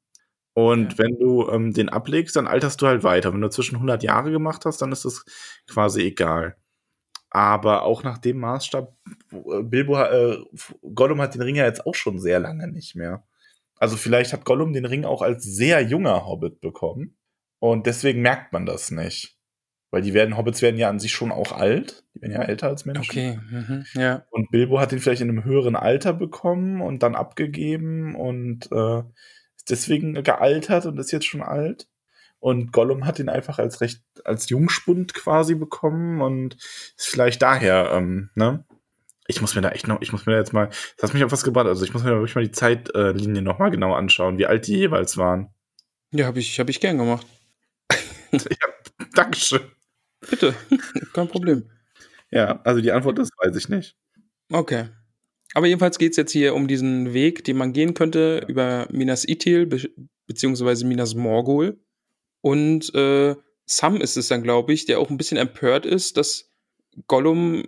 [0.56, 1.00] Und Ja.
[1.00, 3.34] wenn du ähm, den ablegst, dann alterst du halt weiter.
[3.34, 5.26] Wenn du zwischen 100 Jahre gemacht hast, dann ist das
[5.70, 6.58] quasi egal.
[7.32, 8.96] Aber auch nach dem Maßstab,
[9.34, 10.38] äh, Bilbo, äh,
[10.94, 13.26] Gollum hat den Ring ja jetzt auch schon sehr lange nicht mehr.
[13.78, 17.18] Also vielleicht hat Gollum den Ring auch als sehr junger Hobbit bekommen.
[17.60, 19.33] Und deswegen merkt man das nicht.
[19.94, 22.04] Weil die werden, Hobbits werden ja an sich schon auch alt.
[22.16, 23.04] Die werden ja älter als Menschen.
[23.04, 23.86] Okay, mhm.
[23.94, 24.26] ja.
[24.32, 29.04] Und Bilbo hat ihn vielleicht in einem höheren Alter bekommen und dann abgegeben und äh,
[29.56, 31.88] ist deswegen gealtert und ist jetzt schon alt.
[32.40, 37.92] Und Gollum hat ihn einfach als recht, als Jungspund quasi bekommen und ist vielleicht daher,
[37.94, 38.66] ähm, ne?
[39.28, 41.24] Ich muss mir da echt noch, ich muss mir da jetzt mal, das hat mich
[41.24, 44.40] auf was gebracht, also ich muss mir da wirklich mal die Zeitlinie nochmal genau anschauen,
[44.40, 45.54] wie alt die jeweils waren.
[46.10, 47.28] Ja, habe ich, hab ich gern gemacht.
[48.32, 48.68] ja,
[49.14, 49.62] Dankeschön.
[50.30, 50.56] Bitte,
[51.14, 51.70] kein Problem.
[52.32, 53.96] Ja, also die Antwort ist, weiß ich nicht.
[54.52, 54.90] Okay.
[55.54, 59.28] Aber jedenfalls geht es jetzt hier um diesen Weg, den man gehen könnte über Minas
[59.28, 59.82] Ithil be
[60.26, 61.80] beziehungsweise Minas Morgul.
[62.42, 66.50] Und äh, Sam ist es dann, glaube ich, der auch ein bisschen empört ist, dass
[67.08, 67.66] Gollum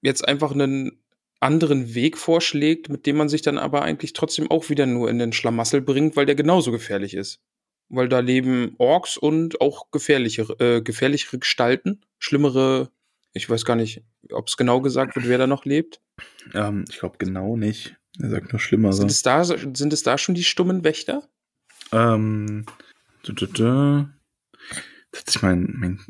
[0.00, 1.02] jetzt einfach einen
[1.40, 5.18] anderen Weg vorschlägt, mit dem man sich dann aber eigentlich trotzdem auch wieder nur in
[5.18, 7.40] den Schlamassel bringt, weil der genauso gefährlich ist.
[7.88, 12.90] Weil da leben Orks und auch gefährlichere, äh, gefährlichere Gestalten, schlimmere,
[13.32, 16.00] ich weiß gar nicht, ob es genau gesagt wird, wer da noch lebt.
[16.54, 17.96] Ähm, ich glaube genau nicht.
[18.20, 18.92] Er sagt nur schlimmere.
[18.92, 21.28] Sind es da, sind es da schon die stummen Wächter?
[21.92, 22.66] Ähm,
[25.16, 26.00] Hat sich mein, mein,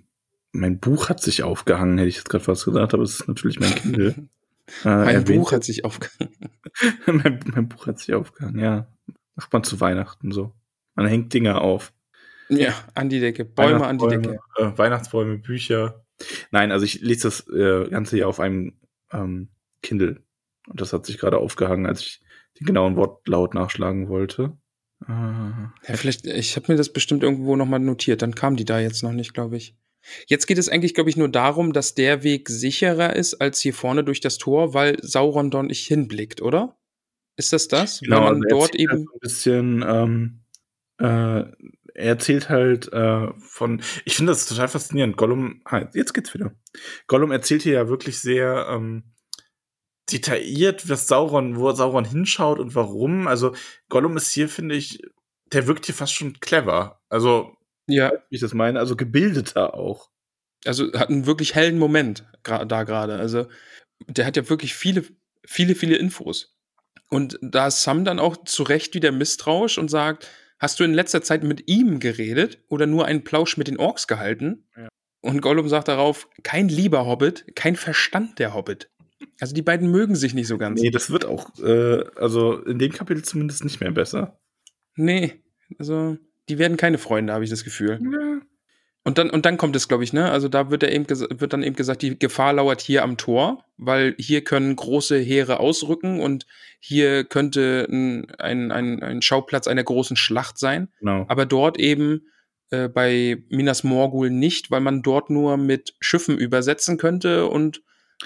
[0.53, 3.61] mein Buch hat sich aufgehangen, hätte ich jetzt gerade was gesagt, aber es ist natürlich
[3.61, 4.15] mein Kindle.
[4.85, 6.35] äh, mein Buch hat sich aufgehangen.
[7.07, 8.89] mein, mein, Buch hat sich aufgehangen, ja.
[9.35, 10.53] Macht man zu Weihnachten so.
[10.99, 11.93] Man hängt Dinge auf.
[12.49, 13.45] Ja, an die Decke.
[13.45, 14.41] Bäume an die Decke.
[14.57, 16.05] Äh, Weihnachtsbäume, Bücher.
[16.51, 18.81] Nein, also ich lese das äh, Ganze hier auf einem
[19.13, 19.49] ähm,
[19.81, 20.25] Kindle.
[20.67, 22.21] Und das hat sich gerade aufgehangen, als ich
[22.59, 24.59] den genauen Wortlaut nachschlagen wollte.
[25.07, 29.05] Ja, vielleicht, ich habe mir das bestimmt irgendwo nochmal notiert, dann kam die da jetzt
[29.05, 29.77] noch nicht, glaube ich.
[30.27, 33.73] Jetzt geht es eigentlich, glaube ich, nur darum, dass der Weg sicherer ist als hier
[33.73, 36.77] vorne durch das Tor, weil Sauron dort nicht hinblickt, oder?
[37.37, 38.01] Ist das das?
[38.01, 40.41] Genau, weil man also dort eben halt ein bisschen ähm,
[40.99, 41.45] äh,
[41.99, 45.17] er erzählt halt äh, von, ich finde das total faszinierend.
[45.17, 46.53] Gollum, ah, jetzt geht's wieder.
[47.09, 49.03] Gollum erzählt hier ja wirklich sehr ähm,
[50.11, 53.27] detailliert, was Sauron, wo Sauron hinschaut und warum.
[53.27, 53.55] Also
[53.89, 55.03] Gollum ist hier, finde ich,
[55.53, 57.01] der wirkt hier fast schon clever.
[57.09, 58.13] Also, ja.
[58.31, 60.11] wie ich das meine, also gebildeter auch.
[60.65, 63.17] Also hat einen wirklich hellen Moment da gerade.
[63.17, 63.47] Also
[64.07, 65.05] der hat ja wirklich viele,
[65.45, 66.57] viele, viele Infos.
[67.11, 70.29] Und da ist Sam dann auch zu Recht wieder misstrauisch und sagt,
[70.59, 74.07] hast du in letzter Zeit mit ihm geredet oder nur einen Plausch mit den Orks
[74.07, 74.65] gehalten?
[74.77, 74.89] Ja.
[75.21, 78.91] Und Gollum sagt darauf, kein lieber Hobbit, kein Verstand der Hobbit.
[79.41, 80.81] Also die beiden mögen sich nicht so ganz.
[80.81, 84.39] Nee, das wird auch, äh, also in dem Kapitel zumindest nicht mehr besser.
[84.95, 85.43] Nee,
[85.79, 86.17] also
[86.49, 87.99] die werden keine Freunde, habe ich das Gefühl.
[88.01, 88.41] Ja.
[89.05, 90.31] Und dann, und dann kommt es, glaube ich, ne?
[90.31, 93.65] Also da wird, er eben wird dann eben gesagt, die Gefahr lauert hier am Tor,
[93.77, 96.47] weil hier können große Heere ausrücken und
[96.81, 100.89] hier könnte ein, ein, ein, ein Schauplatz einer großen Schlacht sein.
[101.01, 101.25] Genau.
[101.29, 102.27] Aber dort eben
[102.71, 107.83] äh, bei Minas Morgul nicht, weil man dort nur mit Schiffen übersetzen könnte und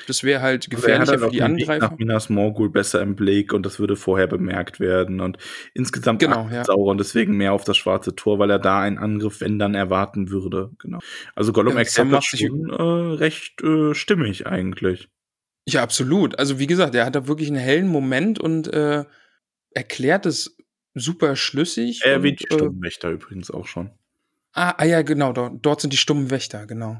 [0.06, 1.90] das wäre halt gefährlicher also für die Angreifer.
[1.90, 5.20] Nach Minas Morgul besser im Blick und das würde vorher bemerkt werden.
[5.20, 5.36] Und
[5.74, 6.64] insgesamt genau, ja.
[6.64, 10.30] Sauron deswegen mehr auf das schwarze Tor, weil er da einen Angriff, wenn dann, erwarten
[10.30, 10.70] würde.
[10.78, 10.98] Genau.
[11.34, 15.08] Also Gollum ja, erklärt das schon äh, recht äh, stimmig eigentlich.
[15.66, 16.38] Ja, absolut.
[16.38, 19.04] Also wie gesagt, er hat da wirklich einen hellen Moment und äh,
[19.70, 20.56] erklärt es
[20.94, 22.00] super schlüssig.
[22.04, 23.90] Er erwähnt die äh, Stummenwächter übrigens auch schon.
[24.52, 25.32] Ah, ah ja, genau.
[25.32, 26.98] Dort, dort sind die stummen Wächter, genau.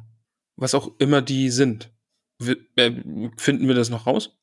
[0.57, 1.91] Was auch immer die sind.
[2.76, 2.93] Äh,
[3.36, 4.36] finden wir das noch raus?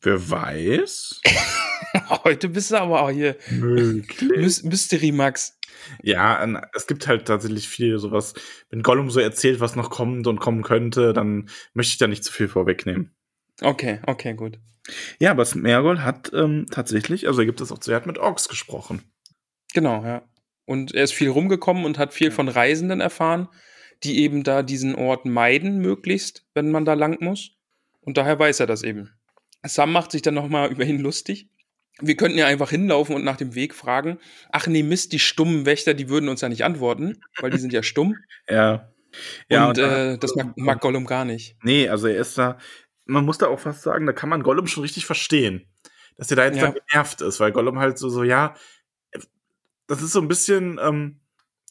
[0.00, 1.20] Wer weiß?
[2.24, 3.36] Heute bist du aber auch hier.
[3.50, 4.62] Möglich.
[4.64, 5.58] Mystery Max.
[6.02, 6.44] Ja,
[6.74, 8.34] es gibt halt tatsächlich viel sowas.
[8.70, 12.24] Wenn Gollum so erzählt, was noch kommt und kommen könnte, dann möchte ich da nicht
[12.24, 13.14] zu viel vorwegnehmen.
[13.60, 14.58] Okay, okay, gut.
[15.18, 18.18] Ja, aber Smergol hat ähm, tatsächlich, also er gibt es auch zu, er hat mit
[18.18, 19.02] Orks gesprochen.
[19.72, 20.22] Genau, ja.
[20.66, 23.48] Und er ist viel rumgekommen und hat viel von Reisenden erfahren
[24.04, 27.52] die eben da diesen Ort meiden, möglichst, wenn man da lang muss.
[28.00, 29.10] Und daher weiß er das eben.
[29.62, 31.48] Sam macht sich dann nochmal über ihn lustig.
[32.00, 34.18] Wir könnten ja einfach hinlaufen und nach dem Weg fragen.
[34.50, 37.72] Ach nee, Mist, die stummen Wächter, die würden uns ja nicht antworten, weil die sind
[37.72, 38.16] ja stumm.
[38.48, 38.92] ja.
[39.48, 41.56] ja und, und äh, das mag, mag Gollum gar nicht.
[41.62, 42.58] Nee, also er ist da,
[43.06, 45.66] man muss da auch fast sagen, da kann man Gollum schon richtig verstehen.
[46.16, 46.62] Dass er da jetzt ja.
[46.62, 48.54] dann genervt ist, weil Gollum halt so, so, ja,
[49.86, 51.20] das ist so ein bisschen, ähm,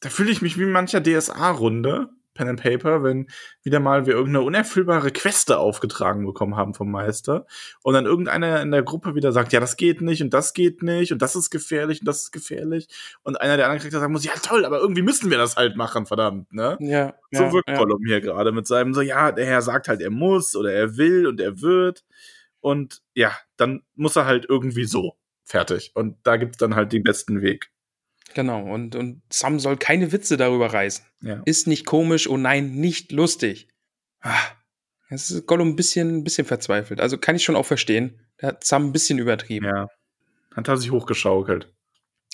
[0.02, 3.28] da fühle ich mich wie mancher DSA-Runde, Pen and Paper, wenn
[3.62, 7.46] wieder mal wir irgendeine unerfüllbare Queste aufgetragen bekommen haben vom Meister
[7.82, 10.84] und dann irgendeiner in der Gruppe wieder sagt, ja, das geht nicht und das geht
[10.84, 12.88] nicht und das ist gefährlich und das ist gefährlich
[13.24, 15.76] und einer der anderen Charakter sagen muss, ja toll, aber irgendwie müssen wir das halt
[15.76, 16.78] machen, verdammt, ne?
[16.80, 17.14] Ja.
[17.32, 17.78] So ja, wirkt ja.
[17.78, 20.98] Gollum hier gerade mit seinem so, ja, der Herr sagt halt, er muss oder er
[20.98, 22.04] will und er wird
[22.62, 27.04] und ja, dann muss er halt irgendwie so fertig und da gibt's dann halt den
[27.04, 27.73] besten Weg.
[28.34, 31.06] Genau, und, und Sam soll keine Witze darüber reißen.
[31.22, 31.42] Ja.
[31.46, 33.68] Ist nicht komisch, oh nein, nicht lustig.
[34.22, 34.40] Ah,
[35.10, 37.00] das ist Gollum ein bisschen, ein bisschen verzweifelt.
[37.00, 38.20] Also kann ich schon auch verstehen.
[38.38, 39.66] Da hat Sam ein bisschen übertrieben.
[39.66, 39.88] Ja.
[40.56, 41.72] Hat er sich hochgeschaukelt.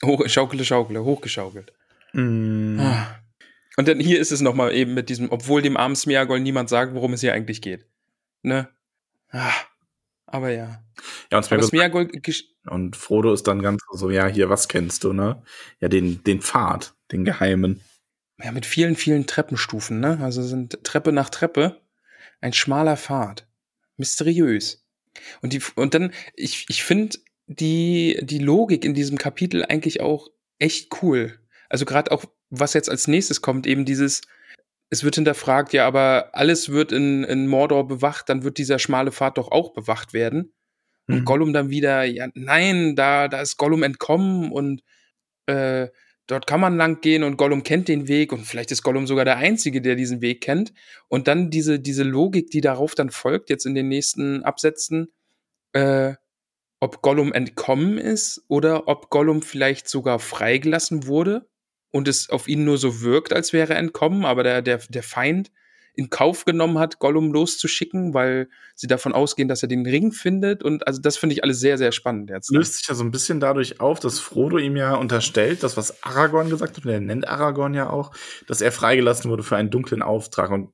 [0.04, 1.74] Hoch, schaukele, schaukele, hochgeschaukelt.
[2.14, 2.80] Mm.
[2.80, 3.20] Ah.
[3.76, 6.94] Und dann hier ist es nochmal eben mit diesem, obwohl dem armen Smeagol niemand sagt,
[6.94, 7.86] worum es hier eigentlich geht.
[8.42, 8.70] Ne?
[10.32, 10.84] Aber ja.
[11.32, 12.12] Ja, und Smeagol, Smeagol,
[12.68, 15.42] und Frodo ist dann ganz so, ja, hier, was kennst du, ne?
[15.80, 17.82] Ja, den, den Pfad, den geheimen.
[18.42, 20.20] ja, mit vielen, vielen Treppenstufen, ne?
[20.22, 21.82] Also sind Treppe nach Treppe
[22.42, 23.48] ein schmaler Pfad.
[23.98, 24.86] Mysteriös.
[25.42, 27.18] Und, die, und dann, ich, ich finde
[27.48, 31.40] die, die Logik in diesem Kapitel eigentlich auch echt cool.
[31.68, 34.22] Also gerade auch, was jetzt als nächstes kommt, eben dieses,
[34.90, 39.12] es wird hinterfragt, ja, aber alles wird in, in Mordor bewacht, dann wird dieser schmale
[39.12, 40.54] Pfad doch auch bewacht werden.
[41.08, 41.26] Und Mhm.
[41.26, 44.84] Gollum dann wieder, ja, nein, da, da ist Gollum entkommen und
[45.48, 45.88] äh,
[46.28, 49.26] dort kann man lang gehen und Gollum kennt den Weg und vielleicht ist Gollum sogar
[49.26, 50.74] der Einzige, der diesen Weg kennt.
[51.08, 55.12] Und dann diese, diese Logik, die darauf dann folgt, jetzt in den nächsten Absätzen,
[55.74, 56.14] äh,
[56.80, 61.48] ob Gollum entkommen ist oder ob Gollum vielleicht sogar freigelassen wurde
[61.92, 65.04] und es auf ihn nur so wirkt, als wäre er entkommen, aber der, der, der
[65.04, 65.52] Feind
[65.96, 70.64] in Kauf genommen hat, Gollum loszuschicken, weil sie davon ausgehen, dass er den Ring findet.
[70.64, 72.50] Und also das finde ich alles sehr, sehr spannend jetzt.
[72.52, 76.02] löst sich ja so ein bisschen dadurch auf, dass Frodo ihm ja unterstellt, das, was
[76.02, 78.12] Aragorn gesagt hat, und er nennt Aragorn ja auch,
[78.48, 80.52] dass er freigelassen wurde für einen dunklen Auftrag.
[80.52, 80.72] Und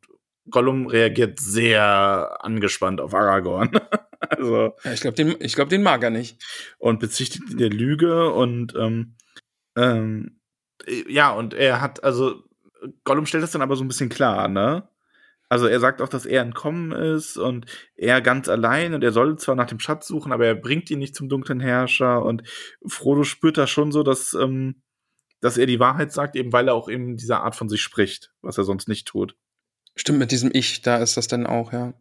[0.51, 3.71] Gollum reagiert sehr angespannt auf Aragorn.
[4.19, 6.39] also, Ja, ich glaube, den, ich glaub, den mag er nicht.
[6.77, 9.15] und bezichtigt ihn der Lüge und ähm,
[9.75, 10.39] ähm,
[11.07, 12.43] ja, und er hat, also
[13.03, 14.87] Gollum stellt das dann aber so ein bisschen klar, ne?
[15.47, 19.37] Also er sagt auch, dass er entkommen ist und er ganz allein und er soll
[19.37, 22.41] zwar nach dem Schatz suchen, aber er bringt ihn nicht zum dunklen Herrscher und
[22.85, 24.81] Frodo spürt da schon so, dass, ähm,
[25.41, 28.33] dass er die Wahrheit sagt, eben weil er auch eben dieser Art von sich spricht,
[28.41, 29.35] was er sonst nicht tut.
[29.95, 31.93] Stimmt, mit diesem Ich, da ist das dann auch, ja.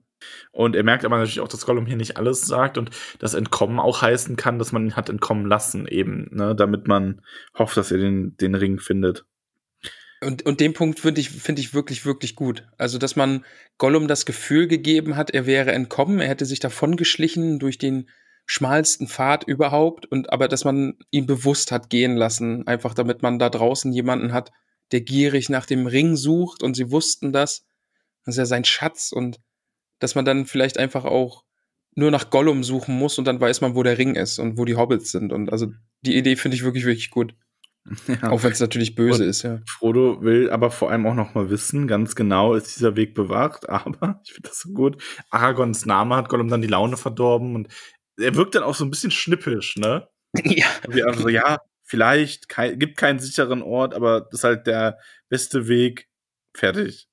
[0.52, 3.80] Und er merkt aber natürlich auch, dass Gollum hier nicht alles sagt und das Entkommen
[3.80, 7.22] auch heißen kann, dass man ihn hat entkommen lassen, eben, ne, damit man
[7.58, 9.24] hofft, dass er den, den Ring findet.
[10.20, 12.66] Und, und den Punkt finde ich, finde ich wirklich, wirklich gut.
[12.78, 13.44] Also, dass man
[13.78, 18.08] Gollum das Gefühl gegeben hat, er wäre entkommen, er hätte sich davongeschlichen durch den
[18.46, 23.38] schmalsten Pfad überhaupt und aber dass man ihn bewusst hat gehen lassen, einfach damit man
[23.38, 24.52] da draußen jemanden hat,
[24.92, 27.64] der gierig nach dem Ring sucht und sie wussten das.
[28.24, 29.40] Das ist ja sein Schatz und
[30.04, 31.44] dass man dann vielleicht einfach auch
[31.96, 34.64] nur nach Gollum suchen muss und dann weiß man, wo der Ring ist und wo
[34.64, 35.32] die Hobbits sind.
[35.32, 35.68] Und also
[36.02, 37.34] die Idee finde ich wirklich, wirklich gut.
[38.08, 38.30] Ja.
[38.30, 39.60] Auch wenn es natürlich böse Und- ist, ja.
[39.68, 43.68] Frodo will aber vor allem auch noch mal wissen, ganz genau ist dieser Weg bewacht,
[43.68, 45.02] aber ich finde das so gut.
[45.30, 47.68] Aragons Name hat Gollum dann die Laune verdorben und
[48.18, 50.08] er wirkt dann auch so ein bisschen schnippisch, ne?
[50.44, 50.66] ja.
[50.88, 54.98] Wie einfach so, ja, vielleicht kei- gibt keinen sicheren Ort, aber das ist halt der
[55.28, 56.08] beste Weg.
[56.56, 57.06] Fertig.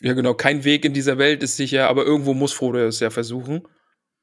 [0.00, 0.34] Ja, genau.
[0.34, 3.66] Kein Weg in dieser Welt ist sicher, aber irgendwo muss Frodo es ja versuchen.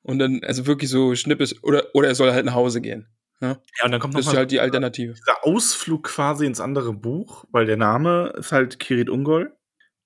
[0.02, 3.08] Und dann, also wirklich so schnippes, oder, oder er soll halt nach Hause gehen.
[3.42, 5.14] Ja, und dann kommt noch Das ist halt die Alternative.
[5.14, 9.56] dieser Ausflug quasi ins andere Buch, weil der Name ist halt Kirit Ungol.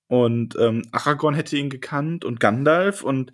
[0.08, 3.04] Und ähm, Aragorn hätte ihn gekannt und Gandalf.
[3.04, 3.32] Und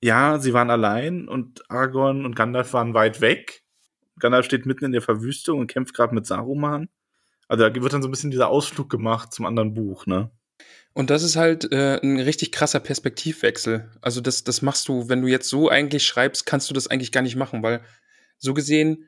[0.00, 3.62] ja, sie waren allein und Aragorn und Gandalf waren weit weg.
[4.18, 6.88] Gandalf steht mitten in der Verwüstung und kämpft gerade mit Saruman.
[7.48, 10.30] Also da wird dann so ein bisschen dieser Ausflug gemacht zum anderen Buch, ne?
[10.96, 13.90] Und das ist halt äh, ein richtig krasser Perspektivwechsel.
[14.00, 17.12] Also das, das machst du, wenn du jetzt so eigentlich schreibst, kannst du das eigentlich
[17.12, 17.82] gar nicht machen, weil
[18.38, 19.04] so gesehen,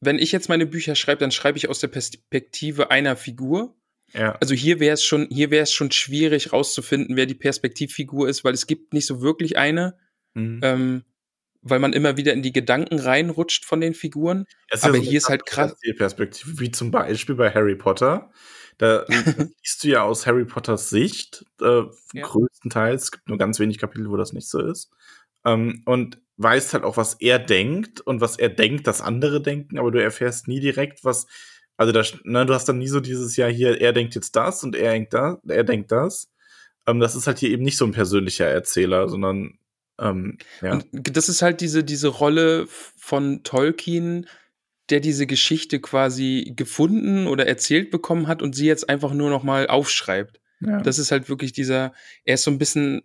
[0.00, 3.76] wenn ich jetzt meine Bücher schreibe, dann schreibe ich aus der Perspektive einer Figur.
[4.12, 4.36] Ja.
[4.40, 8.44] Also hier wäre es schon, hier wäre es schon schwierig rauszufinden, wer die Perspektivfigur ist,
[8.44, 9.98] weil es gibt nicht so wirklich eine,
[10.34, 10.60] Mhm.
[10.62, 11.04] ähm,
[11.62, 14.44] weil man immer wieder in die Gedanken reinrutscht von den Figuren.
[14.70, 18.30] Aber eine hier ist halt krass- Perspektive, wie zum Beispiel bei Harry Potter.
[18.78, 19.04] Da
[19.62, 22.26] siehst du ja aus Harry Potters Sicht, äh, Ja.
[22.26, 23.04] größtenteils.
[23.04, 24.90] Es gibt nur ganz wenig Kapitel, wo das nicht so ist.
[25.44, 29.78] Ähm, und weißt halt auch, was er denkt und was er denkt, dass andere denken,
[29.78, 31.26] aber du erfährst nie direkt, was.
[31.76, 34.62] Also, da, ne, du hast dann nie so dieses Jahr hier, er denkt jetzt das
[34.62, 36.30] und er denkt das, er denkt das.
[36.86, 39.58] Ähm, das ist halt hier eben nicht so ein persönlicher Erzähler, sondern
[39.98, 40.74] ähm, ja.
[40.92, 44.26] Und das ist halt diese, diese Rolle von Tolkien,
[44.90, 49.42] der diese Geschichte quasi gefunden oder erzählt bekommen hat und sie jetzt einfach nur noch
[49.42, 50.40] mal aufschreibt.
[50.60, 50.80] ja.
[50.82, 51.92] Das ist halt wirklich dieser,
[52.24, 53.02] er ist so ein bisschen,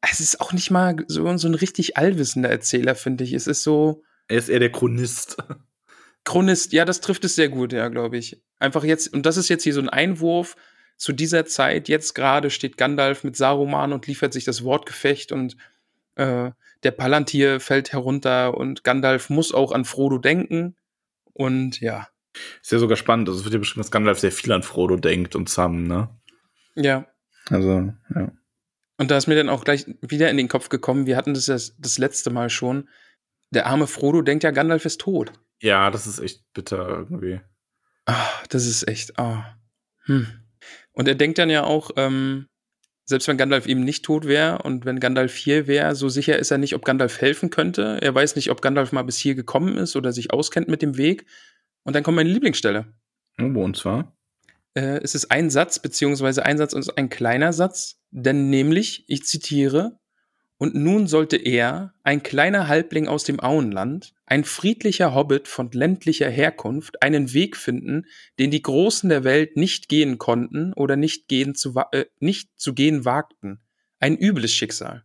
[0.00, 3.32] es ist auch nicht mal so, so ein richtig allwissender Erzähler, finde ich.
[3.32, 5.36] Es ist so er ist eher der Chronist.
[6.24, 8.42] Chronist, ja, das trifft es sehr gut, ja, glaube ich.
[8.58, 10.56] Einfach jetzt, und das ist jetzt hier so ein Einwurf
[10.96, 11.88] zu dieser Zeit.
[11.88, 15.56] Jetzt gerade steht Gandalf mit Saruman und liefert sich das Wortgefecht und
[16.14, 16.50] äh,
[16.82, 20.76] der Palantir fällt herunter und Gandalf muss auch an Frodo denken.
[21.34, 22.08] Und ja,
[22.62, 23.28] Ist ja sogar spannend.
[23.28, 26.08] Also es wird ja bestimmt, dass Gandalf sehr viel an Frodo denkt und Sam, ne?
[26.74, 27.06] Ja.
[27.50, 28.32] Also, ja.
[28.96, 31.46] Und da ist mir dann auch gleich wieder in den Kopf gekommen, wir hatten das
[31.46, 32.88] das, das letzte Mal schon.
[33.50, 35.32] Der arme Frodo denkt ja, Gandalf ist tot.
[35.60, 37.40] Ja, das ist echt bitter irgendwie.
[38.06, 39.18] Ah, das ist echt.
[39.18, 39.56] Ah.
[40.04, 40.26] Hm.
[40.92, 42.46] Und er denkt dann ja auch, ähm,
[43.04, 46.50] selbst wenn Gandalf eben nicht tot wäre und wenn Gandalf hier wäre, so sicher ist
[46.50, 47.98] er nicht, ob Gandalf helfen könnte.
[48.00, 50.96] Er weiß nicht, ob Gandalf mal bis hier gekommen ist oder sich auskennt mit dem
[50.96, 51.26] Weg.
[51.82, 52.86] Und dann kommt meine Lieblingsstelle.
[53.38, 54.16] Oh, und zwar?
[54.74, 59.24] Äh, es ist ein Satz, beziehungsweise ein Satz ist ein kleiner Satz, denn nämlich, ich
[59.24, 59.98] zitiere,
[60.56, 66.30] und nun sollte er, ein kleiner Halbling aus dem Auenland, ein friedlicher Hobbit von ländlicher
[66.30, 68.06] Herkunft, einen Weg finden,
[68.38, 72.74] den die Großen der Welt nicht gehen konnten oder nicht, gehen zu, äh, nicht zu
[72.74, 73.60] gehen wagten.
[73.98, 75.04] Ein übles Schicksal.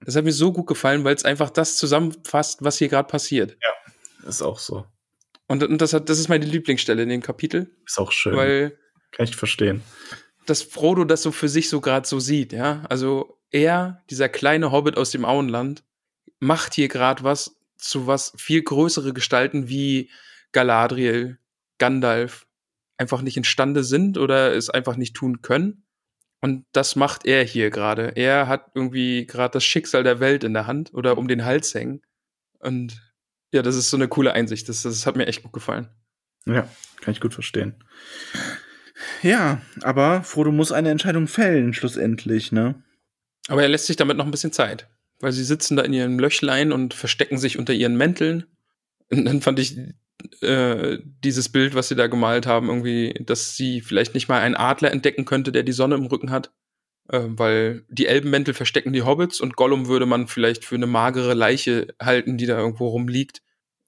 [0.00, 3.56] Das hat mir so gut gefallen, weil es einfach das zusammenfasst, was hier gerade passiert.
[3.62, 4.86] Ja, ist auch so.
[5.46, 7.74] Und, und das, hat, das ist meine Lieblingsstelle in dem Kapitel.
[7.86, 8.36] Ist auch schön.
[8.36, 8.78] Weil
[9.12, 9.82] Kann ich verstehen.
[10.46, 12.84] dass Frodo das so für sich so gerade so sieht, ja.
[12.88, 15.82] Also er, dieser kleine Hobbit aus dem Auenland,
[16.38, 20.10] macht hier gerade was zu was viel größere Gestalten wie
[20.52, 21.38] Galadriel,
[21.78, 22.46] Gandalf
[22.96, 25.84] einfach nicht imstande sind oder es einfach nicht tun können.
[26.40, 28.12] Und das macht er hier gerade.
[28.16, 31.74] Er hat irgendwie gerade das Schicksal der Welt in der Hand oder um den Hals
[31.74, 32.02] hängen.
[32.60, 33.00] Und
[33.52, 34.68] ja, das ist so eine coole Einsicht.
[34.68, 35.88] Das, das hat mir echt gut gefallen.
[36.46, 36.68] Ja,
[37.00, 37.82] kann ich gut verstehen.
[39.22, 42.82] Ja, aber Frodo muss eine Entscheidung fällen, schlussendlich, ne?
[43.48, 44.88] Aber er lässt sich damit noch ein bisschen Zeit,
[45.20, 48.46] weil sie sitzen da in ihrem Löchlein und verstecken sich unter ihren Mänteln.
[49.10, 49.76] Und dann fand ich
[50.42, 54.56] äh, dieses Bild, was sie da gemalt haben, irgendwie, dass sie vielleicht nicht mal einen
[54.56, 56.52] Adler entdecken könnte, der die Sonne im Rücken hat.
[57.08, 61.34] Äh, weil die Elbenmäntel verstecken die Hobbits und Gollum würde man vielleicht für eine magere
[61.34, 63.42] Leiche halten, die da irgendwo rumliegt.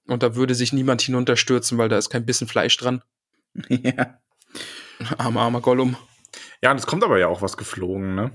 [0.07, 3.03] Und da würde sich niemand hinunterstürzen, weil da ist kein bisschen Fleisch dran.
[3.69, 4.19] ja.
[5.17, 5.95] Armer, armer Gollum.
[6.61, 8.31] Ja, und es kommt aber ja auch was geflogen, ne?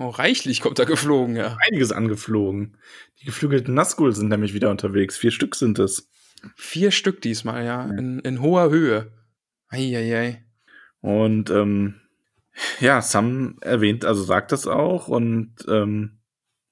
[0.00, 1.58] Oh, reichlich kommt da geflogen, ja.
[1.68, 2.78] Einiges angeflogen.
[3.20, 5.18] Die geflügelten Nazgul sind nämlich wieder unterwegs.
[5.18, 6.08] Vier Stück sind es.
[6.56, 7.84] Vier Stück diesmal, ja.
[7.84, 9.12] In, in hoher Höhe.
[9.68, 10.42] Eieiei.
[11.02, 12.00] Und ähm,
[12.80, 16.20] ja, Sam erwähnt, also sagt das auch und ähm,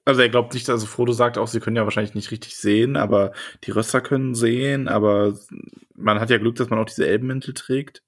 [0.06, 2.96] also er glaubt nicht, also Frodo sagt auch, sie können ja wahrscheinlich nicht richtig sehen,
[2.96, 3.32] aber
[3.64, 5.38] die Rösser können sehen, aber
[5.94, 8.02] man hat ja Glück, dass man auch diese Elbenmäntel trägt.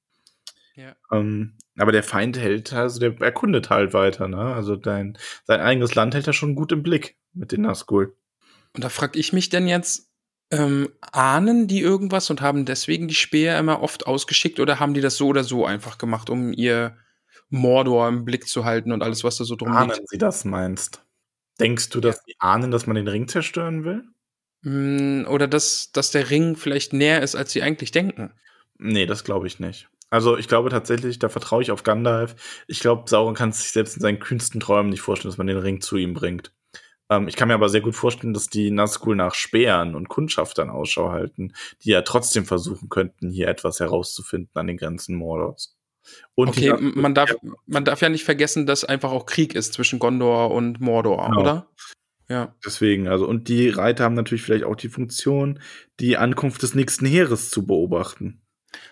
[0.76, 0.96] Ja.
[1.12, 4.54] Ähm, aber der Feind hält, also der erkundet halt weiter, ne?
[4.54, 8.16] Also dein, sein eigenes Land hält er schon gut im Blick mit den Nazgul.
[8.74, 10.08] Und da frag ich mich denn jetzt,
[10.50, 15.00] ähm, ahnen die irgendwas und haben deswegen die Speer immer oft ausgeschickt oder haben die
[15.00, 16.96] das so oder so einfach gemacht, um ihr
[17.48, 20.08] Mordor im Blick zu halten und alles, was da so drum Ahnen liegt?
[20.08, 21.04] sie das meinst?
[21.58, 24.04] Denkst du, dass die ahnen, dass man den Ring zerstören will?
[24.62, 28.32] Mm, Oder dass, dass der Ring vielleicht näher ist, als sie eigentlich denken?
[28.78, 29.88] Nee, das glaube ich nicht.
[30.10, 32.34] Also ich glaube tatsächlich, da vertraue ich auf Gandalf.
[32.66, 35.58] Ich glaube, Sauron kann sich selbst in seinen kühnsten Träumen nicht vorstellen, dass man den
[35.58, 36.52] Ring zu ihm bringt.
[37.08, 40.70] Ähm, ich kann mir aber sehr gut vorstellen, dass die Nazgul nach Speeren und Kundschaftern
[40.70, 41.52] Ausschau halten,
[41.82, 45.76] die ja trotzdem versuchen könnten, hier etwas herauszufinden an den Grenzen Mordors.
[46.34, 47.34] Und Okay, man darf,
[47.66, 51.40] man darf ja nicht vergessen, dass einfach auch Krieg ist zwischen Gondor und Mordor, Genau.
[51.40, 51.70] oder?
[52.28, 52.54] Ja.
[52.64, 55.60] Deswegen, also, und die Reiter haben natürlich vielleicht auch die Funktion,
[55.98, 58.40] die Ankunft des nächsten Heeres zu beobachten.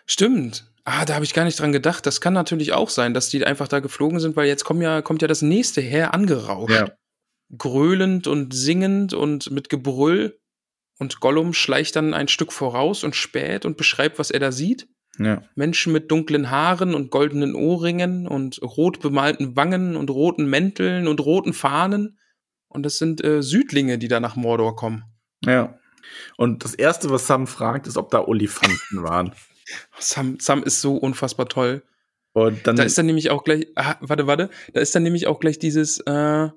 [0.07, 0.71] Stimmt.
[0.91, 2.07] Ah, da habe ich gar nicht dran gedacht.
[2.07, 5.03] Das kann natürlich auch sein, dass die einfach da geflogen sind, weil jetzt kommt ja,
[5.03, 6.73] kommt ja das nächste Heer angerauscht.
[6.81, 6.93] Ja.
[7.59, 10.41] Gröhlend und singend und mit Gebrüll.
[10.99, 14.89] Und Gollum schleicht dann ein Stück voraus und späht und beschreibt, was er da sieht.
[15.19, 15.43] Ja.
[15.55, 21.21] Menschen mit dunklen Haaren und goldenen Ohrringen und rot bemalten Wangen und roten Mänteln und
[21.21, 22.19] roten Fahnen.
[22.69, 25.05] Und das sind äh, Südlinge, die da nach Mordor kommen.
[25.45, 25.79] Ja.
[26.39, 29.35] Und das erste, was Sam fragt, ist, ob da Olifanten waren.
[29.99, 31.83] Sam, Sam ist so unfassbar toll.
[32.33, 35.27] Und dann Da ist dann nämlich auch gleich, ah, warte, warte, da ist dann nämlich
[35.27, 36.49] auch gleich dieses, äh,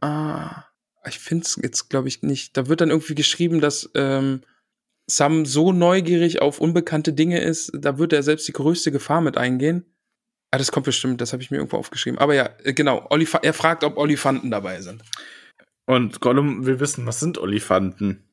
[0.00, 0.64] ah,
[1.06, 2.56] ich finde es jetzt, glaube ich, nicht.
[2.56, 4.42] Da wird dann irgendwie geschrieben, dass ähm,
[5.06, 9.36] Sam so neugierig auf unbekannte Dinge ist, da wird er selbst die größte Gefahr mit
[9.36, 9.84] eingehen.
[10.50, 12.18] Ah, das kommt bestimmt, das habe ich mir irgendwo aufgeschrieben.
[12.18, 15.02] Aber ja, äh, genau, Olif er fragt, ob Olifanten dabei sind.
[15.86, 18.24] Und Gollum will wissen, was sind Olifanten?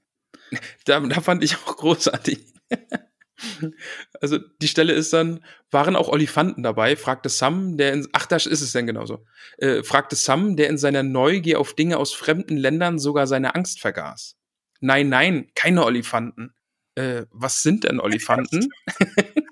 [0.85, 2.39] Da, da fand ich auch großartig.
[4.21, 6.95] Also die Stelle ist dann, waren auch Olifanten dabei?
[6.95, 9.25] fragte Sam, der in, ach, da ist es denn genauso.
[9.57, 13.79] Äh, fragte Sam, der in seiner Neugier auf Dinge aus fremden Ländern sogar seine Angst
[13.79, 14.35] vergaß.
[14.79, 16.53] Nein, nein, keine Olifanten.
[16.95, 18.69] Äh, was sind denn Olifanten?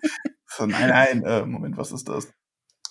[0.58, 2.30] So, nein, nein, äh, Moment, was ist das?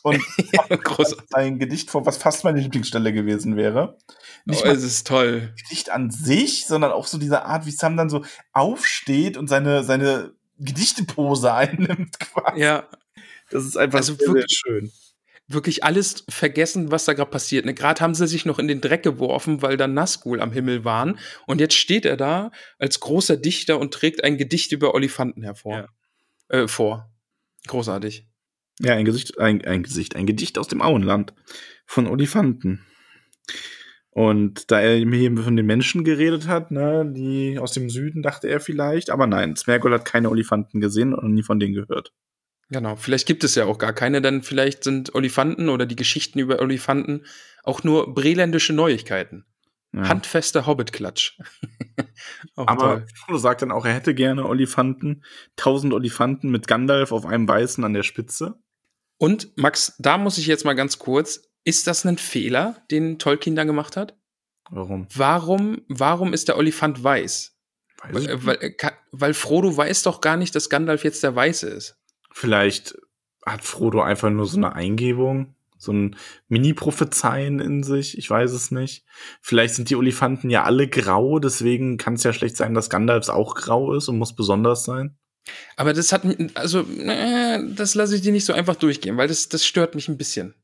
[0.03, 0.21] Und
[1.33, 3.97] ein Gedicht vor, was fast meine Lieblingsstelle gewesen wäre.
[4.45, 5.53] Nicht Oh, es ist toll.
[5.53, 8.23] das Gedicht an sich, sondern auch so diese Art, wie Sam dann so
[8.53, 12.61] aufsteht und seine, seine Gedichtepose einnimmt quasi.
[12.61, 12.89] Ja.
[13.51, 14.93] Das ist einfach Also sehr, sehr wirklich- schön.
[15.47, 17.67] Wirklich alles vergessen, was da gerade passiert.
[17.67, 17.75] Ne?
[17.75, 21.19] Gerade haben sie sich noch in den Dreck geworfen, weil da Nazgul am Himmel waren.
[21.47, 25.91] Und jetzt steht er da als großer Dichter und trägt ein Gedicht über Olifanten hervor.
[26.49, 27.13] Äh, vor.
[27.67, 28.27] Großartig.
[28.81, 31.35] Ja, ein Gesicht, ein, ein Gesicht, ein Gedicht aus dem Auenland
[31.85, 32.87] von Olifanten.
[34.15, 38.23] Und da er mir hier von den Menschen geredet hat, ne, die aus dem Süden,
[38.23, 42.13] dachte er vielleicht, aber nein, Smergol hat keine Olifanten gesehen und nie von denen gehört.
[42.71, 46.39] Genau, vielleicht gibt es ja auch gar keine, denn vielleicht sind Olifanten oder die Geschichten
[46.39, 47.27] über Olifanten
[47.65, 49.47] auch nur breländische Neuigkeiten.
[49.93, 50.09] Ja.
[50.09, 51.41] Handfester Hobbit-Klatsch.
[52.55, 53.05] aber.
[53.17, 55.25] Frodo sagt dann auch, er hätte gerne Olifanten,
[55.57, 58.61] tausend Olifanten mit Gandalf auf einem Weißen an der Spitze.
[59.19, 63.57] Und Max, da muss ich jetzt mal ganz kurz, ist das ein Fehler, den Tolkien
[63.57, 64.17] da gemacht hat?
[64.71, 65.07] Warum?
[65.15, 67.57] Warum, warum ist der Olifant weiß?
[68.11, 71.97] Weil, weil, äh, weil Frodo weiß doch gar nicht, dass Gandalf jetzt der Weiße ist.
[72.33, 72.97] Vielleicht
[73.47, 76.17] hat Frodo einfach nur so eine Eingebung, so ein
[76.49, 78.19] Mini-Prophezeien in sich.
[78.19, 79.05] Ich weiß es nicht.
[79.41, 83.29] Vielleicht sind die Olifanten ja alle grau, deswegen kann es ja schlecht sein, dass Gandalfs
[83.29, 85.17] auch grau ist und muss besonders sein.
[85.77, 86.23] Aber das hat
[86.55, 90.09] also, äh, das lasse ich dir nicht so einfach durchgehen, weil das, das stört mich
[90.09, 90.55] ein bisschen.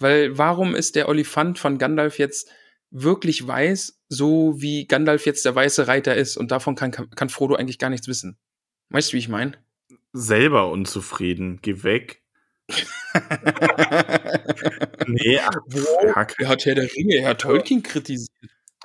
[0.00, 2.50] Weil warum ist der Olifant von Gandalf jetzt
[2.90, 6.36] wirklich weiß, so wie Gandalf jetzt der weiße Reiter ist?
[6.36, 8.38] Und davon kann, kann, Frodo eigentlich gar nichts wissen.
[8.88, 9.52] Weißt du, wie ich meine?
[10.12, 11.60] Selber unzufrieden.
[11.62, 12.22] Geh weg.
[15.06, 18.30] Nee, ach, ja, Er hat Herr der Ringe, Herr Tolkien kritisiert.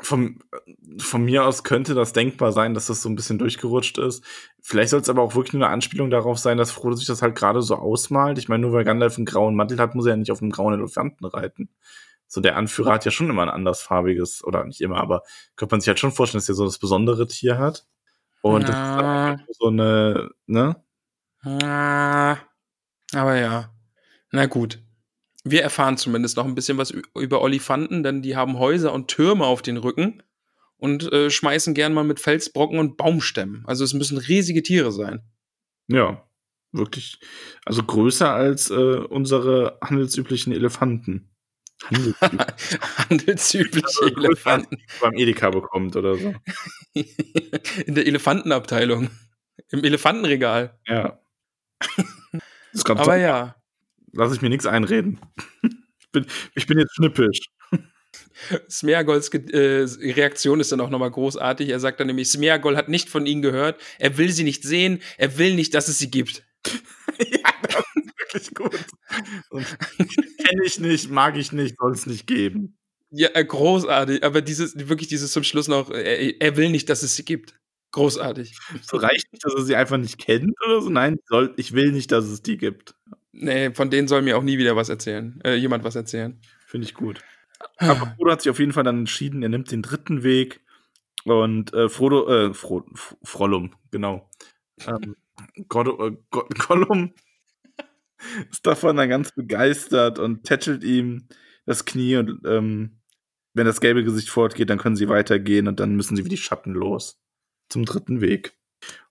[0.05, 0.39] Von,
[0.99, 4.23] von mir aus könnte das denkbar sein, dass das so ein bisschen durchgerutscht ist.
[4.61, 7.21] Vielleicht soll es aber auch wirklich nur eine Anspielung darauf sein, dass Frodo sich das
[7.21, 8.37] halt gerade so ausmalt.
[8.37, 10.51] Ich meine, nur weil Gandalf einen grauen Mantel hat, muss er ja nicht auf einem
[10.51, 11.69] grauen Elefanten reiten.
[12.27, 15.23] So, der Anführer hat ja schon immer ein andersfarbiges, oder nicht immer, aber
[15.55, 17.85] könnte man sich halt schon vorstellen, dass er so das besondere Tier hat.
[18.41, 20.75] Und das ist halt so eine, ne?
[21.43, 22.37] Ah,
[23.13, 23.71] aber ja.
[24.31, 24.84] Na gut.
[25.47, 29.45] Wir erfahren zumindest noch ein bisschen was über Olifanten, denn die haben Häuser und Türme
[29.45, 30.23] auf den Rücken
[30.77, 33.63] und äh, schmeißen gern mal mit Felsbrocken und Baumstämmen.
[33.67, 35.21] Also es müssen riesige Tiere sein.
[35.87, 36.27] Ja,
[36.71, 37.19] wirklich.
[37.63, 41.29] Also größer als äh, unsere handelsüblichen Elefanten.
[41.83, 42.87] Handelsüblich.
[42.97, 44.81] Handelsübliche Elefanten.
[44.99, 46.33] beim Edeka bekommt oder so.
[47.85, 49.09] In der Elefantenabteilung.
[49.69, 50.79] Im Elefantenregal.
[50.87, 51.19] Ja.
[52.87, 53.54] Aber ja.
[54.15, 55.19] Lass ich mir nichts einreden.
[55.99, 57.39] Ich bin, ich bin jetzt schnippisch.
[58.69, 61.67] Smeargols Ge- äh, Reaktion ist dann auch nochmal großartig.
[61.67, 63.81] Er sagt dann nämlich, Smeargol hat nicht von ihnen gehört.
[63.99, 65.01] Er will sie nicht sehen.
[65.17, 66.43] Er will nicht, dass es sie gibt.
[67.19, 68.85] ja, das ist wirklich gut.
[69.51, 72.77] Kenne ich nicht, mag ich nicht, soll es nicht geben.
[73.11, 74.23] Ja, äh, großartig.
[74.23, 77.59] Aber dieses, wirklich dieses zum Schluss noch, er, er will nicht, dass es sie gibt.
[77.91, 78.57] Großartig.
[78.83, 80.89] So reicht nicht, dass er sie einfach nicht kennt oder so.
[80.89, 82.95] Nein, soll, ich will nicht, dass es die gibt.
[83.37, 85.39] Nee, von denen soll mir auch nie wieder was erzählen.
[85.43, 86.39] Äh, jemand was erzählen.
[86.65, 87.21] Finde ich gut.
[87.77, 90.61] Aber Frodo hat sich auf jeden Fall dann entschieden, er nimmt den dritten Weg.
[91.25, 92.85] Und äh, Frodo, äh, Fro,
[93.23, 94.29] Frollum, genau.
[94.87, 95.15] Ähm,
[95.69, 97.13] Goddo, äh, Go- Gollum
[98.51, 101.27] ist davon dann ganz begeistert und tätschelt ihm
[101.65, 102.99] das Knie und ähm,
[103.53, 106.37] wenn das gelbe Gesicht fortgeht, dann können sie weitergehen und dann müssen sie wie die
[106.37, 107.19] Schatten los
[107.69, 108.53] zum dritten Weg.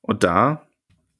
[0.02, 0.66] Und da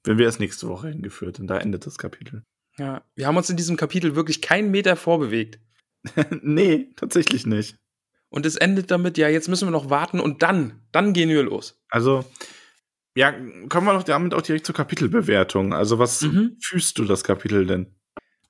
[0.04, 2.44] werden wir erst nächste Woche hingeführt und da endet das Kapitel.
[2.78, 5.58] Ja, wir haben uns in diesem Kapitel wirklich keinen Meter vorbewegt.
[6.42, 7.76] nee, tatsächlich nicht.
[8.28, 11.42] Und es endet damit, ja, jetzt müssen wir noch warten und dann, dann gehen wir
[11.44, 11.80] los.
[11.88, 12.24] Also,
[13.14, 13.32] ja,
[13.68, 15.72] kommen wir doch damit auch direkt zur Kapitelbewertung.
[15.72, 16.56] Also, was Mhm.
[16.60, 17.94] fühlst du das Kapitel denn?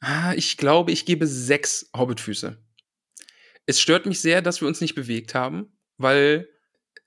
[0.00, 2.56] Ah, ich glaube, ich gebe sechs Hobbitfüße.
[3.66, 6.48] Es stört mich sehr, dass wir uns nicht bewegt haben, weil,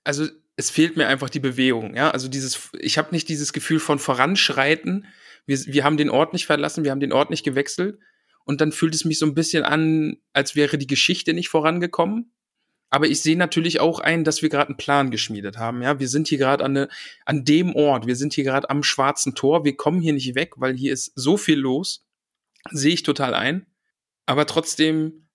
[0.04, 2.10] also, es fehlt mir einfach die Bewegung, ja.
[2.10, 5.06] Also dieses, ich habe nicht dieses Gefühl von Voranschreiten.
[5.48, 7.98] Wir, wir haben den Ort nicht verlassen, wir haben den Ort nicht gewechselt.
[8.44, 12.32] Und dann fühlt es mich so ein bisschen an, als wäre die Geschichte nicht vorangekommen.
[12.90, 15.82] Aber ich sehe natürlich auch ein, dass wir gerade einen Plan geschmiedet haben.
[15.82, 16.86] Ja, wir sind hier gerade an,
[17.24, 20.52] an dem Ort, wir sind hier gerade am schwarzen Tor, wir kommen hier nicht weg,
[20.56, 22.06] weil hier ist so viel los.
[22.70, 23.66] Sehe ich total ein.
[24.26, 25.28] Aber trotzdem,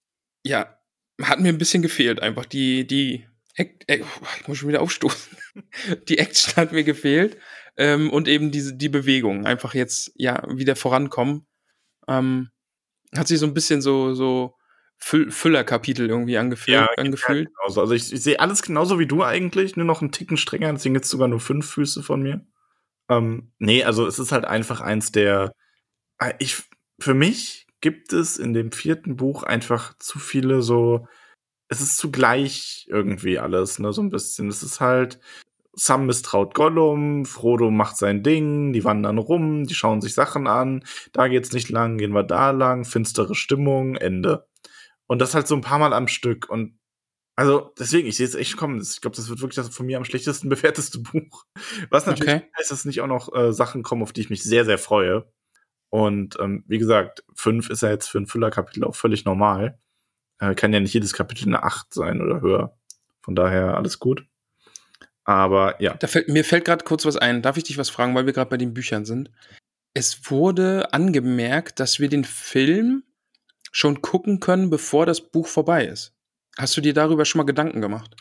[0.43, 0.77] ja,
[1.21, 2.45] hat mir ein bisschen gefehlt einfach.
[2.45, 3.67] Die, die, äh,
[4.39, 5.37] ich muss schon wieder aufstoßen.
[6.09, 7.37] Die Action hat mir gefehlt.
[7.77, 9.45] Ähm, und eben diese, die Bewegung.
[9.45, 11.47] Einfach jetzt, ja, wieder vorankommen.
[12.07, 12.49] Ähm,
[13.15, 14.55] hat sich so ein bisschen so, so
[14.97, 16.77] Füll Füllerkapitel irgendwie angefühlt.
[16.77, 17.49] Ja, angefühlt.
[17.57, 17.81] Genauso.
[17.81, 20.95] Also, ich, ich sehe alles genauso wie du eigentlich, nur noch einen Ticken strenger, deswegen
[20.95, 22.45] jetzt sogar nur fünf Füße von mir.
[23.09, 25.51] Ähm, nee, also, es ist halt einfach eins der.
[26.19, 26.63] äh, Ich,
[26.99, 31.05] für mich gibt es in dem vierten Buch einfach zu viele so.
[31.67, 34.47] Es ist zugleich irgendwie alles, ne, so ein bisschen.
[34.47, 35.19] Es ist halt
[35.75, 40.83] Sam misstraut Gollum, Frodo macht sein Ding, die wandern rum, die schauen sich Sachen an,
[41.13, 44.47] da geht's nicht lang, gehen wir da lang, finstere Stimmung, Ende.
[45.07, 46.49] Und das halt so ein paar Mal am Stück.
[46.49, 46.77] Und
[47.35, 48.79] also deswegen, ich sehe es echt kommen.
[48.79, 51.45] Ich glaube, das wird wirklich das von mir am schlechtesten bewerteste Buch.
[51.89, 52.49] Was natürlich Okay.
[52.57, 55.31] heißt, dass nicht auch noch äh, Sachen kommen, auf die ich mich sehr, sehr freue.
[55.89, 59.79] Und ähm, wie gesagt, fünf ist ja jetzt für ein Füllerkapitel auch völlig normal.
[60.39, 62.77] Äh, kann ja nicht jedes Kapitel eine acht sein oder höher.
[63.21, 64.25] Von daher alles gut.
[65.25, 67.41] Aber ja, Da fällt, mir fällt gerade kurz was ein.
[67.41, 69.31] Darf ich dich was fragen, weil wir gerade bei den Büchern sind?
[69.93, 73.03] Es wurde angemerkt, dass wir den Film
[73.71, 76.13] schon gucken können, bevor das Buch vorbei ist.
[76.57, 78.15] Hast du dir darüber schon mal Gedanken gemacht?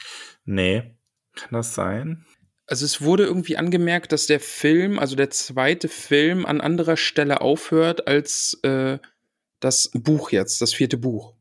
[0.45, 0.97] nee.
[1.35, 2.27] Kann das sein?
[2.67, 7.41] Also es wurde irgendwie angemerkt, dass der Film, also der zweite Film, an anderer Stelle
[7.41, 8.99] aufhört als äh,
[9.61, 11.35] das Buch jetzt, das vierte Buch.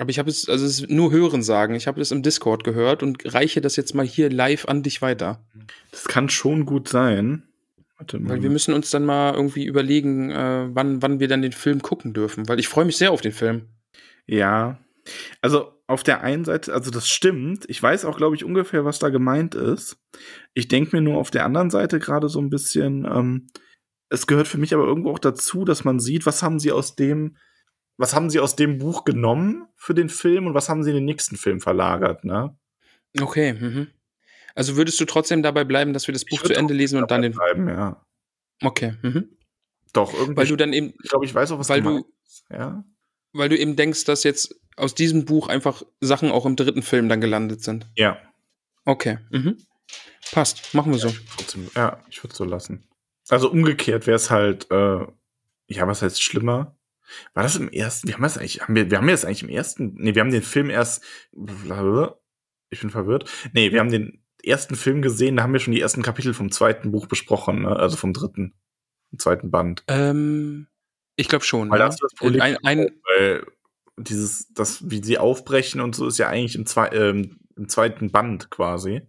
[0.00, 1.74] Aber ich habe es, also es ist nur Hören sagen.
[1.74, 5.02] Ich habe es im Discord gehört und reiche das jetzt mal hier live an dich
[5.02, 5.44] weiter.
[5.90, 7.42] Das kann schon gut sein.
[7.98, 8.30] Warte mal.
[8.30, 11.82] Weil wir müssen uns dann mal irgendwie überlegen, äh, wann, wann wir dann den Film
[11.82, 12.48] gucken dürfen.
[12.48, 13.66] Weil ich freue mich sehr auf den Film.
[14.26, 14.78] Ja.
[15.42, 17.66] Also auf der einen Seite, also das stimmt.
[17.68, 19.98] Ich weiß auch, glaube ich, ungefähr, was da gemeint ist.
[20.54, 23.48] Ich denke mir nur auf der anderen Seite gerade so ein bisschen, ähm,
[24.08, 26.96] es gehört für mich aber irgendwo auch dazu, dass man sieht, was haben sie aus
[26.96, 27.36] dem,
[28.00, 30.96] was haben sie aus dem Buch genommen für den Film und was haben sie in
[30.96, 32.56] den nächsten Film verlagert, ne?
[33.20, 33.52] Okay.
[33.52, 33.88] Mhm.
[34.54, 37.22] Also würdest du trotzdem dabei bleiben, dass wir das Buch zu Ende lesen und dann
[37.22, 37.32] den.
[37.32, 38.04] bleiben, ja.
[38.62, 38.94] Okay.
[39.02, 39.36] Mhm.
[39.92, 40.36] Doch, irgendwie.
[40.36, 42.46] Weil du dann eben, ich glaube, ich weiß auch, was weil du, ist.
[42.50, 42.84] Ja.
[43.32, 47.08] weil du eben denkst, dass jetzt aus diesem Buch einfach Sachen auch im dritten Film
[47.10, 47.86] dann gelandet sind.
[47.96, 48.18] Ja.
[48.86, 49.18] Okay.
[49.30, 49.58] Mhm.
[50.32, 50.74] Passt.
[50.74, 51.12] Machen wir so.
[51.36, 52.88] Trotzdem, ja, ich würde so lassen.
[53.28, 55.06] Also umgekehrt wäre es halt, äh,
[55.66, 56.76] ja, was heißt schlimmer?
[57.34, 58.08] War das im ersten?
[58.08, 60.30] Wir haben das eigentlich, haben wir, wir haben jetzt eigentlich im ersten, nee, wir haben
[60.30, 63.30] den Film erst, ich bin verwirrt.
[63.52, 66.50] Nee, wir haben den ersten Film gesehen, da haben wir schon die ersten Kapitel vom
[66.50, 67.76] zweiten Buch besprochen, ne?
[67.76, 68.54] also vom dritten,
[69.10, 69.84] vom zweiten Band.
[69.88, 70.68] Ähm,
[71.16, 71.70] ich glaube schon.
[71.70, 71.86] Weil ja.
[71.86, 73.44] hast du das Problem, ein, ein, weil
[73.98, 78.10] dieses, das, wie sie aufbrechen und so, ist ja eigentlich im, zwei, ähm, im zweiten
[78.10, 79.02] Band quasi.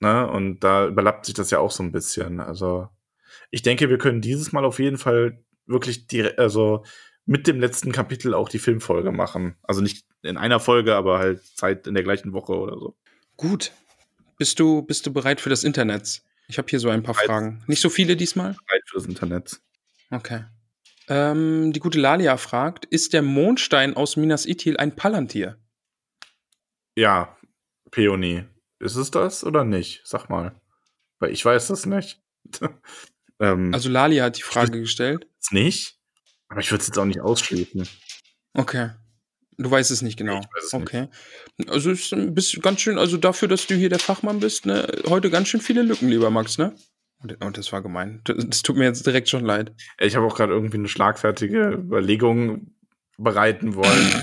[0.00, 0.28] Ne?
[0.28, 2.40] Und da überlappt sich das ja auch so ein bisschen.
[2.40, 2.88] Also,
[3.50, 6.84] ich denke, wir können dieses Mal auf jeden Fall wirklich direkt, also
[7.26, 9.56] mit dem letzten Kapitel auch die Filmfolge machen.
[9.62, 12.96] Also nicht in einer Folge, aber halt Zeit in der gleichen Woche oder so.
[13.36, 13.72] gut.
[14.38, 16.22] Bist du, bist du bereit für das Internet?
[16.48, 17.26] Ich habe hier so ein paar Bereit.
[17.26, 17.62] Fragen.
[17.68, 18.54] Nicht so viele diesmal?
[18.54, 19.60] Zeit für das Internet.
[20.10, 20.44] Okay.
[21.08, 25.58] Ähm, die gute Lalia fragt: Ist der Mondstein aus Minas Ithil ein Palantir?
[26.96, 27.36] Ja,
[27.90, 28.44] Peony.
[28.80, 30.00] Ist es das oder nicht?
[30.04, 30.54] Sag mal.
[31.20, 32.20] Weil ich weiß das nicht.
[33.40, 35.28] ähm, Also, Lalia hat die Frage gestellt.
[35.34, 35.98] Jetzt nicht.
[36.52, 37.88] Aber ich würde es jetzt auch nicht ausschließen.
[38.52, 38.90] Okay.
[39.56, 40.38] Du weißt es nicht genau.
[40.38, 40.82] Ich weiß es nicht.
[40.82, 41.08] okay.
[41.66, 44.86] Also ist ein bisschen ganz schön, also dafür, dass du hier der Fachmann bist, ne,
[45.08, 46.74] heute ganz schön viele Lücken, lieber Max, ne?
[47.22, 48.20] Und, und das war gemein.
[48.24, 49.72] Das, tut mir jetzt direkt schon leid.
[49.98, 52.74] Ich habe auch gerade irgendwie eine schlagfertige Überlegung
[53.16, 54.22] bereiten wollen.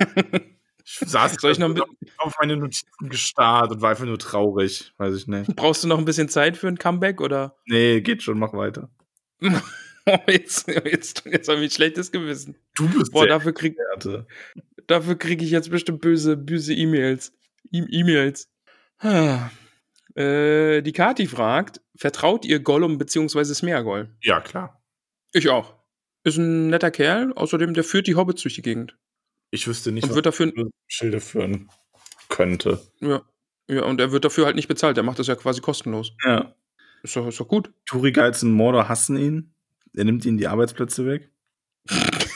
[0.84, 1.80] ich saß Soll ich noch ein
[2.18, 4.92] auf meine Notizen gestarrt und war einfach nur traurig.
[4.96, 5.54] Weiß ich nicht.
[5.54, 7.54] Brauchst du noch ein bisschen Zeit für ein Comeback oder?
[7.66, 8.90] Nee, geht schon, mach weiter.
[10.28, 12.56] jetzt, jetzt, jetzt habe ich ein schlechtes Gewissen.
[12.76, 14.26] Du bist Boah, der dafür krieg, Experte.
[14.86, 17.32] dafür krieg ich jetzt bestimmt böse, böse E-Mails.
[17.72, 18.48] E- E-Mails.
[18.98, 19.50] Ah.
[20.14, 23.44] Äh, die Kati fragt, vertraut ihr Gollum bzw.
[23.54, 24.08] Smeagol?
[24.22, 24.82] Ja, klar.
[25.32, 25.74] Ich auch.
[26.24, 28.96] Ist ein netter Kerl, außerdem der führt die Hobbits durch die Gegend.
[29.50, 30.52] Ich wüsste nicht, Und was wird dafür,
[30.88, 31.68] Schilde führen
[32.28, 32.80] könnte.
[33.00, 33.22] ja,
[33.70, 34.96] ja, und er wird dafür halt nicht bezahlt.
[34.96, 36.12] Der macht das ja quasi kostenlos.
[36.24, 36.54] Ja.
[37.02, 37.70] Ist doch, ist doch gut.
[37.86, 39.54] Turi Guides und Mordor hassen ihn.
[39.96, 41.30] Er nimmt ihnen die Arbeitsplätze weg.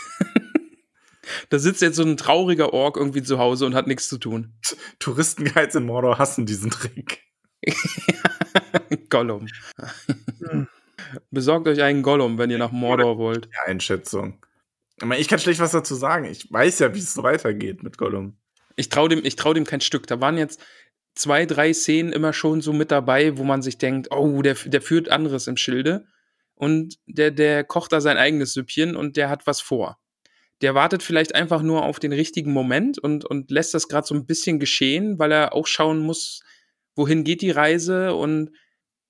[1.48, 4.54] Da sitzt jetzt so ein trauriger Ork irgendwie zu Hause und hat nichts zu tun.
[4.98, 7.22] Touristenguides in Mordor hassen diesen Trick.
[9.10, 9.46] Gollum.
[11.30, 13.50] Besorgt euch einen Gollum, wenn ihr nach Mordor wollt.
[13.52, 14.44] Ja, Einschätzung.
[15.18, 16.24] Ich, kann schlecht was dazu sagen.
[16.24, 18.38] Ich weiß ja, wie es so weitergeht mit Gollum.
[18.76, 20.06] Ich traue dem, ich trau dem kein Stück.
[20.06, 20.58] Da waren jetzt
[21.14, 24.80] zwei, drei Szenen immer schon so mit dabei, wo man sich denkt, oh, der, der
[24.80, 26.06] führt anderes im Schilde.
[26.62, 29.98] Und der, der kocht da sein eigenes Süppchen und der hat was vor.
[30.60, 34.14] Der wartet vielleicht einfach nur auf den richtigen Moment und, und lässt das gerade so
[34.14, 36.44] ein bisschen geschehen, weil er auch schauen muss,
[36.94, 38.14] wohin geht die Reise.
[38.14, 38.52] Und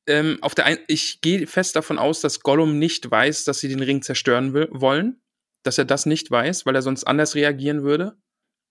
[0.06, 3.68] ähm, auf der ein ich gehe fest davon aus, dass Gollum nicht weiß, dass sie
[3.68, 5.20] den Ring zerstören will wollen.
[5.62, 8.16] Dass er das nicht weiß, weil er sonst anders reagieren würde.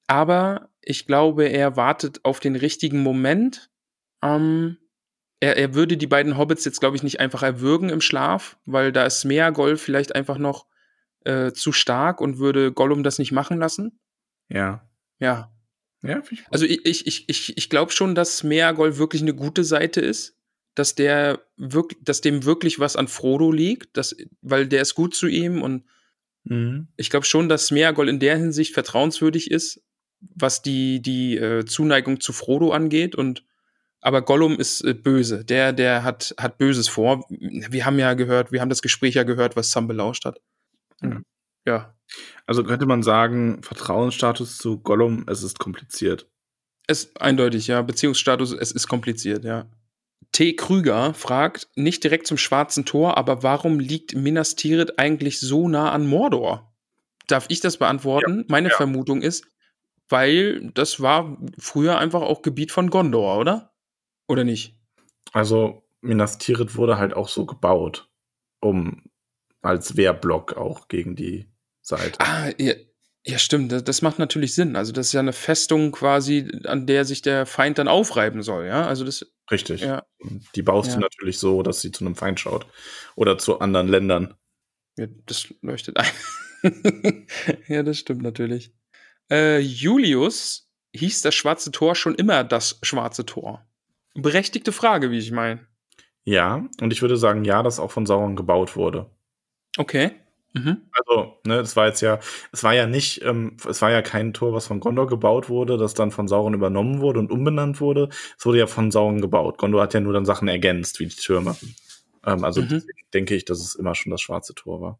[0.07, 3.69] Aber ich glaube, er wartet auf den richtigen Moment.
[4.23, 4.77] Ähm,
[5.41, 8.93] er, er würde die beiden Hobbits jetzt, glaube ich, nicht einfach erwürgen im Schlaf, weil
[8.93, 10.67] da ist Smeagol vielleicht einfach noch
[11.25, 13.99] äh, zu stark und würde Gollum das nicht machen lassen.
[14.47, 14.89] Ja.
[15.19, 15.53] Ja.
[16.03, 20.01] Ja, ich Also ich, ich, ich, ich, glaube schon, dass Smeagol wirklich eine gute Seite
[20.01, 20.37] ist.
[20.73, 25.13] dass der wirklich, dass dem wirklich was an Frodo liegt, dass, weil der ist gut
[25.13, 25.83] zu ihm und
[26.43, 26.87] Mhm.
[26.97, 29.83] ich glaube schon, dass Smeagol in der Hinsicht vertrauenswürdig ist,
[30.19, 33.15] was die, die äh, Zuneigung zu Frodo angeht.
[33.15, 33.43] Und
[34.01, 35.45] aber Gollum ist äh, böse.
[35.45, 37.25] Der, der hat, hat Böses vor.
[37.29, 40.41] Wir haben ja gehört, wir haben das Gespräch ja gehört, was Sam belauscht hat.
[41.01, 41.21] Ja.
[41.65, 41.95] Ja.
[42.45, 46.27] Also könnte man sagen, Vertrauensstatus zu Gollum, es ist kompliziert.
[46.87, 47.81] Es eindeutig, ja.
[47.83, 49.69] Beziehungsstatus, es ist kompliziert, ja.
[50.31, 50.55] T.
[50.55, 55.91] Krüger fragt, nicht direkt zum schwarzen Tor, aber warum liegt Minas Tirith eigentlich so nah
[55.91, 56.73] an Mordor?
[57.27, 58.45] Darf ich das beantworten?
[58.47, 58.75] Meine ja.
[58.75, 59.45] Vermutung ist,
[60.09, 63.70] weil das war früher einfach auch Gebiet von Gondor, oder?
[64.31, 64.77] Oder nicht?
[65.33, 68.09] Also Minas Tirith wurde halt auch so gebaut,
[68.61, 69.03] um
[69.61, 71.47] als Wehrblock auch gegen die
[71.81, 72.17] Seite.
[72.19, 72.73] Ah, ja,
[73.25, 73.73] ja stimmt.
[73.73, 74.77] Das, das macht natürlich Sinn.
[74.77, 78.67] Also das ist ja eine Festung quasi, an der sich der Feind dann aufreiben soll,
[78.67, 78.87] ja?
[78.87, 79.81] Also das, Richtig.
[79.81, 80.05] ja,
[80.55, 80.95] Die baust Ja.
[80.95, 82.65] du natürlich so, dass sie zu einem Feind schaut.
[83.15, 84.33] Oder zu anderen Ländern.
[84.97, 86.07] Ja, das leuchtet ein.
[87.67, 88.73] ja, das stimmt natürlich.
[89.29, 93.67] Äh, Julius hieß das schwarze Tor schon immer das schwarze Tor.
[94.13, 95.61] Berechtigte Frage, wie ich meine.
[96.23, 99.09] Ja, und ich würde sagen, ja, das auch von Sauron gebaut wurde.
[99.77, 100.11] Okay.
[100.53, 100.81] Mhm.
[100.91, 102.19] Also, ne, es war jetzt ja,
[102.51, 105.77] es war ja nicht, ähm, es war ja kein Tor, was von Gondor gebaut wurde,
[105.77, 108.09] das dann von Sauron übernommen wurde und umbenannt wurde.
[108.37, 109.57] Es wurde ja von Sauron gebaut.
[109.57, 111.55] Gondor hat ja nur dann Sachen ergänzt, wie die Türme.
[112.25, 112.83] Ähm, also Mhm.
[113.13, 114.99] denke ich, dass es immer schon das schwarze Tor war.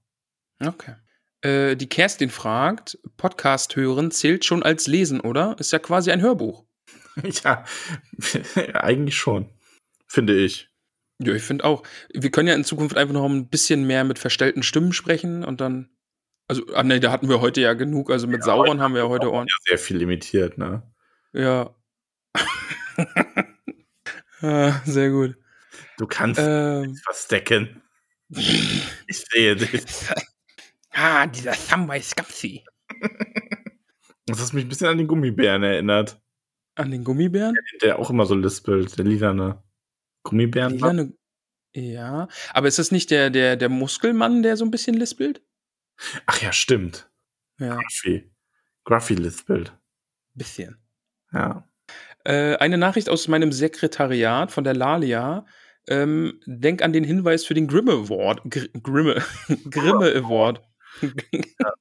[0.65, 0.95] Okay.
[1.41, 5.55] Äh, die Kerstin fragt, Podcast hören zählt schon als Lesen, oder?
[5.59, 6.63] Ist ja quasi ein Hörbuch.
[7.43, 7.65] ja,
[8.73, 9.49] eigentlich schon.
[10.07, 10.69] Finde ich.
[11.19, 11.83] Ja, ich finde auch.
[12.13, 15.61] Wir können ja in Zukunft einfach noch ein bisschen mehr mit verstellten Stimmen sprechen und
[15.61, 15.89] dann.
[16.47, 18.11] Also, ah, nee, da hatten wir heute ja genug.
[18.11, 19.55] Also mit Sauron haben wir ja heute ordentlich.
[19.67, 20.83] Ja, sehr viel limitiert, ne?
[21.31, 21.73] Ja.
[24.41, 25.37] ah, sehr gut.
[25.97, 27.81] Du kannst Ähm, verstecken.
[29.07, 29.83] Ich sehe dich.
[30.91, 32.63] ah, dieser Samwise Gamgee.
[34.25, 36.19] Das hat mich ein bisschen an den Gummibären erinnert.
[36.75, 37.55] An den Gummibären?
[37.81, 39.61] Der auch immer so lispelt, der lilane
[40.23, 40.73] Gummibären.
[40.77, 41.13] Lilane-
[41.73, 42.27] Ja.
[42.53, 45.41] Aber ist das nicht der, der, der Muskelmann, der so ein bisschen lispelt?
[46.25, 47.09] Ach ja, stimmt.
[47.59, 48.31] Ja, Gruffy.
[48.85, 49.77] Gruffy lispelt.
[50.33, 50.77] bisschen.
[51.33, 51.67] Ja.
[52.23, 55.45] Äh, eine Nachricht aus meinem Sekretariat von der Lalia.
[55.87, 58.41] Ähm, denk an den Hinweis für den Grimme Award.
[58.49, 59.21] Gr Grimme.
[59.69, 60.61] Grimme Award.
[61.01, 61.73] Ja,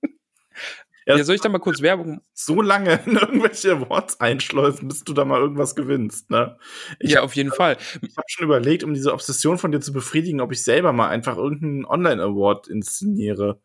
[1.18, 2.20] Ja, soll ich da mal kurz Werbung?
[2.32, 6.58] so lange in irgendwelche Awards einschleusen, bis du da mal irgendwas gewinnst, ne?
[6.98, 7.76] Ich ja, habe auf jeden Fall.
[8.16, 11.36] hab schon überlegt, um diese Obsession von dir zu befriedigen, ob ich selber mal einfach
[11.36, 13.60] irgendeinen Online-Award inszeniere,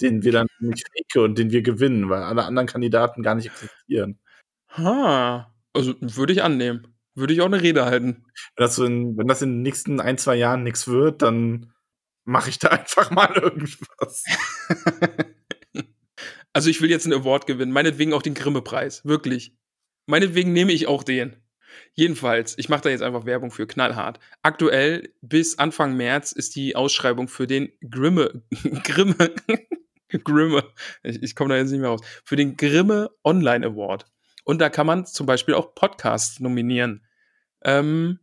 [0.00, 3.46] den wir dann nicht fake und den wir gewinnen, weil alle anderen Kandidaten gar nicht
[3.46, 4.18] existieren.
[4.76, 5.52] Ha.
[5.72, 6.86] Also würde ich annehmen.
[7.14, 8.24] Würde ich auch eine Rede halten.
[8.56, 11.72] Wenn das, so in, wenn das in den nächsten ein, zwei Jahren nichts wird, dann
[12.24, 14.24] mache ich da einfach mal irgendwas.
[16.52, 19.56] Also ich will jetzt einen Award gewinnen, meinetwegen auch den Grimme-Preis, wirklich.
[20.06, 21.36] Meinetwegen nehme ich auch den.
[21.94, 24.18] Jedenfalls, ich mache da jetzt einfach Werbung für knallhart.
[24.42, 28.42] Aktuell bis Anfang März ist die Ausschreibung für den Grimme,
[28.82, 29.32] Grimme,
[30.24, 30.64] Grimme,
[31.02, 34.06] ich, ich komme da jetzt nicht mehr raus, für den Grimme Online Award.
[34.44, 37.06] Und da kann man zum Beispiel auch Podcasts nominieren.
[37.62, 38.18] Ähm,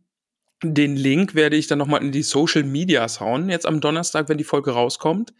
[0.62, 4.38] den Link werde ich dann nochmal in die Social Medias hauen, jetzt am Donnerstag, wenn
[4.38, 5.32] die Folge rauskommt.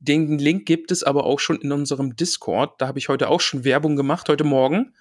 [0.00, 2.80] Den Link gibt es aber auch schon in unserem Discord.
[2.80, 4.94] Da habe ich heute auch schon Werbung gemacht, heute Morgen.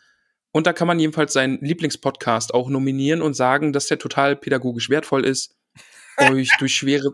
[0.51, 4.89] Und da kann man jedenfalls seinen Lieblingspodcast auch nominieren und sagen, dass der total pädagogisch
[4.89, 5.57] wertvoll ist,
[6.17, 7.13] euch durch schwere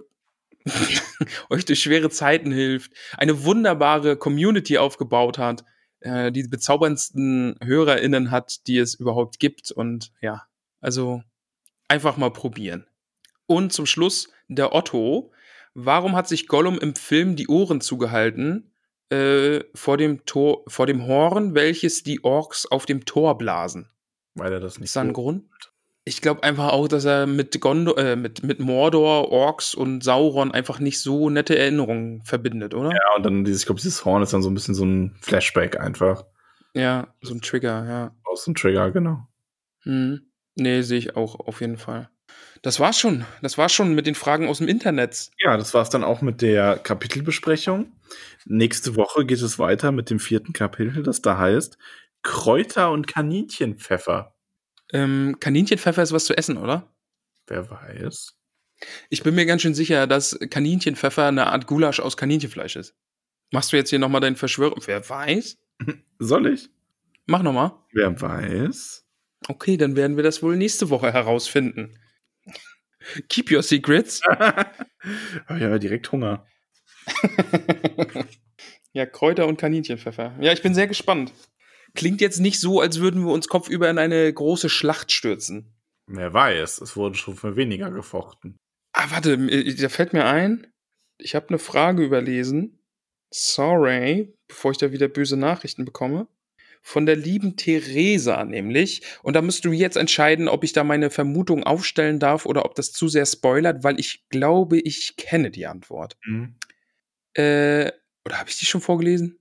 [1.49, 5.63] euch durch schwere Zeiten hilft, eine wunderbare Community aufgebaut hat,
[5.99, 9.71] äh, die bezauberndsten HörerInnen hat, die es überhaupt gibt.
[9.71, 10.43] Und ja,
[10.81, 11.21] also
[11.88, 12.88] einfach mal probieren.
[13.45, 15.31] Und zum Schluss der Otto.
[15.76, 18.71] Warum hat sich Gollum im Film die Ohren zugehalten
[19.09, 23.89] äh, vor, dem Tor, vor dem Horn, welches die Orks auf dem Tor blasen?
[24.36, 25.43] Weil er das nicht Ist da ein so- Grund?
[26.07, 30.51] Ich glaube einfach auch, dass er mit, Gondor, äh, mit, mit Mordor, Orks und Sauron
[30.51, 32.91] einfach nicht so nette Erinnerungen verbindet, oder?
[32.91, 35.15] Ja, und dann dieses, ich glaube, dieses Horn ist dann so ein bisschen so ein
[35.21, 36.26] Flashback einfach.
[36.76, 38.15] Ja, so ein Trigger, ja.
[38.23, 39.28] Aus dem Trigger, genau.
[39.82, 40.21] Hm.
[40.55, 42.09] Nee, sehe ich auch auf jeden Fall.
[42.66, 43.26] Das war's schon.
[43.43, 45.30] Das war's schon mit den Fragen aus dem Internet.
[45.38, 47.91] Ja, das war's dann auch mit der Kapitelbesprechung.
[48.45, 51.78] Nächste Woche geht es weiter mit dem vierten Kapitel, das da heißt
[52.24, 54.34] Kräuter und Kaninchenpfeffer.
[54.91, 56.91] Ähm, Kaninchenpfeffer ist was zu essen, oder?
[57.45, 58.34] Wer weiß.
[59.11, 62.95] Ich bin mir ganz schön sicher, dass Kaninchenpfeffer eine Art Gulasch aus Kaninchenfleisch ist.
[63.51, 64.82] Machst du jetzt hier nochmal deinen Verschwörung?
[64.88, 65.59] Wer weiß?
[66.18, 66.72] Soll ich?
[67.28, 67.74] Mach nochmal.
[67.93, 69.05] Wer weiß.
[69.49, 71.99] Okay, dann werden wir das wohl nächste Woche herausfinden.
[73.30, 74.22] Keep your secrets.
[74.28, 76.45] Hab ja direkt Hunger.
[78.93, 80.36] ja, Kräuter und Kaninchenpfeffer.
[80.39, 81.32] Ja, ich bin sehr gespannt.
[81.93, 85.74] Klingt jetzt nicht so, als würden wir uns kopfüber in eine große Schlacht stürzen.
[86.08, 88.58] Wer weiß, es wurde schon für weniger gefochten.
[88.93, 90.68] Ah, warte, äh, da fällt mir ein,
[91.18, 92.80] ich habe eine Frage überlesen.
[93.32, 96.28] Sorry, bevor ich da wieder böse Nachrichten bekomme.
[96.88, 99.01] Von der lieben Theresa nämlich.
[99.23, 102.75] Und da musst du jetzt entscheiden, ob ich da meine Vermutung aufstellen darf oder ob
[102.75, 106.15] das zu sehr spoilert, weil ich glaube, ich kenne die Antwort.
[106.25, 106.57] Mhm.
[107.33, 107.91] Äh,
[108.23, 109.39] oder habe ich die schon vorgelesen?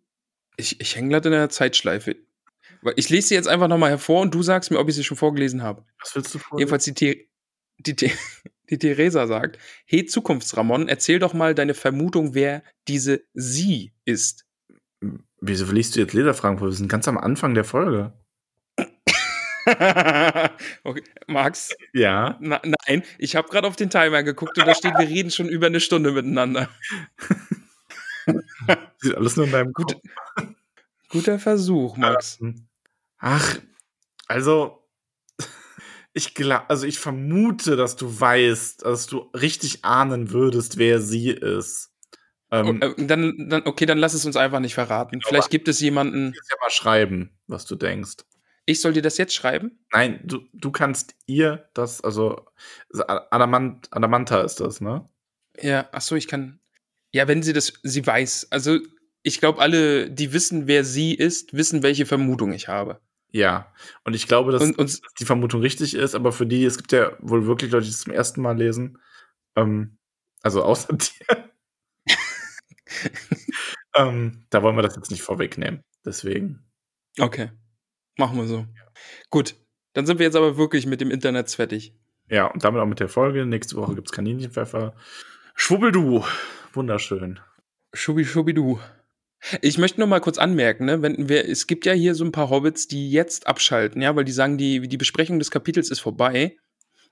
[0.57, 2.16] Ich, ich hänge gerade in der Zeitschleife.
[2.97, 5.18] Ich lese sie jetzt einfach nochmal hervor und du sagst mir, ob ich sie schon
[5.18, 5.84] vorgelesen habe.
[6.01, 6.61] Was willst du vorlesen?
[6.61, 7.28] Jedenfalls die,
[7.78, 8.11] die, die,
[8.70, 14.47] die Theresa sagt, hey Zukunftsramon, erzähl doch mal deine Vermutung, wer diese sie ist.
[15.47, 16.68] Wieso liest du jetzt Leserfragen vor?
[16.68, 18.14] Wir sind ganz am Anfang der Folge.
[19.66, 21.03] okay.
[21.26, 21.74] Max?
[21.92, 22.38] Ja?
[22.40, 25.49] Na, nein, ich habe gerade auf den Timer geguckt und da steht, wir reden schon
[25.49, 26.70] über eine Stunde miteinander.
[28.99, 29.97] Sieht alles nur in deinem Gut,
[31.11, 32.38] Guter Versuch, Max.
[33.18, 33.59] Ach,
[34.26, 34.82] also
[36.14, 41.30] ich glaube, also ich vermute, dass du weißt, dass du richtig ahnen würdest, wer sie
[41.30, 41.93] ist.
[42.51, 45.18] Ähm, oh, äh, dann, dann, okay, dann lass es uns einfach nicht verraten.
[45.18, 46.32] Genau, Vielleicht gibt es jemanden.
[46.32, 48.24] Du ja mal schreiben, was du denkst.
[48.66, 49.84] Ich soll dir das jetzt schreiben?
[49.92, 52.47] Nein, du, du kannst ihr das, also
[53.07, 55.07] Adamant, Adamanta ist das, ne?
[55.61, 56.61] Ja, ach so, ich kann.
[57.12, 58.49] Ja, wenn sie das, sie weiß.
[58.51, 58.78] Also
[59.22, 63.01] ich glaube, alle, die wissen, wer sie ist, wissen, welche Vermutung ich habe.
[63.30, 63.72] Ja,
[64.05, 66.92] und ich glaube, dass, und, und, die Vermutung richtig ist, aber für die, es gibt
[66.92, 68.99] ja wohl wirklich Leute, die es zum ersten Mal lesen.
[69.57, 69.99] Ähm,
[70.42, 71.43] also außer dir.
[73.95, 75.82] ähm, da wollen wir das jetzt nicht vorwegnehmen.
[76.05, 76.64] Deswegen.
[77.18, 77.51] Okay.
[78.16, 78.59] Machen wir so.
[78.59, 78.87] Ja.
[79.30, 79.57] Gut.
[79.93, 81.95] Dann sind wir jetzt aber wirklich mit dem Internet fertig.
[82.28, 83.47] Ja, und damit auch mit der Folge.
[83.47, 84.95] Nächste Woche gibt es Kaninchenpfeffer.
[85.55, 86.24] Schwubbeldu.
[86.72, 87.39] Wunderschön.
[87.93, 88.80] Schubi, schubidu.
[89.61, 92.32] Ich möchte nur mal kurz anmerken, ne, wenn wir, es gibt ja hier so ein
[92.32, 96.01] paar Hobbits, die jetzt abschalten, ja, weil die sagen, die, die Besprechung des Kapitels ist
[96.01, 96.57] vorbei.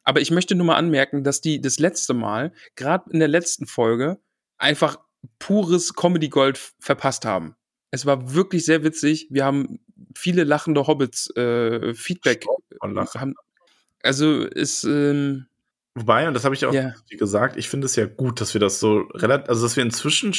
[0.03, 3.67] Aber ich möchte nur mal anmerken, dass die das letzte Mal, gerade in der letzten
[3.67, 4.19] Folge,
[4.57, 4.99] einfach
[5.39, 7.55] pures Comedy Gold verpasst haben.
[7.91, 9.29] Es war wirklich sehr witzig.
[9.31, 9.81] Wir haben
[10.17, 12.45] viele lachende Hobbits äh, Feedback.
[12.81, 13.35] Haben,
[14.03, 15.47] also ist ähm,
[15.95, 16.95] Wobei, und das habe ich auch ja.
[17.11, 20.33] gesagt, ich finde es ja gut, dass wir das so relativ, also dass wir inzwischen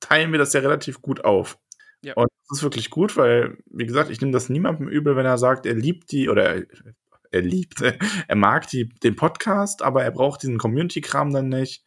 [0.00, 1.58] teilen wir das ja relativ gut auf.
[2.02, 2.12] Ja.
[2.14, 5.38] Und das ist wirklich gut, weil, wie gesagt, ich nehme das niemandem übel, wenn er
[5.38, 6.66] sagt, er liebt die oder er,
[7.30, 7.80] er liebt,
[8.28, 11.82] er mag die, den Podcast, aber er braucht diesen Community-Kram dann nicht.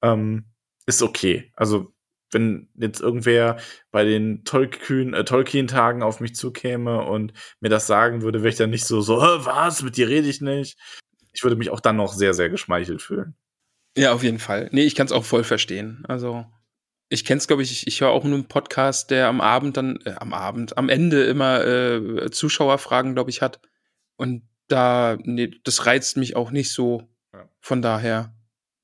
[0.00, 0.46] Ähm,
[0.88, 1.52] ist okay.
[1.54, 1.92] Also,
[2.30, 3.58] wenn jetzt irgendwer
[3.90, 8.56] bei den Tolkien, äh, Tolkien-Tagen auf mich zukäme und mir das sagen würde, wäre ich
[8.56, 10.78] dann nicht so, so, was, mit dir rede ich nicht.
[11.32, 13.36] Ich würde mich auch dann noch sehr, sehr geschmeichelt fühlen.
[13.96, 14.68] Ja, auf jeden Fall.
[14.72, 16.04] Nee, ich kann es auch voll verstehen.
[16.08, 16.46] Also,
[17.10, 19.76] ich kenne es, glaube ich, ich, ich höre auch nur einen Podcast, der am Abend
[19.76, 23.60] dann, äh, am Abend, am Ende immer äh, Zuschauerfragen, glaube ich, hat.
[24.16, 27.08] Und da, nee, das reizt mich auch nicht so.
[27.32, 27.48] Ja.
[27.60, 28.34] Von daher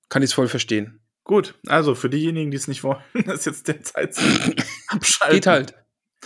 [0.08, 1.03] kann ich es voll verstehen.
[1.24, 4.24] Gut, also für diejenigen, die es nicht wollen, ist jetzt der Zeit zum
[4.88, 5.34] Abschalten.
[5.34, 5.74] geht halt.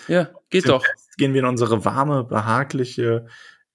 [0.09, 0.85] Ja, geht Jetzt doch.
[1.17, 3.27] Gehen wir in unsere warme, behagliche,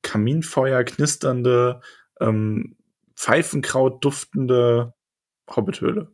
[0.02, 1.82] Kaminfeuer knisternde,
[2.20, 2.78] ähm,
[3.16, 4.94] Pfeifenkraut duftende
[5.50, 6.14] Hobbithöhle.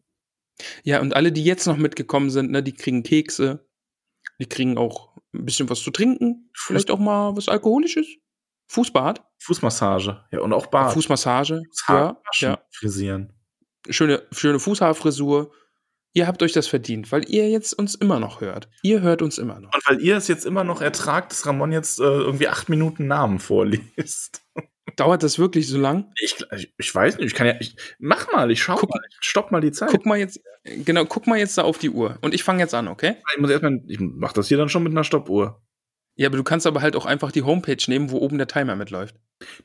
[0.83, 3.67] Ja, und alle, die jetzt noch mitgekommen sind, ne, die kriegen Kekse,
[4.39, 8.07] die kriegen auch ein bisschen was zu trinken, vielleicht auch mal was Alkoholisches.
[8.67, 9.23] Fußbad.
[9.39, 10.93] Fußmassage, ja, und auch Bad.
[10.93, 12.61] Fußmassage, ja, ja.
[12.71, 13.38] Frisieren.
[13.89, 15.51] Schöne, schöne Fußhaarfrisur.
[16.13, 18.67] Ihr habt euch das verdient, weil ihr jetzt uns immer noch hört.
[18.81, 19.73] Ihr hört uns immer noch.
[19.73, 23.07] Und weil ihr es jetzt immer noch ertragt, dass Ramon jetzt äh, irgendwie acht Minuten
[23.07, 24.41] Namen vorliest.
[24.95, 26.11] Dauert das wirklich so lang?
[26.19, 26.35] Ich,
[26.77, 29.51] ich weiß nicht, ich kann ja, ich, mach mal, ich schau guck, mal, ich stopp
[29.51, 29.91] mal die Zeit.
[29.91, 32.73] Guck mal jetzt, genau, guck mal jetzt da auf die Uhr und ich fange jetzt
[32.73, 33.17] an, okay?
[33.33, 35.61] Ich muss erstmal, ich mach das hier dann schon mit einer Stoppuhr.
[36.15, 38.75] Ja, aber du kannst aber halt auch einfach die Homepage nehmen, wo oben der Timer
[38.75, 39.15] mitläuft.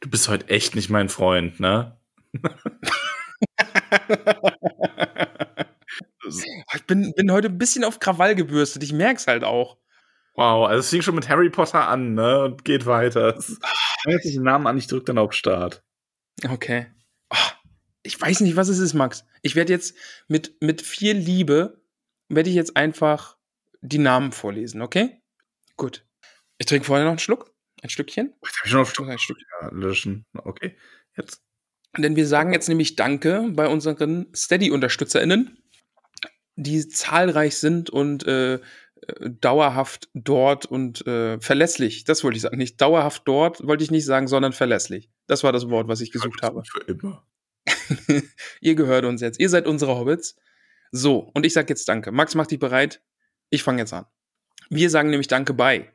[0.00, 1.98] Du bist heute echt nicht mein Freund, ne?
[6.74, 9.78] ich bin, bin heute ein bisschen auf Krawall gebürstet, ich merk's halt auch.
[10.34, 12.44] Wow, also es fing schon mit Harry Potter an, ne?
[12.44, 13.38] Und geht weiter.
[14.04, 15.84] Hört sich den Namen an, ich drück dann auf Start.
[16.48, 16.86] Okay.
[17.30, 17.36] Oh,
[18.02, 19.24] ich weiß nicht, was es ist, Max.
[19.42, 19.96] Ich werde jetzt
[20.26, 21.80] mit, mit viel Liebe,
[22.28, 23.36] werde ich jetzt einfach
[23.80, 25.20] die Namen vorlesen, okay?
[25.76, 26.04] Gut.
[26.58, 27.52] Ich trinke vorher noch einen Schluck.
[27.82, 28.34] Ein Stückchen.
[28.42, 29.08] Ich schon auf Stück.
[29.08, 29.38] Ein Stück.
[29.60, 30.24] Ja, löschen.
[30.32, 30.76] Okay.
[31.16, 31.42] Jetzt.
[31.96, 35.58] Denn wir sagen jetzt nämlich Danke bei unseren Steady-UnterstützerInnen,
[36.56, 38.60] die zahlreich sind und äh,
[39.20, 42.04] dauerhaft dort und äh, verlässlich.
[42.04, 42.56] Das wollte ich sagen.
[42.56, 45.10] Nicht dauerhaft dort wollte ich nicht sagen, sondern verlässlich.
[45.26, 46.62] Das war das Wort, was ich gesucht habe.
[46.64, 47.26] Für immer.
[48.60, 49.40] ihr gehört uns jetzt.
[49.40, 50.36] Ihr seid unsere Hobbits.
[50.90, 52.12] So, und ich sag jetzt Danke.
[52.12, 53.02] Max, mach dich bereit.
[53.50, 54.06] Ich fange jetzt an.
[54.70, 55.92] Wir sagen nämlich Danke bei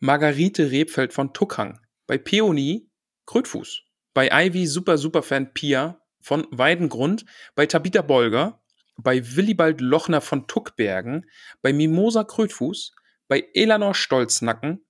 [0.00, 2.88] Margarete Rebfeld von Tuckhang, bei Peony
[3.26, 3.82] Krötfuß,
[4.14, 8.62] bei Ivy Super Super Fan Pia von Weidengrund, bei Tabitha Bolger,
[8.96, 11.26] bei Willibald Lochner von Tuckbergen,
[11.60, 12.94] bei Mimosa Krötfuß,
[13.28, 14.84] bei Elanor Stolznacken,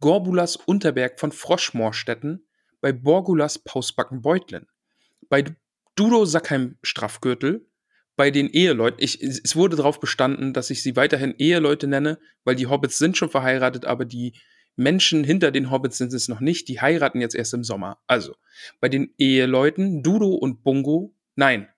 [0.00, 2.46] Gorbulas Unterberg von Froschmoorstetten,
[2.80, 4.66] bei Borgulas Pausbacken Beutlen,
[5.28, 5.44] bei
[5.96, 7.66] Dudo Sackheim Straffgürtel,
[8.16, 12.54] bei den Eheleuten, ich, es wurde darauf bestanden, dass ich sie weiterhin Eheleute nenne, weil
[12.54, 14.38] die Hobbits sind schon verheiratet, aber die
[14.76, 17.98] Menschen hinter den Hobbits sind es noch nicht, die heiraten jetzt erst im Sommer.
[18.06, 18.36] Also,
[18.80, 21.68] bei den Eheleuten Dudo und Bungo, nein,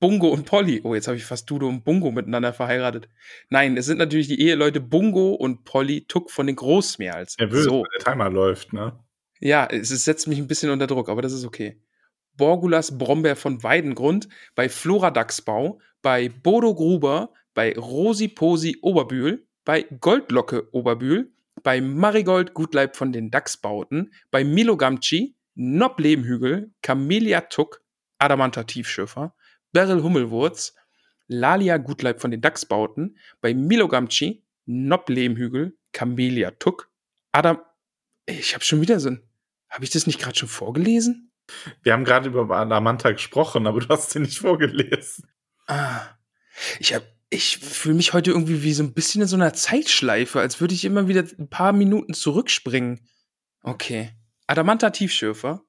[0.00, 0.80] Bungo und Polly.
[0.84, 3.08] Oh, jetzt habe ich fast Dudo und Bungo miteinander verheiratet.
[3.50, 7.36] Nein, es sind natürlich die Eheleute Bungo und Polly Tuck von den Großmeerls.
[7.38, 7.82] Nervös, so.
[7.82, 8.98] wenn der Timer läuft, ne?
[9.40, 11.80] Ja, es setzt mich ein bisschen unter Druck, aber das ist okay.
[12.36, 19.82] Borgulas Brombeer von Weidengrund, bei Flora Dachsbau, bei Bodo Gruber, bei Rosi Posi Oberbühl, bei
[20.00, 21.32] Goldlocke Oberbühl,
[21.68, 27.82] bei Marigold Gutleib von den Dachsbauten, bei Milo Gamci, Nob Lehmhügel, Camelia Tuck,
[28.16, 29.34] Adamanta Tiefschiffer,
[29.72, 30.74] Beryl Hummelwurz,
[31.26, 36.90] Lalia Gutleib von den Dachsbauten, bei Milo Gamci, Nob Lehmhügel, Camelia Tuck,
[37.32, 37.60] Adam.
[38.24, 39.22] Ich habe schon wieder so ein.
[39.68, 41.32] Habe ich das nicht gerade schon vorgelesen?
[41.82, 45.28] Wir haben gerade über Adamanta gesprochen, aber du hast sie nicht vorgelesen.
[45.66, 46.00] Ah.
[46.80, 50.40] Ich habe ich fühle mich heute irgendwie wie so ein bisschen in so einer Zeitschleife,
[50.40, 53.00] als würde ich immer wieder ein paar Minuten zurückspringen.
[53.62, 54.10] Okay.
[54.46, 55.62] Adamanta Tiefschürfer?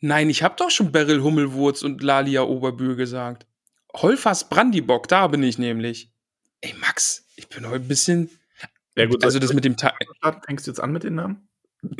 [0.00, 3.46] Nein, ich habe doch schon Beryl Hummelwurz und Lalia Oberbühl gesagt.
[3.94, 6.10] Holfers Brandibock, da bin ich nämlich.
[6.60, 8.30] Ey, Max, ich bin heute ein bisschen.
[8.96, 9.92] Ja, gut, also das mit dem Teil.
[10.46, 11.48] Fängst du jetzt an mit den Namen?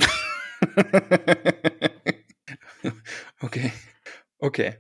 [3.40, 3.72] okay.
[4.39, 4.78] Okay.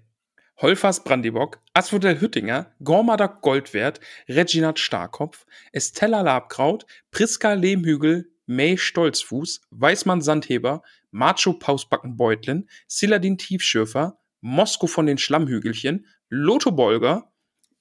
[0.64, 4.00] Holfers Brandibock, Asphodel Hüttinger, Gormader Goldwert,
[4.30, 10.80] Reginald Starkopf, Estella Labkraut, Priska Lehmhügel, May Stolzfuß, Weißmann Sandheber,
[11.10, 17.30] Macho Pausbacken Beutlin, Siladin Tiefschürfer, Mosko von den Schlammhügelchen, Lotho Bolger,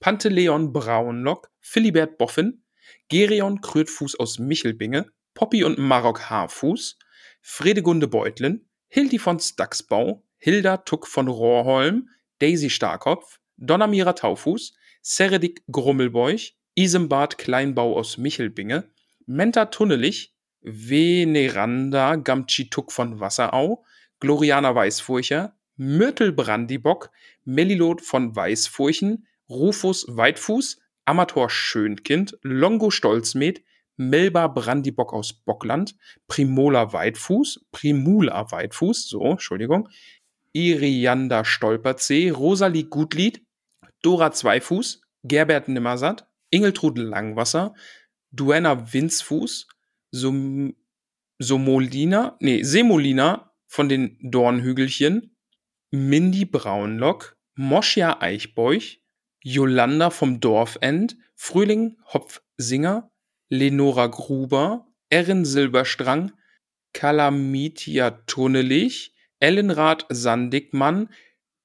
[0.01, 2.65] Panteleon Braunlock, Philibert Boffin,
[3.07, 5.05] Gerion Krötfuß aus Michelbinge,
[5.35, 6.97] Poppy und Marok Haarfuß,
[7.41, 12.10] Fredegunde Beutlin, Hildi von Stacksbau, Hilda Tuck von Rohrholm,
[12.43, 18.91] Daisy Starkopf, Donnermira Taufuß, Seredik Grummelbeuch, Isembart Kleinbau aus Michelbinge,
[19.25, 23.85] Menta Tunnelich, Veneranda Gamtschituk von Wasserau,
[24.19, 27.11] Gloriana Weißfurcher, Myrtel Brandibock,
[27.45, 33.61] Melilot von Weißfurchen, Rufus Weitfuß, Amator Schönkind, Longo Stolzmed,
[33.95, 35.95] Melba Brandibock aus Bockland,
[36.27, 39.87] Primola Weitfuß, Primula Weitfuß, so, Entschuldigung,
[40.53, 43.45] Irianda Stolperzee, Rosalie Gutlied,
[44.01, 47.73] Dora Zweifuß, Gerbert Nimmersatt, Ingeltrud Langwasser,
[48.31, 49.67] Duenna Winzfuß,
[50.11, 50.75] Som
[51.39, 55.35] Somolina, nee, Semolina von den Dornhügelchen,
[55.91, 59.01] Mindy Braunlock, Moschia Eichbeuch,
[59.41, 63.11] Jolanda vom Dorfend, Frühling Hopfsinger,
[63.49, 66.31] Lenora Gruber, Erin Silberstrang,
[66.93, 69.13] Kalamitia Tunnelich,
[69.43, 71.09] Ellenrath Sandigmann,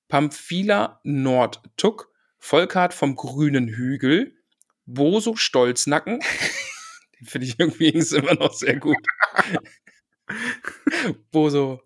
[0.09, 4.35] Pamphila Nordtuck, Volkart vom Grünen Hügel,
[4.85, 6.19] Boso Stolznacken,
[7.21, 8.97] den finde ich irgendwie immer noch sehr gut.
[11.31, 11.81] Boso,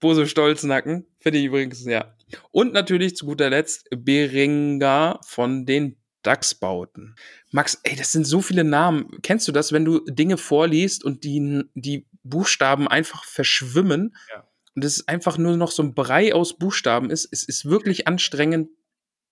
[0.00, 2.16] Boso Stolznacken, finde ich übrigens, ja.
[2.50, 7.16] Und natürlich zu guter Letzt Beringa von den Dachsbauten.
[7.50, 9.18] Max, ey, das sind so viele Namen.
[9.22, 14.16] Kennst du das, wenn du Dinge vorliest und die, die Buchstaben einfach verschwimmen?
[14.30, 17.28] Ja und es einfach nur noch so ein Brei aus Buchstaben ist.
[17.30, 18.70] Es ist wirklich anstrengend.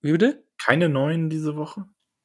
[0.01, 0.44] Wie bitte?
[0.59, 1.85] Keine neuen diese Woche?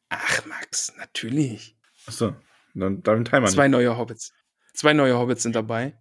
[0.09, 1.75] Ach, Max, natürlich.
[2.05, 2.35] Achso,
[2.73, 3.77] dann, dann Timer Zwei nicht.
[3.77, 4.33] neue Hobbits.
[4.73, 5.97] Zwei neue Hobbits sind dabei.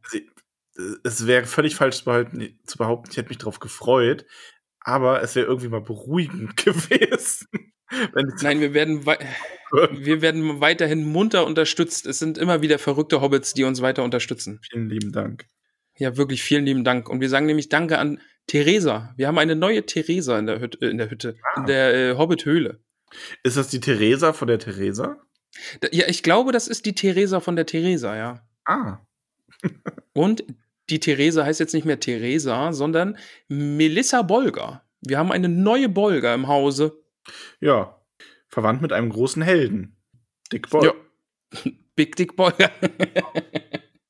[1.04, 4.26] Es wäre völlig falsch zu behaupten, zu behaupten, ich hätte mich darauf gefreut,
[4.80, 7.48] aber es wäre irgendwie mal beruhigend gewesen.
[8.42, 12.04] Nein, wir werden, wir werden weiterhin munter unterstützt.
[12.04, 14.60] Es sind immer wieder verrückte Hobbits, die uns weiter unterstützen.
[14.70, 15.46] Vielen lieben Dank.
[15.98, 17.08] Ja, wirklich vielen lieben Dank.
[17.08, 19.14] Und wir sagen nämlich Danke an Theresa.
[19.16, 21.60] Wir haben eine neue Theresa in der Hütte, in der, Hütte, ah.
[21.60, 22.80] in der äh, Hobbit-Höhle.
[23.42, 25.18] Ist das die Theresa von der Theresa?
[25.90, 28.46] Ja, ich glaube, das ist die Theresa von der Theresa, ja.
[28.64, 28.98] Ah.
[30.12, 30.44] Und
[30.90, 33.18] die Theresa heißt jetzt nicht mehr Theresa, sondern
[33.48, 34.82] Melissa Bolger.
[35.00, 37.02] Wir haben eine neue Bolger im Hause.
[37.60, 38.00] Ja,
[38.48, 39.96] verwandt mit einem großen Helden.
[40.52, 40.94] Dick Bolger.
[41.54, 41.70] Ja.
[41.96, 42.70] Big Dick Bolger.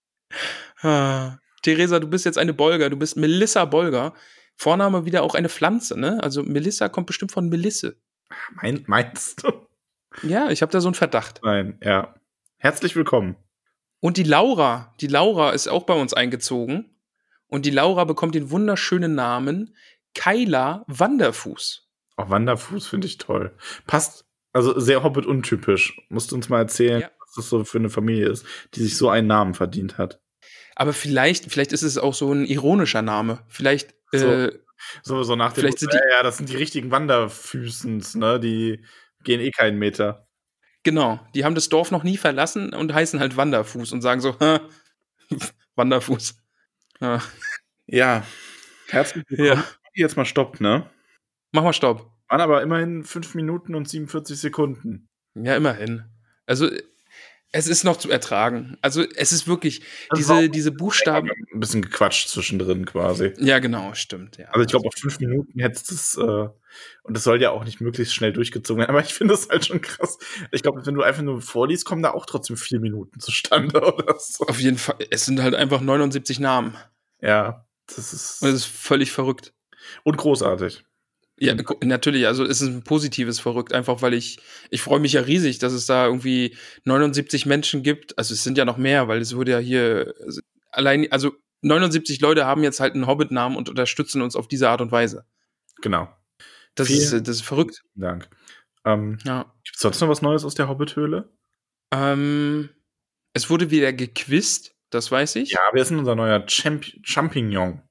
[0.83, 1.39] ah.
[1.67, 4.15] Theresa, du bist jetzt eine Bolger, du bist Melissa Bolger.
[4.55, 6.23] Vorname wieder auch eine Pflanze, ne?
[6.23, 7.97] Also Melissa kommt bestimmt von Melisse.
[8.55, 9.51] Mein, meinst du?
[10.23, 11.41] Ja, ich habe da so einen Verdacht.
[11.43, 12.15] Nein, ja.
[12.59, 13.35] Herzlich willkommen.
[13.99, 16.97] Und die Laura, die Laura ist auch bei uns eingezogen.
[17.49, 19.75] Und die Laura bekommt den wunderschönen Namen
[20.15, 21.89] Kyla Wanderfuß.
[22.17, 23.57] Auch Wanderfuß finde ich toll.
[23.89, 26.01] Passt, also sehr Hobbit untypisch.
[26.11, 27.11] Musst du uns mal erzählen, Ja.
[27.19, 30.21] was das so für eine Familie ist, die sich so einen Namen verdient hat.
[30.77, 33.41] Aber vielleicht, vielleicht ist es auch so ein ironischer Name.
[33.49, 34.27] Vielleicht, So.
[34.31, 34.59] äh,
[35.03, 38.39] So, so nach dem Vielleicht sind ja, die- ja, das sind die richtigen Wanderfüßens, ne?
[38.39, 38.85] Die
[39.25, 40.29] gehen eh keinen Meter.
[40.85, 44.37] genau, die haben das Dorf noch nie verlassen und heißen halt Wanderfuß und sagen so,
[44.39, 44.61] "Hä,
[45.77, 46.37] Wanderfuß.
[47.01, 47.23] Ja.
[47.87, 48.25] Ja.
[48.89, 49.49] Herzlich willkommen.
[49.49, 49.65] ja.
[49.95, 50.89] Jetzt mal Stopp, ne?
[51.53, 52.11] Mach mal Stopp.
[52.29, 55.09] Waren aber immerhin 5 Minuten und 47 Sekunden.
[55.35, 56.05] Ja, immerhin.
[56.47, 56.69] Also,
[57.57, 58.77] es ist noch zu ertragen.
[58.83, 61.31] Also, es ist wirklich, Das diese, diese Buchstaben.
[61.53, 63.33] Ein bisschen gequatscht zwischendrin quasi.
[63.39, 64.37] Ja, genau, stimmt.
[64.39, 64.47] Ja.
[64.47, 66.49] Also ich glaube, auf fünf Minuten hättest du es, äh,
[67.03, 69.67] und das soll ja auch nicht möglichst schnell durchgezogen werden, aber ich finde das halt
[69.67, 70.19] schon krass.
[70.53, 74.17] Ich glaube, wenn du einfach nur vorliest, kommen da auch trotzdem vier Minuten zustande oder
[74.19, 74.47] so.
[74.47, 76.77] Auf jeden Fall, es sind halt einfach 79 Namen.
[77.21, 79.53] Ja, das ist Und es ist völlig verrückt.
[80.05, 80.85] und großartig.
[81.39, 84.39] Ja, gu- natürlich, also es ist ein positives verrückt, einfach weil ich,
[84.71, 88.17] ich freue mich ja riesig, dass es da irgendwie 79 Menschen gibt.
[88.19, 90.41] Also es sind ja noch mehr, weil es wurde ja hier also
[90.71, 91.33] allein, also
[91.63, 95.27] 79 Leute haben jetzt halt einen Hobbit-Namen und unterstützen uns auf diese Art und Weise.
[95.83, 96.09] Genau.
[96.75, 97.83] Das, Vielen- ist, äh, das ist verrückt.
[97.95, 98.29] Dank.
[98.87, 99.43] Ähm, Ja.
[99.65, 101.29] Gibt es sonst noch was Neues aus der Hobbit-Höhle?
[101.93, 102.71] Ähm,
[103.35, 105.51] es wurde wieder gequizt, das weiß ich.
[105.51, 107.83] Ja, wer ist denn unser neuer Champ Champignon?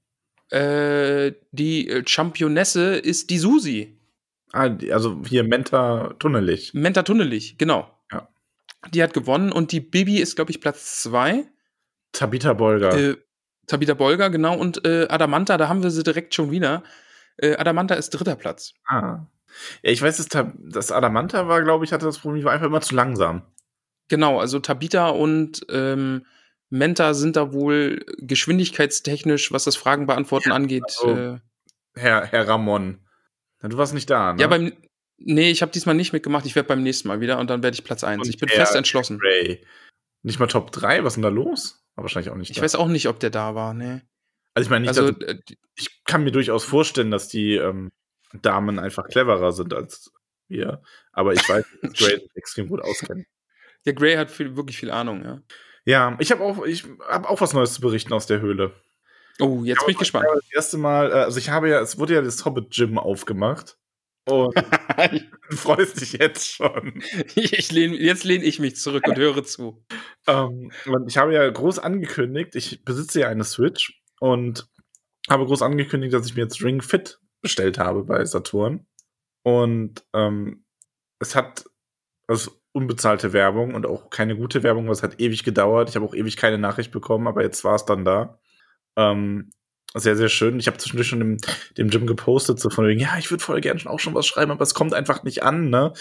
[0.50, 3.98] Äh, die äh, Championesse ist die Susi.
[4.54, 6.74] Ah, also hier Menta Tunnelig.
[6.74, 7.90] Menta Tunnelich, genau.
[8.12, 8.30] Ja.
[8.94, 11.46] Die hat gewonnen und die Bibi ist, glaube ich, Platz zwei.
[12.12, 12.96] Tabitha Bolger.
[12.96, 13.18] Äh,
[13.68, 14.58] Tabitha Bolger, genau.
[14.58, 16.84] Und äh, Adamanta, da haben wir sie direkt schon wieder.
[17.38, 18.74] Äh, Adamanta ist dritter Platz.
[18.88, 19.26] ah.
[19.84, 22.52] Ja, ich weiß, dass Tab- das Adamanta war, glaube ich, hatte das Problem, die war
[22.52, 23.42] einfach immer zu langsam.
[24.10, 26.26] Genau, also Tabitha und ähm,
[26.70, 30.84] Menta sind da wohl geschwindigkeitstechnisch, was das Fragen beantworten angeht.
[30.86, 31.40] also- äh,
[31.96, 33.00] Herr, Herr Ramon.
[33.62, 34.42] Du warst nicht da, ne?
[34.42, 34.74] Ja, beim.
[35.18, 36.46] Nee, ich habe diesmal nicht mitgemacht.
[36.46, 38.22] Ich werde beim nächsten Mal wieder und dann werde ich Platz 1.
[38.22, 39.18] Und Ich bin fest entschlossen.
[39.24, 39.66] Ray.
[40.24, 41.04] Nicht mal Top 3?
[41.06, 41.82] Was ist denn da los?
[41.96, 42.50] Aber wahrscheinlich auch nicht.
[42.52, 42.64] Ich da.
[42.64, 43.74] weiß auch nicht, ob der da war.
[43.74, 44.02] Nee.
[44.54, 45.40] also ich meine nicht, Also, dass, äh,
[45.78, 47.92] ich kann mir durchaus vorstellen, dass die ähm,
[48.42, 50.12] Damen einfach cleverer sind als
[50.50, 50.82] wir.
[51.14, 53.26] Aber ich weiß, dass Gray extrem gut auskennt.
[53.86, 55.42] der Grey hat viel, wirklich viel Ahnung, ja.
[55.86, 58.74] Ja, ich habe auch, ich habe auch was Neues zu berichten aus der Höhle.
[59.40, 60.26] Oh, jetzt bin ich gespannt.
[60.34, 63.78] Das erste Mal, äh, also ich habe ja, es wurde ja das Hobbit Gym aufgemacht.
[64.28, 64.56] Und
[65.50, 67.04] du freust dich jetzt schon.
[67.36, 69.86] ich lehn, jetzt lehne ich mich zurück und höre zu.
[70.26, 74.68] Ähm, und ich habe ja groß angekündigt, ich besitze ja eine Switch und
[75.30, 78.88] habe groß angekündigt, dass ich mir jetzt Ring Fit bestellt habe bei Saturn.
[79.44, 80.66] Und ähm,
[81.20, 81.66] es hat
[82.28, 85.90] also unbezahlte Werbung und auch keine gute Werbung, was hat ewig gedauert.
[85.90, 88.38] Ich habe auch ewig keine Nachricht bekommen, aber jetzt war es dann da.
[88.98, 89.52] Ähm,
[89.94, 90.60] sehr, sehr schön.
[90.60, 91.38] Ich habe zwischendurch schon dem,
[91.78, 94.28] dem Gym gepostet, so von wegen, ja, ich würde voll gern schon auch schon was
[94.28, 95.94] schreiben, aber es kommt einfach nicht an, ne?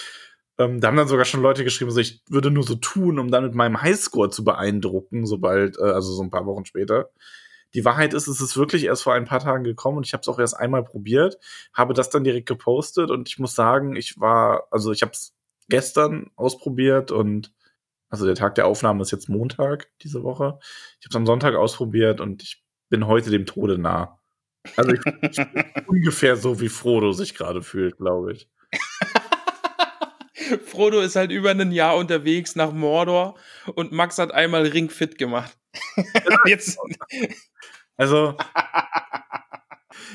[0.58, 3.30] Ähm, da haben dann sogar schon Leute geschrieben, so ich würde nur so tun, um
[3.30, 7.10] dann mit meinem Highscore zu beeindrucken, sobald, äh, also so ein paar Wochen später.
[7.74, 10.22] Die Wahrheit ist, es ist wirklich erst vor ein paar Tagen gekommen und ich habe
[10.22, 11.38] es auch erst einmal probiert,
[11.72, 15.33] habe das dann direkt gepostet und ich muss sagen, ich war, also ich habe es
[15.68, 17.52] gestern ausprobiert und
[18.08, 20.58] also der Tag der Aufnahme ist jetzt Montag diese Woche.
[21.00, 24.20] Ich habe es am Sonntag ausprobiert und ich bin heute dem Tode nah.
[24.76, 25.38] Also ich, ich
[25.88, 28.48] ungefähr so, wie Frodo sich gerade fühlt, glaube ich.
[30.66, 33.36] Frodo ist halt über ein Jahr unterwegs nach Mordor
[33.74, 35.56] und Max hat einmal Ringfit gemacht.
[36.46, 36.78] Jetzt,
[37.96, 38.36] Also,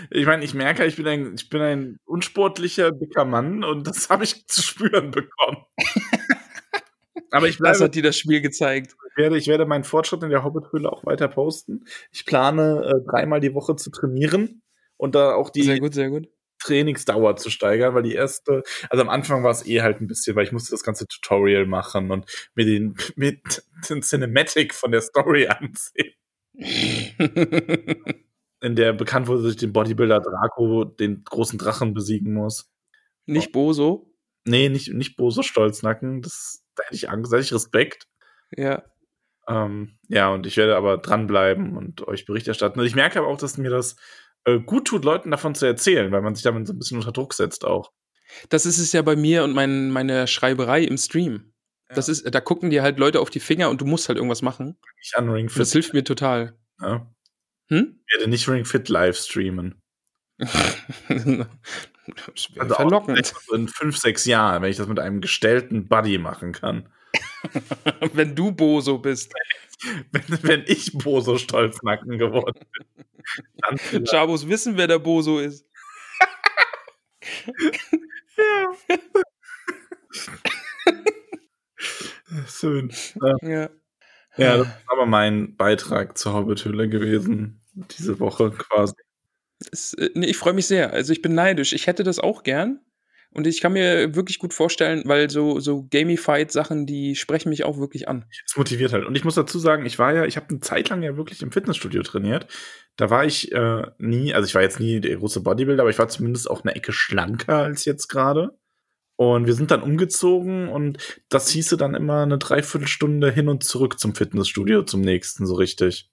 [0.09, 4.09] ich meine, ich merke, ich bin ein, ich bin ein unsportlicher, dicker Mann und das
[4.09, 5.65] habe ich zu spüren bekommen.
[7.31, 8.95] Aber ich das bleibe, hat dir das Spiel gezeigt.
[9.11, 11.85] ich werde, ich werde meinen Fortschritt in der Hobbit-Höhle auch weiter posten.
[12.11, 14.61] Ich plane, äh, dreimal die Woche zu trainieren
[14.97, 16.27] und da auch die Sehr gut, sehr gut.
[16.59, 20.35] Trainingsdauer zu steigern, weil die erste, also am Anfang war es eh halt ein bisschen,
[20.35, 25.01] weil ich musste das ganze Tutorial machen und mir den, mit den Cinematic von der
[25.01, 26.13] Story ansehen,
[28.61, 32.69] in der bekannt wurde, dass ich den Bodybuilder Draco, den großen Drachen besiegen muss.
[33.25, 34.11] Nicht Boso.
[34.45, 38.07] Nee, nicht, nicht Bose Stolznacken, das, da hätte ich Angst, da hätte ich Respekt.
[38.55, 38.83] Ja.
[39.47, 42.79] Ähm, ja, und ich werde aber dranbleiben und euch Bericht erstatten.
[42.79, 43.95] Und ich merke aber auch, dass mir das
[44.45, 47.11] äh, gut tut, Leuten davon zu erzählen, weil man sich damit so ein bisschen unter
[47.11, 47.91] Druck setzt auch.
[48.49, 51.53] Das ist es ja bei mir und mein, meine Schreiberei im Stream.
[51.89, 52.11] Das Ja.
[52.13, 54.77] ist, da gucken dir halt Leute auf die Finger und du musst halt irgendwas machen.
[55.01, 55.73] Ich an Ring Und das Fit.
[55.83, 56.55] hilft mir total.
[56.79, 57.11] Ja.
[57.69, 57.99] Hm?
[58.07, 59.81] Ich werde nicht Ring Fit live streamen.
[60.39, 60.49] das
[61.09, 61.47] wäre
[62.61, 63.33] Also verlockend.
[63.53, 66.89] in fünf, sechs Jahren, wenn ich das mit einem gestellten Buddy machen kann.
[68.13, 69.33] Wenn du Boso bist.
[70.11, 73.05] Wenn, wenn ich Boso Stolznacken geworden bin.
[73.61, 74.11] Dann vielleicht.
[74.11, 75.65] Chabos wissen, wer der Boso ist.
[82.47, 82.91] Schön.
[83.21, 83.69] Ja, Ja.
[84.37, 87.58] ja, das ist aber mein Beitrag zur Hobbithülle gewesen.
[87.97, 88.93] Diese Woche quasi.
[89.71, 90.93] Es, äh, nee, ich freue mich sehr.
[90.93, 91.73] Also ich bin neidisch.
[91.73, 92.79] Ich hätte das auch gern.
[93.31, 97.77] Und ich kann mir wirklich gut vorstellen, weil so, so Gamified-Sachen, die sprechen mich auch
[97.77, 98.25] wirklich an.
[98.45, 99.05] Es motiviert halt.
[99.05, 101.43] Und ich muss dazu sagen, ich war ja, ich habe eine Zeit lang ja wirklich
[101.43, 102.47] im Fitnessstudio trainiert.
[102.95, 105.99] Da war ich äh, nie, also ich war jetzt nie der große Bodybuilder, aber ich
[105.99, 108.57] war zumindest auch eine Ecke schlanker als jetzt gerade.
[109.15, 110.97] Und wir sind dann umgezogen und
[111.27, 116.09] das hieße dann immer eine Dreiviertelstunde hin und zurück zum Fitnessstudio, zum nächsten, so richtig.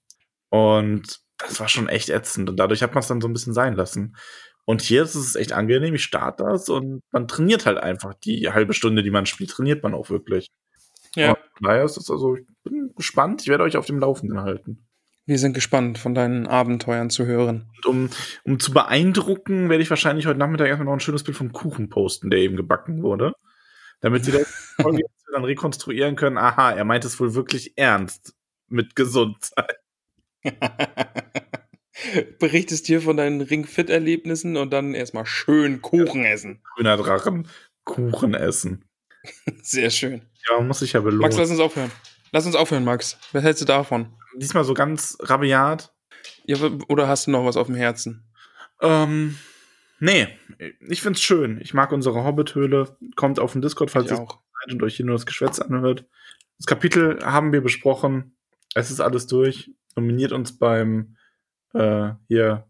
[0.49, 2.49] Und das war schon echt ätzend.
[2.49, 4.15] Und dadurch hat man es dann so ein bisschen sein lassen.
[4.65, 8.49] Und hier ist es echt angenehm, ich starte das und man trainiert halt einfach die
[8.49, 10.49] halbe Stunde, die man spielt, trainiert man auch wirklich.
[11.15, 11.31] Ja.
[11.31, 14.85] Und daher ist es also, ich bin gespannt, ich werde euch auf dem Laufenden halten.
[15.25, 17.69] Wir sind gespannt, von deinen Abenteuern zu hören.
[17.77, 18.09] Und um,
[18.43, 21.89] um zu beeindrucken, werde ich wahrscheinlich heute Nachmittag erstmal noch ein schönes Bild vom Kuchen
[21.89, 23.33] posten, der eben gebacken wurde.
[24.01, 24.31] Damit sie
[25.33, 28.35] dann rekonstruieren können, aha, er meint es wohl wirklich ernst
[28.67, 29.77] mit Gesundheit.
[32.39, 36.61] Berichtest hier von deinen Ring-Fit-Erlebnissen und dann erstmal schön Kuchen essen.
[36.75, 37.47] Grüner Drachen,
[37.83, 38.85] Kuchen essen.
[39.61, 40.21] Sehr schön.
[40.49, 41.21] Ja, muss ich ja belohnen.
[41.21, 41.91] Max, lass uns aufhören.
[42.31, 43.17] Lass uns aufhören, Max.
[43.31, 44.13] Was hältst du davon?
[44.35, 45.93] Diesmal so ganz rabiat.
[46.45, 46.57] Ja,
[46.87, 48.25] oder hast du noch was auf dem Herzen?
[48.81, 49.37] Ähm,
[49.99, 50.27] nee,
[50.87, 51.59] ich find's schön.
[51.61, 52.97] Ich mag unsere Hobbit-Höhle.
[53.15, 54.39] Kommt auf den Discord, falls ihr auch.
[54.61, 56.05] seid und euch hier nur das Geschwätz anhört.
[56.57, 58.35] Das Kapitel haben wir besprochen.
[58.73, 59.71] Es ist alles durch.
[59.97, 61.17] Nominiert uns beim
[61.73, 62.67] äh, hier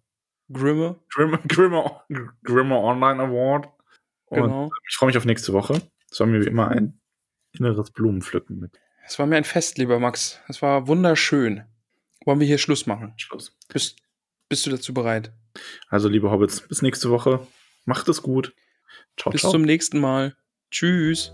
[0.51, 0.99] Grimme?
[1.09, 2.03] Grimmer, Grimmer,
[2.43, 3.67] Grimmer Online Award.
[4.27, 4.71] Und Genau.
[4.89, 5.81] ich freue mich auf nächste Woche.
[6.09, 6.99] Es war mir wie immer ein
[7.51, 10.39] inneres Blumenpflücken mit Es war mir ein Fest, lieber Max.
[10.47, 11.63] Es war wunderschön.
[12.25, 13.13] Wollen wir hier Schluss machen?
[13.17, 13.55] Schluss.
[13.71, 13.97] Bist,
[14.49, 15.31] bist du dazu bereit?
[15.89, 17.45] Also, liebe Hobbits, bis nächste Woche.
[17.85, 18.53] Macht es gut.
[19.17, 19.51] Ciao, Bis ciao.
[19.51, 20.35] zum nächsten Mal.
[20.71, 21.33] Tschüss.